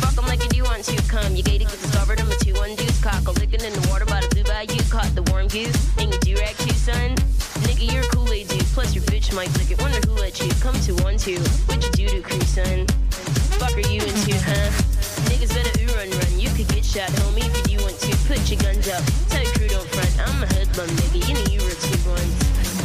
Fuck 0.01 0.15
them 0.15 0.25
like 0.25 0.43
you 0.43 0.49
do 0.49 0.63
one 0.65 0.81
two. 0.81 0.97
Come, 1.07 1.37
you 1.37 1.43
gated, 1.43 1.69
get 1.69 1.81
discovered. 1.85 2.19
I'm 2.19 2.33
a 2.33 2.37
two 2.41 2.55
one 2.55 2.75
deuce 2.77 2.99
cock. 3.05 3.29
A 3.29 3.31
licking 3.33 3.61
in 3.63 3.73
the 3.77 3.85
water 3.93 4.07
by 4.07 4.21
the 4.25 4.29
blue 4.33 4.45
bayou. 4.45 4.81
Caught 4.89 5.13
the 5.17 5.23
warm 5.31 5.49
goose. 5.49 5.77
And 5.99 6.09
you 6.15 6.19
do 6.21 6.35
rag 6.41 6.57
too, 6.65 6.73
son. 6.73 7.15
Nigga, 7.69 7.93
you're 7.93 8.05
a 8.05 8.09
Kool-Aid 8.09 8.49
dude. 8.49 8.65
Plus 8.73 8.95
your 8.95 9.05
bitch 9.13 9.35
might 9.37 9.53
lick 9.61 9.71
it. 9.71 9.83
Wonder 9.83 10.01
who 10.09 10.17
let 10.17 10.41
you 10.41 10.49
come 10.65 10.81
to 10.89 10.97
one 11.05 11.19
two. 11.19 11.37
What 11.69 11.85
you 11.85 11.93
do 11.93 12.07
to 12.09 12.21
crew, 12.23 12.41
son? 12.49 12.89
Fuck 13.61 13.77
are 13.77 13.89
you 13.93 14.01
into, 14.01 14.33
huh? 14.49 14.98
Niggas 15.27 15.51
better 15.51 15.75
ooh 15.83 15.91
run 15.99 16.07
run. 16.15 16.33
You 16.39 16.47
could 16.55 16.69
get 16.71 16.85
shot, 16.87 17.11
homie, 17.27 17.43
if 17.51 17.67
you 17.71 17.79
want 17.83 17.99
to. 18.07 18.15
Put 18.31 18.39
your 18.51 18.61
guns 18.63 18.87
up. 18.89 19.03
Tell 19.35 19.43
your 19.43 19.51
crew 19.59 19.67
don't 19.69 19.89
front. 19.91 20.13
I'm 20.23 20.43
a 20.45 20.47
hoodlum, 20.47 20.87
nigga. 20.95 21.27
You 21.29 21.35
know 21.35 21.47
you 21.51 21.59
were 21.61 21.75
two 21.75 21.99
ones. 22.09 22.35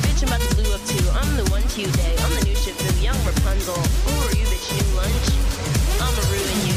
Bitch, 0.01 0.23
I'm 0.25 0.29
about 0.33 0.41
to 0.41 0.49
blue 0.57 0.73
up 0.73 0.81
too. 0.89 1.05
I'm 1.13 1.29
the 1.37 1.45
one 1.53 1.61
to 1.61 1.85
day. 1.93 2.15
I'm 2.25 2.33
the 2.41 2.43
new 2.49 2.55
shit, 2.57 2.73
boo. 2.81 2.89
Young 3.05 3.19
Rapunzel. 3.21 3.77
Who 3.77 4.11
are 4.25 4.33
you, 4.33 4.49
bitch? 4.49 4.65
New 4.73 4.97
lunch. 4.97 5.27
I'ma 6.01 6.21
ruin 6.33 6.59
you. 6.67 6.72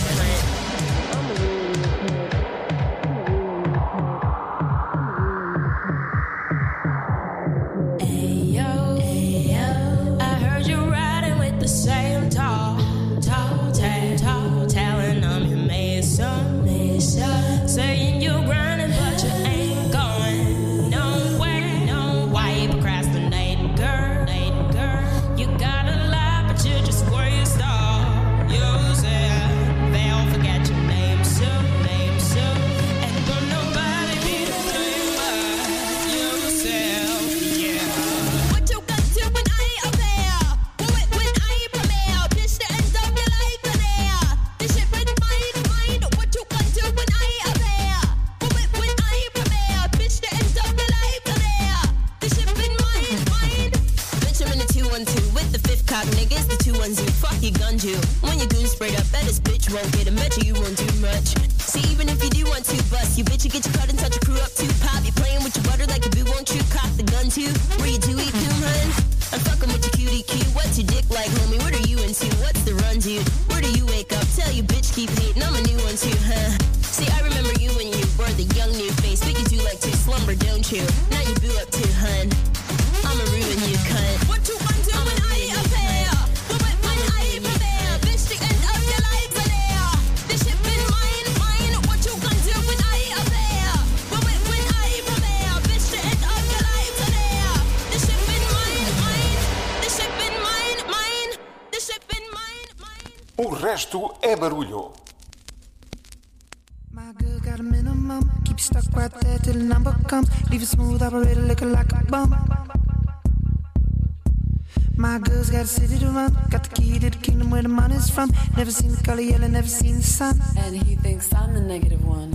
girls 115.36 115.50
got 115.50 115.64
a 115.64 115.66
city 115.66 115.98
to 115.98 116.06
run. 116.06 116.34
Got 116.48 116.62
the 116.64 116.70
key 116.74 116.98
to 116.98 117.10
the 117.10 117.18
kingdom 117.18 117.50
where 117.50 117.60
the 117.60 117.68
money's 117.68 118.08
from. 118.08 118.30
Never 118.56 118.70
seen 118.70 118.90
the 118.92 119.02
color 119.02 119.20
yellow, 119.20 119.48
never 119.48 119.68
seen 119.68 119.96
the 119.96 120.02
sun. 120.02 120.40
And 120.56 120.74
he 120.74 120.94
thinks 120.96 121.32
I'm 121.34 121.52
the 121.52 121.60
negative 121.60 122.02
one. 122.06 122.32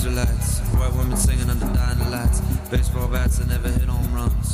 Israelites. 0.04 0.60
White 0.80 0.96
women 0.98 1.16
singing 1.18 1.48
under 1.52 1.68
dying 1.80 2.00
lights. 2.10 2.42
Baseball 2.72 3.08
bats 3.08 3.38
that 3.38 3.48
never 3.48 3.70
hit 3.70 3.88
home 3.88 4.12
runs. 4.16 4.48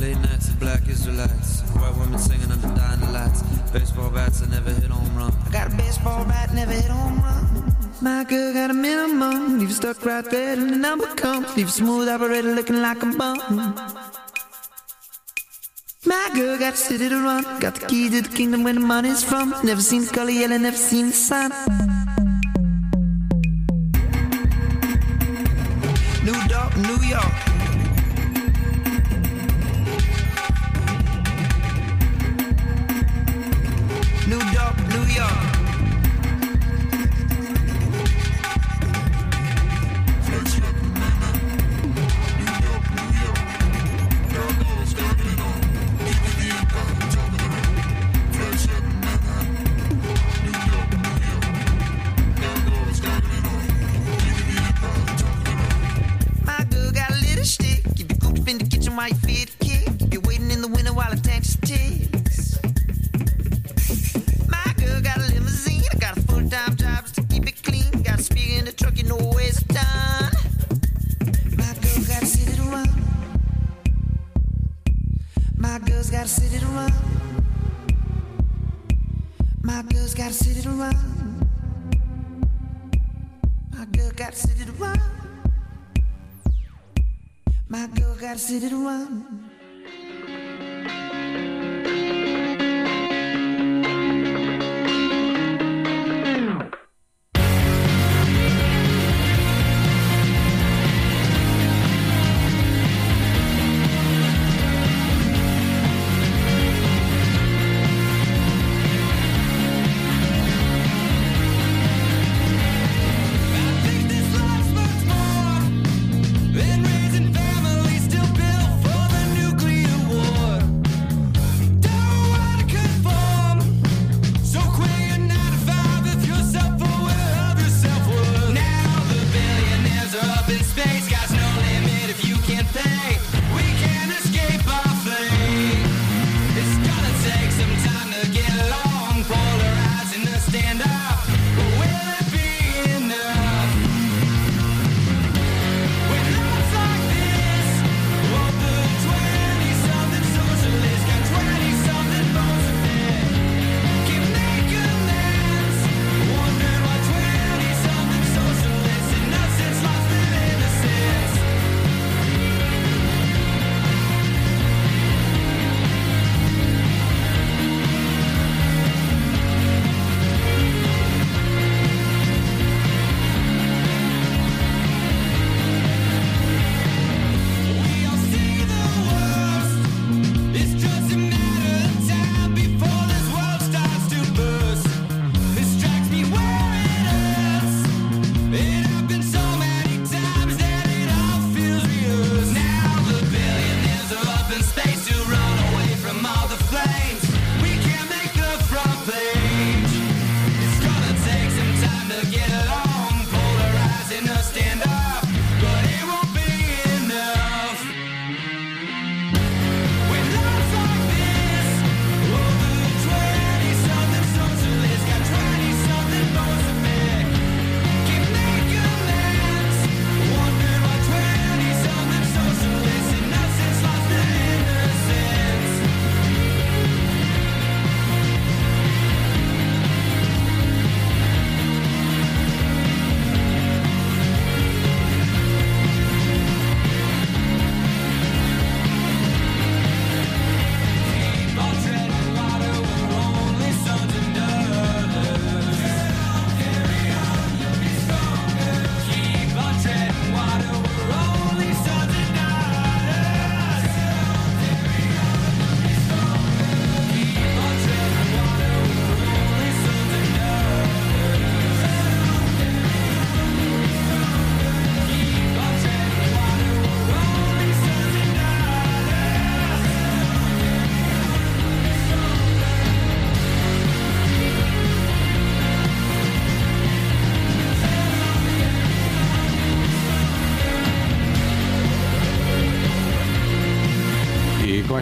Late 0.00 0.18
nights 0.26 0.48
of 0.48 0.58
black 0.58 0.88
Israelites. 0.88 1.60
White 1.78 1.94
women 1.98 2.18
singing 2.18 2.50
under 2.50 2.68
dying 2.80 3.02
lights. 3.12 3.42
Baseball 3.70 4.08
bats 4.08 4.40
that 4.40 4.48
never 4.48 4.70
hit 4.80 4.88
home 4.96 5.14
runs. 5.14 5.34
I 5.46 5.50
got 5.50 5.74
a 5.74 5.76
baseball 5.76 6.24
bat, 6.24 6.54
never 6.54 6.72
hit 6.72 6.90
home 6.98 7.20
run. 7.20 7.76
My 8.00 8.24
girl 8.24 8.54
got 8.54 8.70
a 8.70 8.74
minimum. 8.88 9.58
Leave 9.58 9.68
you 9.68 9.74
stuck 9.74 10.02
right 10.06 10.24
there 10.30 10.54
and 10.54 10.70
the 10.70 10.76
number 10.86 11.08
comes. 11.16 11.54
Leave 11.54 11.68
a 11.68 11.76
smooth 11.82 12.08
operator 12.08 12.54
looking 12.54 12.80
like 12.80 13.02
a 13.02 13.10
bum. 13.20 13.36
My 16.06 16.30
girl 16.34 16.58
got 16.58 16.72
a 16.72 16.76
city 16.78 17.10
to 17.10 17.16
run. 17.16 17.44
Got 17.60 17.74
the 17.74 17.86
key 17.88 18.08
to 18.08 18.22
the 18.22 18.36
kingdom 18.36 18.64
where 18.64 18.72
the 18.72 18.80
money's 18.80 19.22
from. 19.22 19.54
Never 19.62 19.82
seen 19.82 20.04
the 20.06 20.10
color 20.10 20.30
yellow, 20.30 20.56
never 20.56 20.74
seen 20.76 21.08
the 21.08 21.12
sun. 21.12 21.52
New 26.76 26.98
York. 27.00 27.32
New 34.26 34.38
York, 34.50 34.88
New 34.88 35.04
York. 35.06 35.55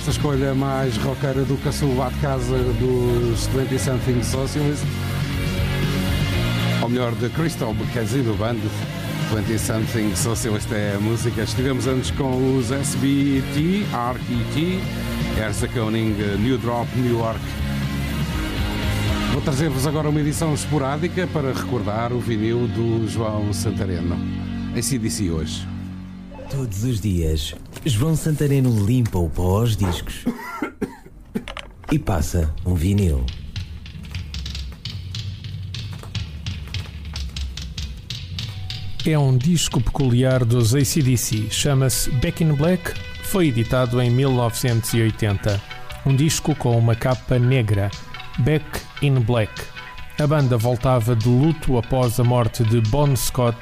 esta 0.07 0.19
escolha 0.21 0.55
mais 0.55 0.99
rockera 0.99 1.47
do 1.47 1.57
caçulo 1.65 2.03
à 2.03 2.11
de 2.11 2.17
casa 2.19 2.59
dos 2.79 3.47
20 3.47 3.79
Something 3.81 4.23
Socialist. 4.23 4.83
Ou 6.83 6.91
melhor, 6.91 7.13
de 7.15 7.31
Crystal, 7.31 7.75
quer 7.91 8.05
do 8.05 8.37
band 8.39 8.57
20 9.35 9.59
Something 9.59 10.15
Socialist 10.15 10.71
é 10.75 10.97
a 10.99 11.01
música. 11.01 11.41
Estivemos 11.41 11.87
antes 11.87 12.11
com 12.11 12.59
os 12.59 12.71
SBT, 12.71 13.87
ARC-ET, 13.95 15.39
Erza 15.43 15.69
Koenig, 15.69 16.23
New 16.39 16.59
Drop, 16.59 16.87
New 16.99 17.19
York. 17.21 17.41
Vou 19.33 19.41
trazer-vos 19.41 19.87
agora 19.87 20.11
uma 20.11 20.21
edição 20.21 20.53
esporádica 20.53 21.27
para 21.29 21.51
recordar 21.55 22.13
o 22.13 22.21
vinil 22.21 22.69
do 22.69 23.09
João 23.09 23.55
Santareno, 23.55 24.19
em 24.77 24.83
CDC 24.83 25.31
hoje. 25.31 25.74
Todos 26.51 26.85
os 26.85 27.01
dias, 27.01 27.55
João 27.87 28.15
Santareno 28.15 28.85
limpa 28.85 29.19
o 29.19 29.29
pó 29.31 29.61
aos 29.61 29.77
discos 29.77 30.25
e 31.91 31.99
passa 31.99 32.55
um 32.67 32.75
vinil. 32.75 33.25
É 39.07 39.19
um 39.19 39.37
disco 39.37 39.81
peculiar 39.81 40.45
dos 40.45 40.75
ACDC, 40.75 41.49
chama-se 41.51 42.11
Back 42.11 42.43
in 42.45 42.53
Black, 42.55 42.93
foi 43.23 43.49
editado 43.49 44.01
em 44.01 44.11
1980. 44.11 45.61
Um 46.07 46.15
disco 46.15 46.55
com 46.55 46.77
uma 46.79 46.95
capa 46.95 47.39
negra, 47.39 47.91
Back 48.39 48.65
in 49.03 49.15
Black. 49.15 49.51
A 50.21 50.27
banda 50.27 50.57
voltava 50.57 51.17
de 51.17 51.29
luto 51.29 51.77
após 51.77 52.21
a 52.21 52.25
morte 52.25 52.63
de 52.65 52.81
Bon 52.83 53.15
Scott, 53.17 53.57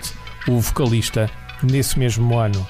o 0.46 0.60
vocalista 0.60 1.30
nesse 1.66 1.98
mesmo 1.98 2.38
ano. 2.38 2.66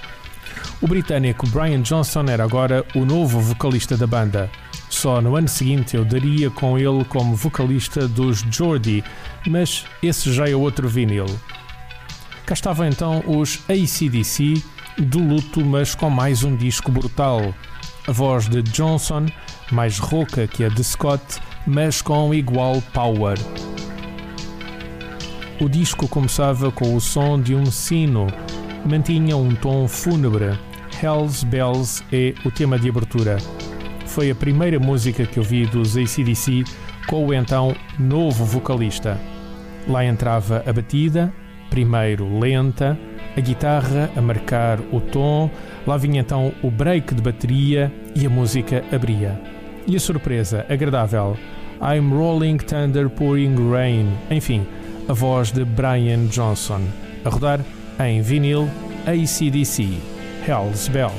O 0.81 0.86
britânico 0.86 1.47
Brian 1.48 1.81
Johnson 1.82 2.24
era 2.28 2.44
agora 2.44 2.85
o 2.94 3.05
novo 3.05 3.40
vocalista 3.40 3.97
da 3.97 4.06
banda. 4.06 4.51
Só 4.90 5.20
no 5.20 5.36
ano 5.36 5.48
seguinte 5.48 5.97
eu 5.97 6.05
daria 6.05 6.51
com 6.51 6.78
ele 6.78 7.05
como 7.06 7.35
vocalista 7.36 8.06
dos 8.06 8.40
Jordi, 8.51 9.02
mas 9.47 9.85
esse 10.02 10.32
já 10.32 10.48
é 10.48 10.55
outro 10.55 10.89
vinil. 10.89 11.27
Cá 12.44 12.55
estavam 12.55 12.86
então 12.86 13.23
os 13.27 13.60
ACDC, 13.69 14.62
do 14.98 15.19
luto, 15.20 15.64
mas 15.64 15.94
com 15.94 16.10
mais 16.10 16.43
um 16.44 16.55
disco 16.56 16.90
brutal. 16.93 17.55
A 18.06 18.12
voz 18.12 18.48
de 18.48 18.60
Johnson, 18.62 19.27
mais 19.70 19.98
rouca 19.98 20.47
que 20.47 20.64
a 20.64 20.69
de 20.69 20.82
Scott, 20.85 21.23
mas 21.66 22.02
com 22.02 22.35
igual 22.35 22.82
power. 22.93 23.39
O 25.60 25.69
disco 25.69 26.09
começava 26.09 26.73
com 26.73 26.94
o 26.97 27.01
som 27.01 27.40
de 27.40 27.55
um 27.55 27.66
sino, 27.66 28.27
mantinha 28.85 29.37
um 29.37 29.55
tom 29.55 29.87
fúnebre. 29.89 30.59
Hells 31.03 31.45
Bells 31.47 32.03
é 32.13 32.35
o 32.45 32.51
tema 32.51 32.79
de 32.79 32.89
abertura. 32.89 33.39
Foi 34.07 34.31
a 34.31 34.35
primeira 34.35 34.79
música 34.79 35.25
que 35.25 35.39
ouvi 35.39 35.67
dos 35.67 35.97
ACDC 35.97 36.65
com 37.07 37.27
o 37.27 37.35
então 37.35 37.75
novo 37.99 38.45
vocalista. 38.45 39.19
Lá 39.89 40.05
entrava 40.05 40.63
a 40.67 40.73
batida, 40.73 41.33
primeiro 41.71 42.39
lenta, 42.39 42.99
a 43.37 43.41
guitarra 43.41 44.11
a 44.15 44.21
marcar 44.21 44.79
o 44.93 45.01
tom, 45.01 45.51
lá 45.87 45.97
vinha 45.97 46.21
então 46.21 46.53
o 46.63 46.71
break 46.71 47.15
de 47.15 47.23
bateria 47.23 47.93
e 48.15 48.27
a 48.27 48.31
música 48.31 48.85
abria. 48.93 49.41
E 49.87 49.97
a 49.97 50.01
surpresa, 50.01 50.67
agradável, 50.69 51.37
I'm 51.81 52.11
Rolling 52.15 52.59
Thunder 52.59 53.09
Pouring 53.09 53.57
Rain, 53.71 54.07
enfim, 54.31 54.65
a 55.09 55.13
voz 55.13 55.51
de 55.51 55.65
Brian 55.65 56.27
Johnson. 56.27 56.83
A 57.25 57.29
rodar 57.31 57.61
em 58.09 58.20
vinil 58.23 58.69
ACDC 59.07 59.89
Hell's 60.47 60.89
Bell. 60.89 61.12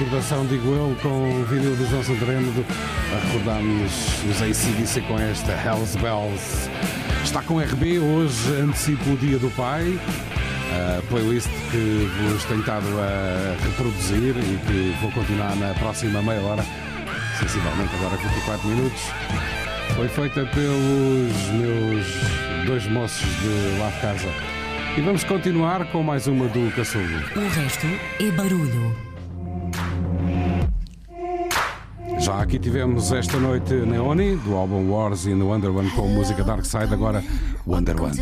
recordação, 0.00 0.46
digo 0.46 0.70
eu, 0.72 0.96
com 1.02 1.08
o 1.42 1.44
vinil 1.44 1.76
do 1.76 1.86
João 1.86 2.02
Santareno, 2.02 2.52
recordámos 3.28 3.92
os 4.30 4.40
ACDC 4.42 5.02
com 5.02 5.18
esta 5.18 5.52
Hells 5.52 5.98
Bells. 5.98 6.70
Está 7.22 7.42
com 7.42 7.58
RB, 7.60 7.98
hoje 7.98 8.50
antecipo 8.62 9.10
o 9.10 9.16
Dia 9.18 9.38
do 9.38 9.50
Pai, 9.54 9.98
a 10.98 11.02
playlist 11.02 11.48
que 11.70 12.10
vos 12.32 12.44
tenho 12.44 12.60
estado 12.60 12.86
a 12.98 13.56
reproduzir 13.62 14.34
e 14.38 14.58
que 14.66 14.96
vou 15.02 15.12
continuar 15.12 15.54
na 15.56 15.74
próxima 15.74 16.22
meia 16.22 16.40
hora, 16.40 16.64
sensivelmente 17.38 17.94
agora 17.96 18.16
24 18.16 18.68
minutos. 18.68 19.02
Foi 19.96 20.08
feita 20.08 20.46
pelos 20.46 21.60
meus 21.60 22.06
dois 22.66 22.86
moços 22.88 23.20
de 23.20 23.78
lá 23.78 23.90
de 23.90 24.00
casa. 24.00 24.28
E 24.96 25.00
vamos 25.02 25.24
continuar 25.24 25.84
com 25.90 26.02
mais 26.02 26.26
uma 26.26 26.46
do 26.46 26.74
Caçulo. 26.74 27.04
O 27.04 27.48
resto 27.54 27.86
é 28.18 28.30
barulho. 28.30 29.09
Aqui 32.50 32.58
tivemos 32.58 33.12
esta 33.12 33.38
noite 33.38 33.72
Neoni, 33.72 34.34
do 34.38 34.56
álbum 34.56 34.90
Wars 34.90 35.24
in 35.24 35.38
the 35.38 35.44
Wonderland 35.44 35.88
com 35.94 36.08
música 36.08 36.42
Dark 36.42 36.64
Side, 36.64 36.92
agora 36.92 37.22
Wonderland. 37.64 38.20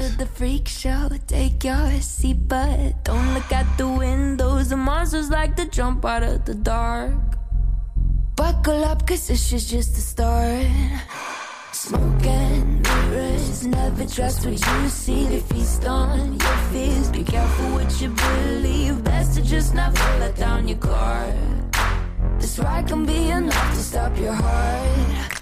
Buckle 8.37 8.85
up, 8.85 9.05
cause 9.07 9.27
this 9.29 9.51
is 9.55 9.67
just 9.67 9.95
the 9.95 10.01
start. 10.01 10.67
mirrors, 12.85 13.67
never 13.67 14.05
trust 14.07 14.45
what 14.45 14.61
you 14.61 14.89
see. 14.91 15.41
feast 15.49 15.87
on 15.89 16.37
your 16.39 16.57
fears. 16.71 17.09
Be 17.11 17.25
careful 17.25 17.71
what 17.75 17.91
you 18.03 18.11
believe. 18.13 19.03
Best 19.05 19.37
to 19.39 19.43
just 19.43 19.73
never 19.75 19.97
let 20.21 20.37
down 20.37 20.69
your 20.69 20.77
guard. 20.77 21.35
so 22.59 22.83
can 22.87 23.07
be 23.07 23.31
enough 23.31 23.73
to 23.75 23.81
stop 23.81 24.19
your 24.19 24.33
heart 24.33 25.38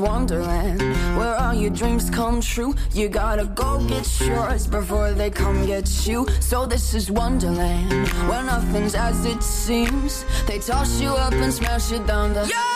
wonderland 0.00 0.80
where 1.16 1.36
all 1.38 1.54
your 1.54 1.70
dreams 1.70 2.08
come 2.10 2.40
true. 2.40 2.74
You 2.92 3.08
gotta 3.08 3.44
go 3.44 3.84
get 3.86 4.06
yours 4.20 4.66
before 4.66 5.12
they 5.12 5.30
come 5.30 5.66
get 5.66 6.06
you. 6.06 6.26
So 6.40 6.66
this 6.66 6.94
is 6.94 7.10
wonderland 7.10 8.08
where 8.28 8.42
nothing's 8.42 8.94
as 8.94 9.24
it 9.26 9.42
seems. 9.42 10.24
They 10.46 10.58
toss 10.58 11.00
you 11.00 11.10
up 11.10 11.34
and 11.34 11.52
smash 11.52 11.92
you 11.92 11.98
down 12.06 12.34
to. 12.34 12.46
Yeah! 12.48 12.69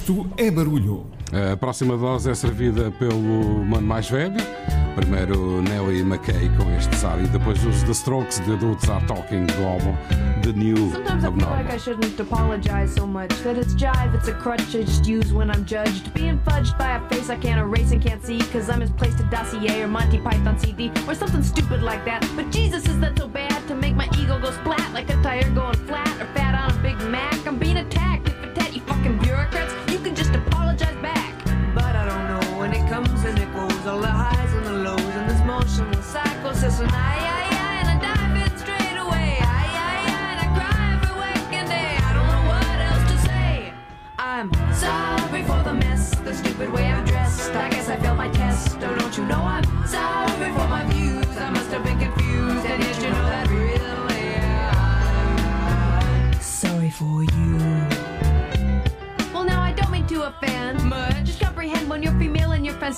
Isto 0.00 0.24
é 0.38 0.50
barulho. 0.50 1.04
A 1.52 1.58
próxima 1.58 1.94
dose 1.94 2.30
é 2.30 2.34
servida 2.34 2.90
pelo 2.98 3.18
mano 3.66 3.86
mais 3.86 4.08
velho. 4.08 4.32
Primeiro 4.94 5.60
Nelly 5.60 6.00
McKay 6.00 6.50
com 6.56 6.68
este 6.74 6.96
Zari, 6.96 7.28
depois 7.28 7.62
os 7.66 7.82
The 7.82 7.90
Strokes 7.90 8.40
de 8.46 8.50
Adults 8.54 8.88
Are 8.88 9.04
Talking 9.06 9.44
do 9.44 9.62
álbum 9.64 9.94
The 10.42 10.52
New 10.54 10.90
Sometimes 10.92 11.24
Abnormal. 11.24 11.36
I 11.36 11.38
feel 11.58 11.64
like 11.66 11.74
I 11.76 11.78
shouldn't 11.78 12.18
apologize 12.18 12.94
so 12.94 13.06
much. 13.06 13.28
That 13.42 13.58
it's 13.60 13.74
jive, 13.74 14.14
it's 14.16 14.28
a 14.28 14.32
crutch 14.32 14.74
I 14.74 14.84
just 14.84 15.06
use 15.06 15.34
when 15.34 15.50
I'm 15.50 15.66
judged. 15.66 16.12
Being 16.14 16.38
fudged 16.46 16.78
by 16.78 16.96
a 16.96 17.00
face 17.10 17.28
I 17.30 17.36
can't 17.38 17.60
erase 17.60 17.92
and 17.92 18.00
can't 18.02 18.24
see. 18.24 18.38
Cause 18.50 18.70
I'm 18.72 18.78
misplaced 18.78 19.18
to 19.18 19.24
dossier 19.24 19.82
or 19.82 19.88
Monty 19.88 20.18
Python 20.18 20.58
CD 20.58 20.90
or 21.06 21.14
something 21.14 21.42
stupid 21.42 21.82
like 21.82 22.06
that. 22.06 22.26
But 22.36 22.50
Jesus, 22.50 22.86
is 22.88 22.98
that 23.00 23.18
so 23.18 23.28
bad 23.28 23.52
to 23.68 23.74
make 23.74 23.94
my 23.94 24.08
ego 24.18 24.40
go 24.40 24.50
splat 24.50 24.80
like 24.94 25.10
a 25.12 25.22
tire 25.22 25.50
going 25.54 25.76
flat? 25.86 26.08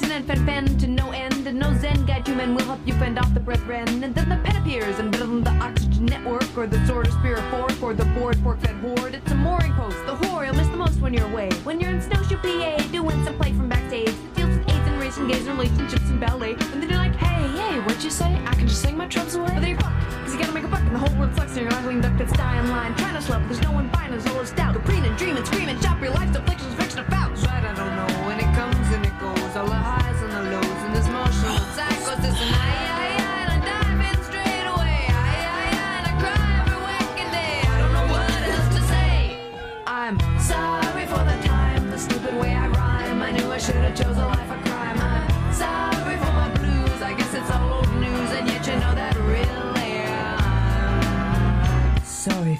and 0.01 0.24
fed 0.27 0.39
pen 0.47 0.64
to 0.78 0.86
no 0.86 1.10
end, 1.10 1.47
and 1.47 1.59
no 1.59 1.70
Zen 1.77 2.06
guide 2.06 2.27
human 2.27 2.55
will 2.55 2.64
help 2.64 2.81
you 2.86 2.94
fend 2.94 3.19
off 3.19 3.35
the 3.35 3.40
brethren. 3.40 3.86
And 4.02 4.14
then 4.14 4.27
the 4.27 4.40
pen 4.43 4.56
appears, 4.56 4.98
and 4.98 5.12
then 5.12 5.44
the 5.44 5.51
oxygen 5.51 6.06
network, 6.06 6.48
or 6.56 6.66
the 6.66 6.82
sword 6.86 7.09
of 7.09 7.12
spear 7.12 7.36
fork, 7.51 7.74
or 7.82 7.93
the 7.93 8.06
board 8.19 8.36
fork 8.39 8.59
fed 8.62 8.74
horde. 8.77 9.14
It's 9.14 9.31
a 9.31 9.35
mooring 9.35 9.74
post, 9.74 9.98
the 10.06 10.14
whore 10.14 10.47
you'll 10.47 10.56
miss 10.56 10.69
the 10.69 10.78
most 10.78 10.98
when 11.02 11.12
you're 11.12 11.27
away. 11.31 11.51
When 11.64 11.78
you're 11.78 11.90
in 11.90 12.01
snowshoe 12.01 12.39
PA, 12.39 12.78
doing 12.90 13.23
some 13.23 13.36
play 13.36 13.52
from 13.52 13.69
backstage 13.69 14.06
that 14.06 14.35
deals 14.35 14.48
with 14.56 14.60
AIDS 14.70 14.86
and 14.89 14.98
race 14.98 15.16
and 15.19 15.31
gays 15.31 15.47
and 15.47 15.59
relationships 15.59 16.09
and 16.09 16.19
ballet. 16.19 16.52
And 16.73 16.82
then 16.82 16.89
you're 16.89 16.98
like, 16.98 17.14
hey, 17.16 17.47
hey, 17.59 17.78
what'd 17.81 18.02
you 18.02 18.09
say? 18.10 18.32
I 18.47 18.55
can 18.55 18.66
just 18.66 18.81
sing 18.81 18.97
my 18.97 19.06
troubles 19.09 19.35
away. 19.35 19.48
But 19.52 19.60
then 19.60 19.70
you're 19.73 19.81
fucked, 19.81 20.01
cause 20.24 20.32
you 20.35 20.40
gotta 20.40 20.52
make 20.55 20.64
a 20.64 20.69
buck, 20.69 20.81
and 20.81 20.94
the 20.94 21.01
whole 21.05 21.14
world 21.20 21.35
sucks, 21.36 21.52
and 21.59 21.69
you're 21.69 21.69
an 21.69 21.74
ugly 21.85 22.01
duck 22.01 22.16
that's 22.16 22.32
dying 22.32 22.70
line. 22.70 22.94
Trying 22.97 23.14
to 23.14 23.20
slap, 23.20 23.43
there's 23.47 23.60
no 23.60 23.73
one 23.73 23.89
buying, 23.90 24.12
there's 24.12 24.27
all 24.28 24.40
this 24.40 24.52
doubt. 24.52 24.73
Preen 24.86 25.05
and 25.05 25.19
scream 25.48 25.69
and 25.69 25.82
shop 25.82 26.01
your 26.01 26.12
life's 26.12 26.35
afflictions, 26.35 26.74
fiction, 26.77 27.01
about. 27.01 27.35
But 27.35 27.51
I 27.51 27.74
don't 27.74 27.94
know. 27.94 28.22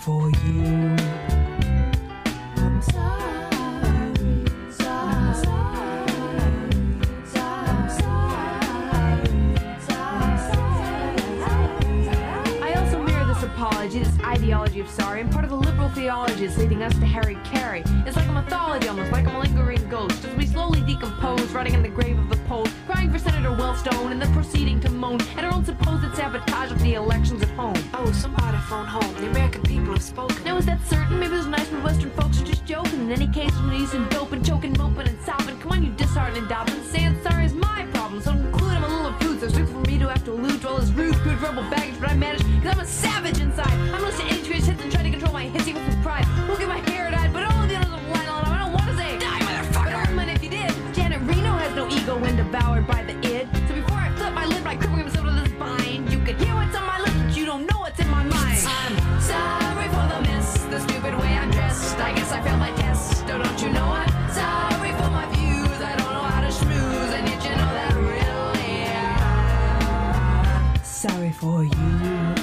for 0.03 0.29
you. 0.45 1.02
mythology, 14.01 14.19
this 14.19 14.27
ideology 14.27 14.81
of 14.81 14.89
sorry, 14.89 15.21
and 15.21 15.31
part 15.31 15.45
of 15.45 15.51
the 15.51 15.57
liberal 15.57 15.89
theology 15.91 16.45
is 16.45 16.57
leading 16.59 16.83
us 16.83 16.93
to 16.99 17.07
Harry 17.07 17.37
Carey. 17.45 17.83
It's 18.07 18.17
like 18.17 18.27
a 18.29 18.33
mythology 18.33 18.89
almost, 18.89 19.13
like 19.13 19.27
a 19.27 19.39
lingering 19.39 19.87
ghost, 19.89 20.25
as 20.25 20.35
we 20.37 20.47
slowly 20.47 20.81
decompose, 20.83 21.41
running 21.53 21.75
in 21.75 21.83
the 21.83 21.89
grave 21.89 22.19
of 22.19 22.29
the 22.29 22.37
pole, 22.49 22.67
crying 22.87 23.11
for 23.11 23.19
Senator 23.19 23.51
Wellstone, 23.51 24.11
and 24.13 24.21
then 24.21 24.33
proceeding 24.33 24.81
to 24.81 24.91
moan 24.91 25.21
at 25.37 25.45
our 25.45 25.53
own 25.53 25.65
supposed 25.65 26.03
sabotage 26.15 26.73
of 26.73 26.79
the 26.81 26.95
elections 26.95 27.43
at 27.43 27.51
home. 27.51 27.77
Oh, 27.95 28.11
somebody 28.13 28.57
phone 28.69 28.87
home. 28.87 29.15
The 29.17 29.31
American 29.31 29.63
people 29.63 29.93
have 29.93 30.03
spoken. 30.03 30.43
Now, 30.45 30.57
is 30.57 30.67
that 30.67 30.81
certain? 30.87 31.19
Maybe 31.21 31.37
those 31.37 31.47
nice 31.47 31.71
Midwestern 31.71 32.11
folks 32.11 32.41
are 32.41 32.45
just 32.45 32.65
joking. 32.65 33.01
In 33.01 33.13
any 33.13 33.29
case, 33.29 33.53
when 33.61 33.73
using 33.73 34.07
dope 34.09 34.33
and 34.33 34.45
choking, 34.45 34.73
moping 34.79 35.09
and 35.09 35.21
sobbing, 35.23 35.59
come 35.61 35.73
on, 35.73 35.85
you 35.85 35.93
disheartened 35.93 36.39
and 36.39 36.49
dobbing, 36.49 36.83
saying 36.85 37.21
sorry 37.23 37.45
is 37.45 37.55
my 37.55 37.87
problem, 37.93 38.21
so 38.23 38.31
include 38.31 38.73
him 38.73 38.85
a 38.85 38.89
little 39.03 39.19
food, 39.21 39.41
so 39.41 39.49
do 40.03 40.09
after 40.09 40.33
loot, 40.33 40.65
all 40.65 40.79
this 40.79 40.91
rude, 40.91 41.15
crude, 41.17 41.39
verbal 41.39 41.63
baggage, 41.71 41.95
but 42.01 42.11
I 42.11 42.15
manage, 42.17 42.43
cause 42.63 42.73
I'm 42.75 42.81
a 42.81 42.85
savage 42.85 43.39
inside. 43.39 43.73
I'm 43.95 44.03
listening 44.03 44.29
to 44.31 44.35
integrated 44.35 44.65
hits 44.65 44.83
and 44.83 44.91
try 44.93 45.03
to 45.05 45.11
control 45.11 45.33
my 45.33 45.47
hissy 45.49 45.73
with 45.75 45.85
his 45.85 45.95
pride. 46.05 46.27
Look 46.49 46.61
at 46.61 46.69
my 46.69 46.79
hair 46.91 47.11
dyed, 47.11 47.33
but 47.33 47.45
all 47.45 47.63
of 47.63 47.69
the 47.69 47.77
others 47.77 47.89
are 47.93 48.03
line 48.15 48.29
on. 48.29 48.43
I 48.43 48.59
don't 48.65 48.73
want 48.73 48.87
to 48.91 48.97
say, 48.97 49.19
die, 49.19 49.39
motherfucker! 49.47 50.17
But 50.17 50.29
I 50.29 50.33
if 50.33 50.43
you 50.43 50.51
did. 50.51 50.73
Janet 50.95 51.21
Reno 51.23 51.53
has 51.57 51.73
no 51.77 51.89
ego 51.89 52.19
when 52.19 52.35
devoured 52.37 52.87
by 52.87 53.05
the 53.05 53.15
id. 53.35 53.49
So 53.69 53.75
before 53.75 53.97
I 53.99 54.11
flip 54.17 54.35
my 54.35 54.47
lid 54.47 54.65
by 54.65 54.75
crippling 54.75 55.05
himself 55.07 55.25
to 55.27 55.33
the 55.33 55.47
spine, 55.55 56.11
you 56.11 56.19
can 56.25 56.37
hear 56.39 56.55
what's 56.55 56.75
on 56.75 56.85
my 56.85 56.99
lips, 56.99 57.17
but 57.23 57.37
you 57.37 57.47
don't 57.47 57.65
know 57.71 57.79
what's 57.79 58.01
in 58.01 58.09
my 58.09 58.25
mind. 58.25 58.59
I'm 58.67 59.02
sorry 71.09 71.33
for 71.33 71.65
you. 71.65 72.42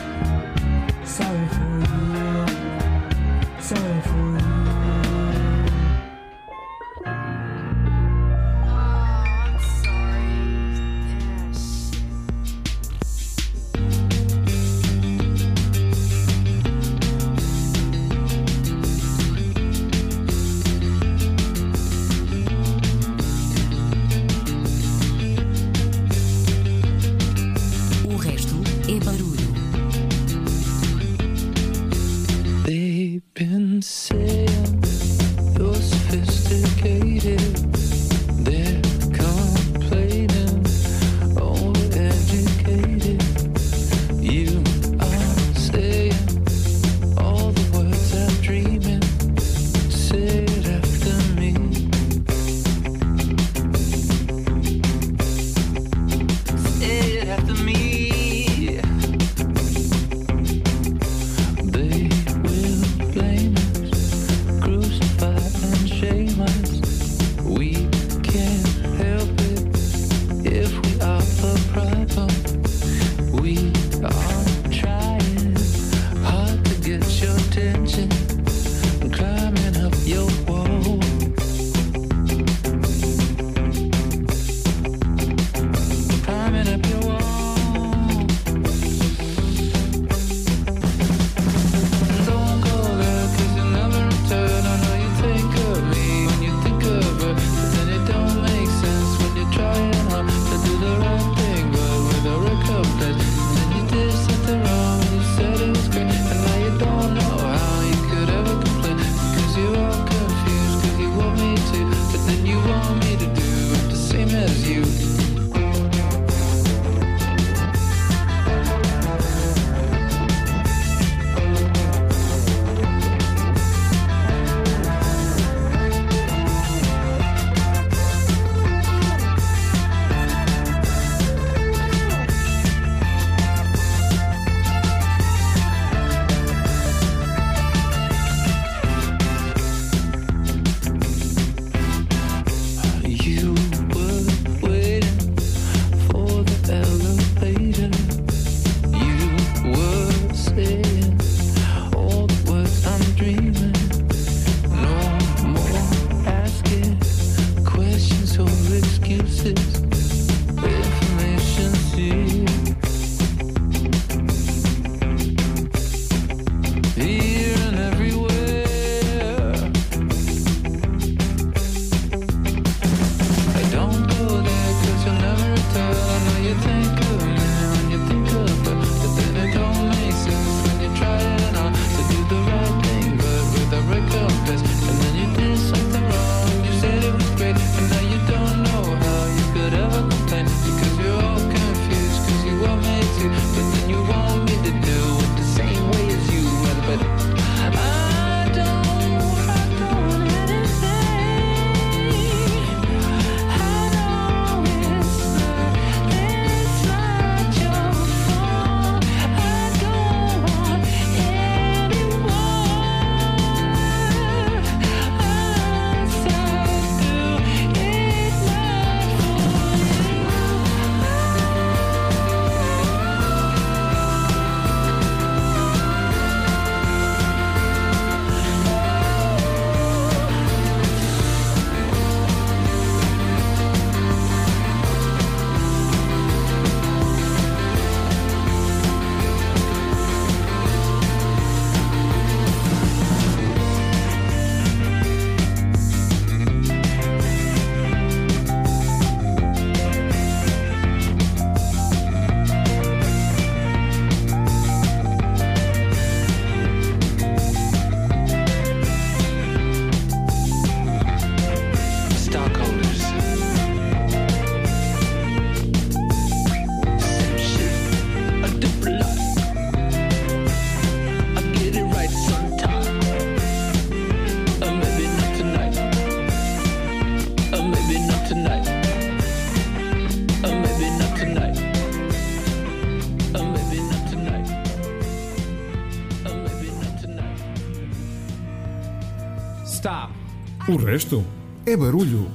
resto 290.90 291.24
é 291.68 291.78
barulho. 291.78 292.28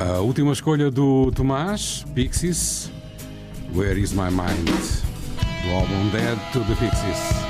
A 0.00 0.20
última 0.20 0.52
escolha 0.54 0.90
do 0.90 1.30
Tomás, 1.32 2.06
Pixies, 2.14 2.90
Where 3.74 4.00
Is 4.00 4.12
My 4.12 4.30
Mind, 4.30 4.70
do 5.64 5.70
álbum 5.72 6.08
Dead 6.10 6.38
to 6.54 6.60
the 6.60 6.74
Pixies. 6.80 7.47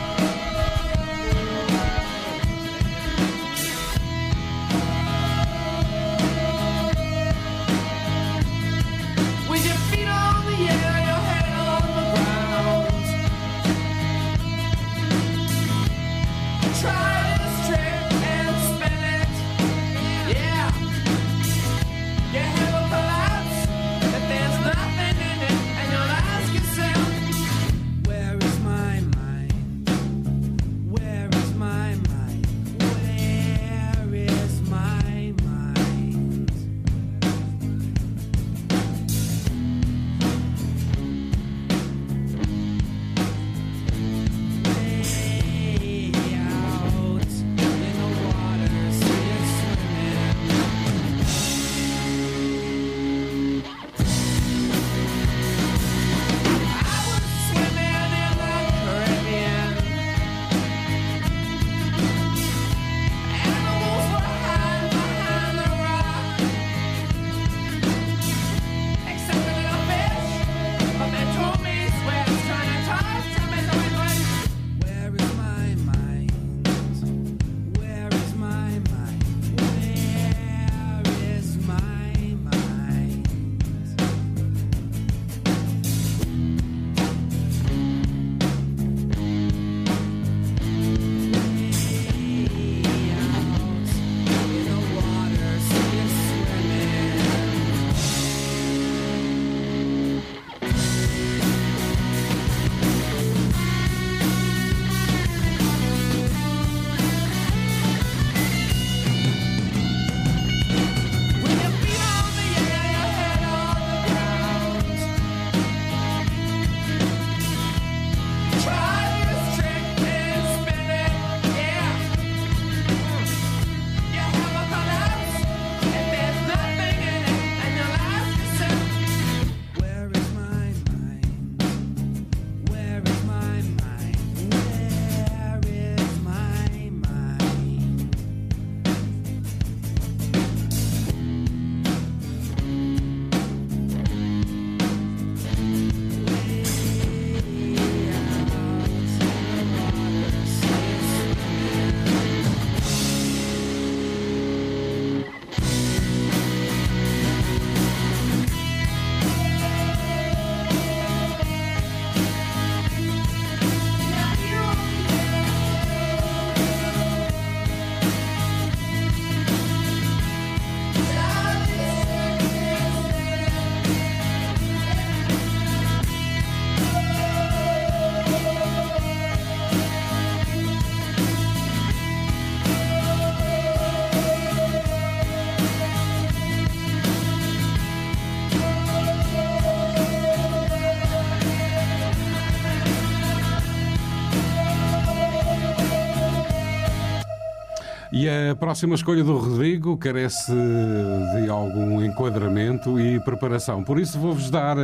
E 198.20 198.28
a 198.50 198.56
próxima 198.56 198.96
escolha 198.96 199.22
do 199.22 199.38
Rodrigo 199.38 199.96
carece 199.96 200.50
de 200.52 201.48
algum 201.48 202.04
enquadramento 202.04 202.98
e 202.98 203.20
preparação. 203.20 203.84
Por 203.84 203.96
isso, 204.00 204.18
vou-vos 204.18 204.50
dar 204.50 204.74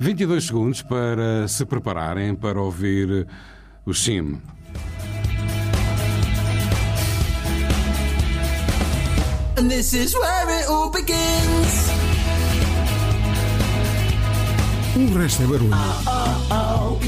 22 0.00 0.44
segundos 0.46 0.80
para 0.80 1.48
se 1.48 1.64
prepararem 1.66 2.32
para 2.32 2.60
ouvir 2.60 3.26
o 3.84 3.92
Sim. 3.92 4.40
And 9.56 9.66
this 9.68 9.92
is 9.92 10.14
where 10.14 10.48
it 10.56 10.68
all 10.68 10.92
begins. 10.92 11.88
O 14.94 15.18
resto 15.18 15.42
é 15.42 15.46
barulho. 15.46 15.74
Ah, 15.74 16.02
ah, 16.06 16.40
ah, 16.52 16.76
oh, 16.78 16.98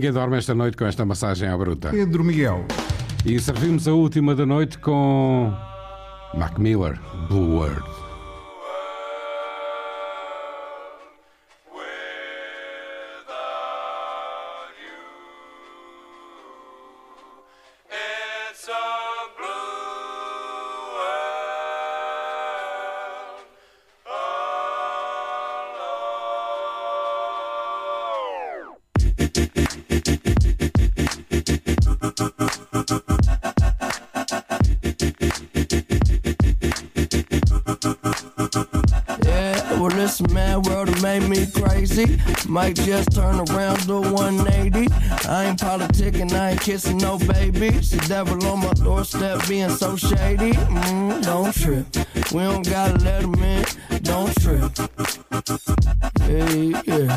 Ninguém 0.05 0.13
dorme 0.21 0.37
esta 0.37 0.55
noite 0.55 0.77
com 0.77 0.85
esta 0.85 1.03
massagem 1.07 1.49
à 1.49 1.57
bruta. 1.57 1.89
Pedro 1.89 2.23
Miguel. 2.23 2.67
E 3.25 3.41
servimos 3.41 3.89
a 3.89 3.93
última 3.95 4.35
da 4.35 4.45
noite 4.45 4.77
com 4.77 5.51
Mac 6.37 6.59
Miller, 6.59 7.01
Blue 7.31 7.55
World. 7.55 7.94
Might 42.47 42.77
just 42.77 43.11
turn 43.13 43.41
around 43.51 43.79
to 43.89 44.01
180. 44.01 44.87
I 45.29 45.45
ain't 45.47 45.59
politicking, 45.59 46.31
I 46.33 46.51
ain't 46.51 46.61
kissing 46.61 46.99
no 46.99 47.19
baby. 47.19 47.83
She 47.83 47.97
devil 48.07 48.41
on 48.47 48.61
my 48.61 48.71
doorstep 48.75 49.41
being 49.49 49.71
so 49.71 49.97
shady. 49.97 50.53
Mm, 50.53 51.25
don't 51.25 51.53
trip. 51.53 51.85
We 52.33 52.43
don't 52.43 52.65
gotta 52.69 53.03
let 53.03 53.23
him 53.25 53.35
in. 53.43 53.65
Don't 54.05 54.33
trip. 54.37 54.71
Hey, 56.23 56.75
yeah 56.87 57.17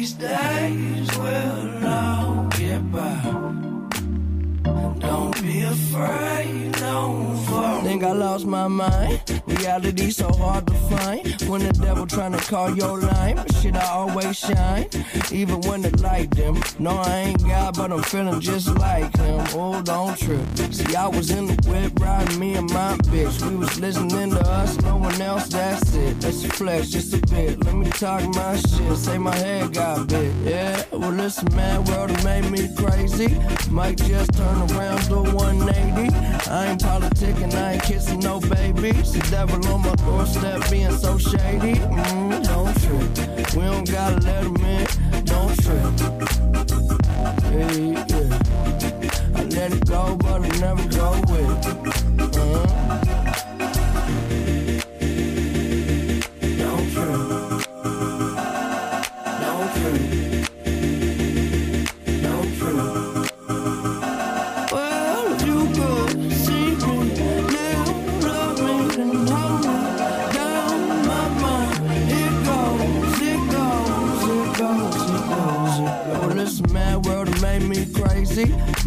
These 0.00 0.14
days 0.14 1.18
will 1.18 1.86
all 1.86 2.44
get 2.58 2.80
by. 2.90 3.20
Don't 5.06 5.36
be 5.42 5.60
afraid, 5.60 6.70
no. 6.80 7.00
Think 7.84 8.02
I 8.04 8.12
lost 8.12 8.46
my 8.46 8.66
mind. 8.66 9.19
Reality 9.58 10.10
so 10.12 10.28
hard 10.34 10.64
to 10.68 10.74
find. 10.74 11.42
When 11.42 11.66
the 11.66 11.72
devil 11.72 12.06
trying 12.06 12.30
to 12.32 12.38
call 12.38 12.70
your 12.76 12.98
line, 13.00 13.44
shit, 13.60 13.74
I 13.74 13.84
always 13.90 14.38
shine. 14.38 14.88
Even 15.32 15.60
when 15.62 15.82
they 15.82 15.90
light 15.90 16.30
them, 16.30 16.62
No, 16.78 16.90
I 16.90 17.14
ain't 17.26 17.42
God, 17.42 17.76
but 17.76 17.90
I'm 17.92 18.02
feeling 18.02 18.40
just 18.40 18.68
like 18.78 19.14
him. 19.16 19.44
Oh, 19.54 19.82
don't 19.82 20.16
trip. 20.16 20.40
See, 20.72 20.94
I 20.94 21.08
was 21.08 21.32
in 21.32 21.46
the 21.46 21.58
whip 21.68 21.98
riding 21.98 22.38
me 22.38 22.54
and 22.54 22.70
my 22.72 22.94
bitch. 23.10 23.42
We 23.48 23.56
was 23.56 23.80
listening 23.80 24.30
to 24.30 24.40
us, 24.40 24.80
no 24.82 24.96
one 24.96 25.20
else, 25.20 25.48
that's 25.48 25.94
it. 25.96 26.20
That's 26.20 26.44
a 26.44 26.48
flex, 26.50 26.90
just 26.90 27.12
a 27.14 27.18
bit. 27.26 27.64
Let 27.64 27.74
me 27.74 27.90
talk 27.90 28.22
my 28.36 28.56
shit, 28.56 28.96
say 28.96 29.18
my 29.18 29.34
head 29.34 29.72
got 29.74 30.06
bit. 30.08 30.32
Yeah, 30.44 30.84
well, 30.92 31.10
this 31.10 31.42
man, 31.54 31.82
world 31.86 32.12
made 32.22 32.48
me 32.52 32.72
crazy. 32.76 33.36
Might 33.68 33.98
just 33.98 34.32
turn 34.34 34.56
around, 34.72 35.08
do 35.08 35.22
180. 35.24 36.14
I 36.50 36.66
ain't 36.66 36.80
politicking, 36.80 37.52
I 37.54 37.72
ain't 37.72 37.82
kissing 37.82 38.20
no 38.20 38.38
baby. 38.38 38.92
So 39.02 39.39
devil 39.46 39.66
on 39.72 39.80
my 39.82 39.94
doorstep 39.94 40.70
being 40.70 40.90
so 40.98 41.16
shady. 41.16 41.74
Mm, 41.74 42.42
don't 42.44 42.74
trip. 42.82 43.54
We 43.56 43.62
don't 43.62 43.90
gotta 43.90 44.20
let 44.26 44.44
him 44.44 44.56
in. 44.74 44.86
Don't 45.24 45.54
trip. 45.62 45.92
Hey, 47.48 47.92
yeah. 47.92 49.38
I 49.40 49.44
let 49.56 49.72
it 49.72 49.86
go, 49.86 50.16
but 50.16 50.42
I 50.42 50.48
never 50.64 50.86
go 50.88 51.10
with 51.32 51.99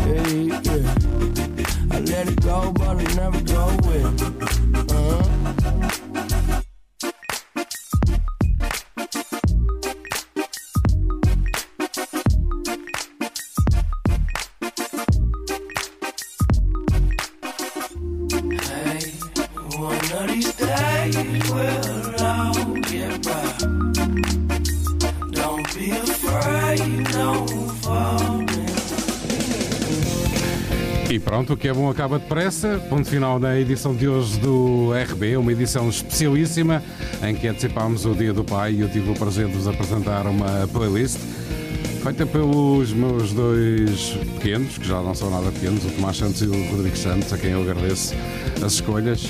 Hey, 0.05 0.49
yeah. 0.69 1.97
I 1.97 2.01
let 2.01 2.29
it 2.29 2.43
go, 2.43 2.73
but 2.73 3.01
it 3.01 3.17
never 3.17 3.41
go 3.45 3.65
with 3.89 4.85
Uh-huh. 4.93 6.05
que 31.59 31.67
é 31.69 31.73
bom 31.73 31.91
acaba 31.91 32.19
depressa. 32.21 32.79
Ponto 32.89 33.09
final 33.09 33.39
na 33.41 33.59
edição 33.59 33.93
de 33.95 34.07
hoje 34.09 34.39
do 34.39 34.91
RB, 35.13 35.37
uma 35.37 35.51
edição 35.53 35.89
especialíssima 35.89 36.83
em 37.27 37.35
que 37.35 37.49
antecipámos 37.49 38.07
o 38.07 38.15
Dia 38.15 38.33
do 38.33 38.45
Pai 38.45 38.73
e 38.75 38.81
eu 38.83 38.89
tive 38.89 39.11
o 39.11 39.15
prazer 39.15 39.47
de 39.49 39.55
vos 39.55 39.67
apresentar 39.67 40.27
uma 40.27 40.69
playlist 40.73 41.19
feita 42.03 42.25
pelos 42.27 42.93
meus 42.93 43.33
dois 43.33 44.11
pequenos, 44.39 44.79
que 44.79 44.87
já 44.87 45.03
não 45.03 45.15
são 45.15 45.31
nada 45.31 45.51
pequenos, 45.51 45.85
o 45.85 45.89
Tomás 45.91 46.17
Santos 46.17 46.41
e 46.43 46.47
o 46.47 46.71
Rodrigo 46.71 46.97
Santos, 46.97 47.33
a 47.33 47.37
quem 47.39 47.51
eu 47.51 47.63
agradeço 47.63 48.15
as 48.65 48.75
escolhas. 48.75 49.27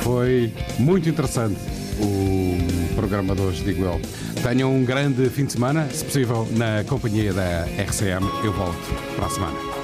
Foi 0.00 0.50
muito 0.78 1.06
interessante 1.08 1.56
o 2.00 2.56
programa 2.94 3.34
de 3.34 3.42
hoje, 3.42 3.62
digo 3.62 3.84
eu. 3.84 4.00
Tenham 4.42 4.74
um 4.74 4.84
grande 4.84 5.28
fim 5.28 5.44
de 5.44 5.52
semana, 5.52 5.86
se 5.92 6.02
possível, 6.04 6.48
na 6.56 6.82
companhia 6.88 7.32
da 7.32 7.66
RCM. 7.86 8.24
Eu 8.42 8.52
volto 8.54 8.78
para 9.16 9.26
a 9.26 9.30
semana. 9.30 9.77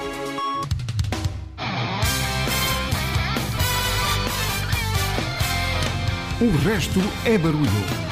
O 6.44 6.50
resto 6.68 7.00
é 7.24 7.38
barulho. 7.38 8.03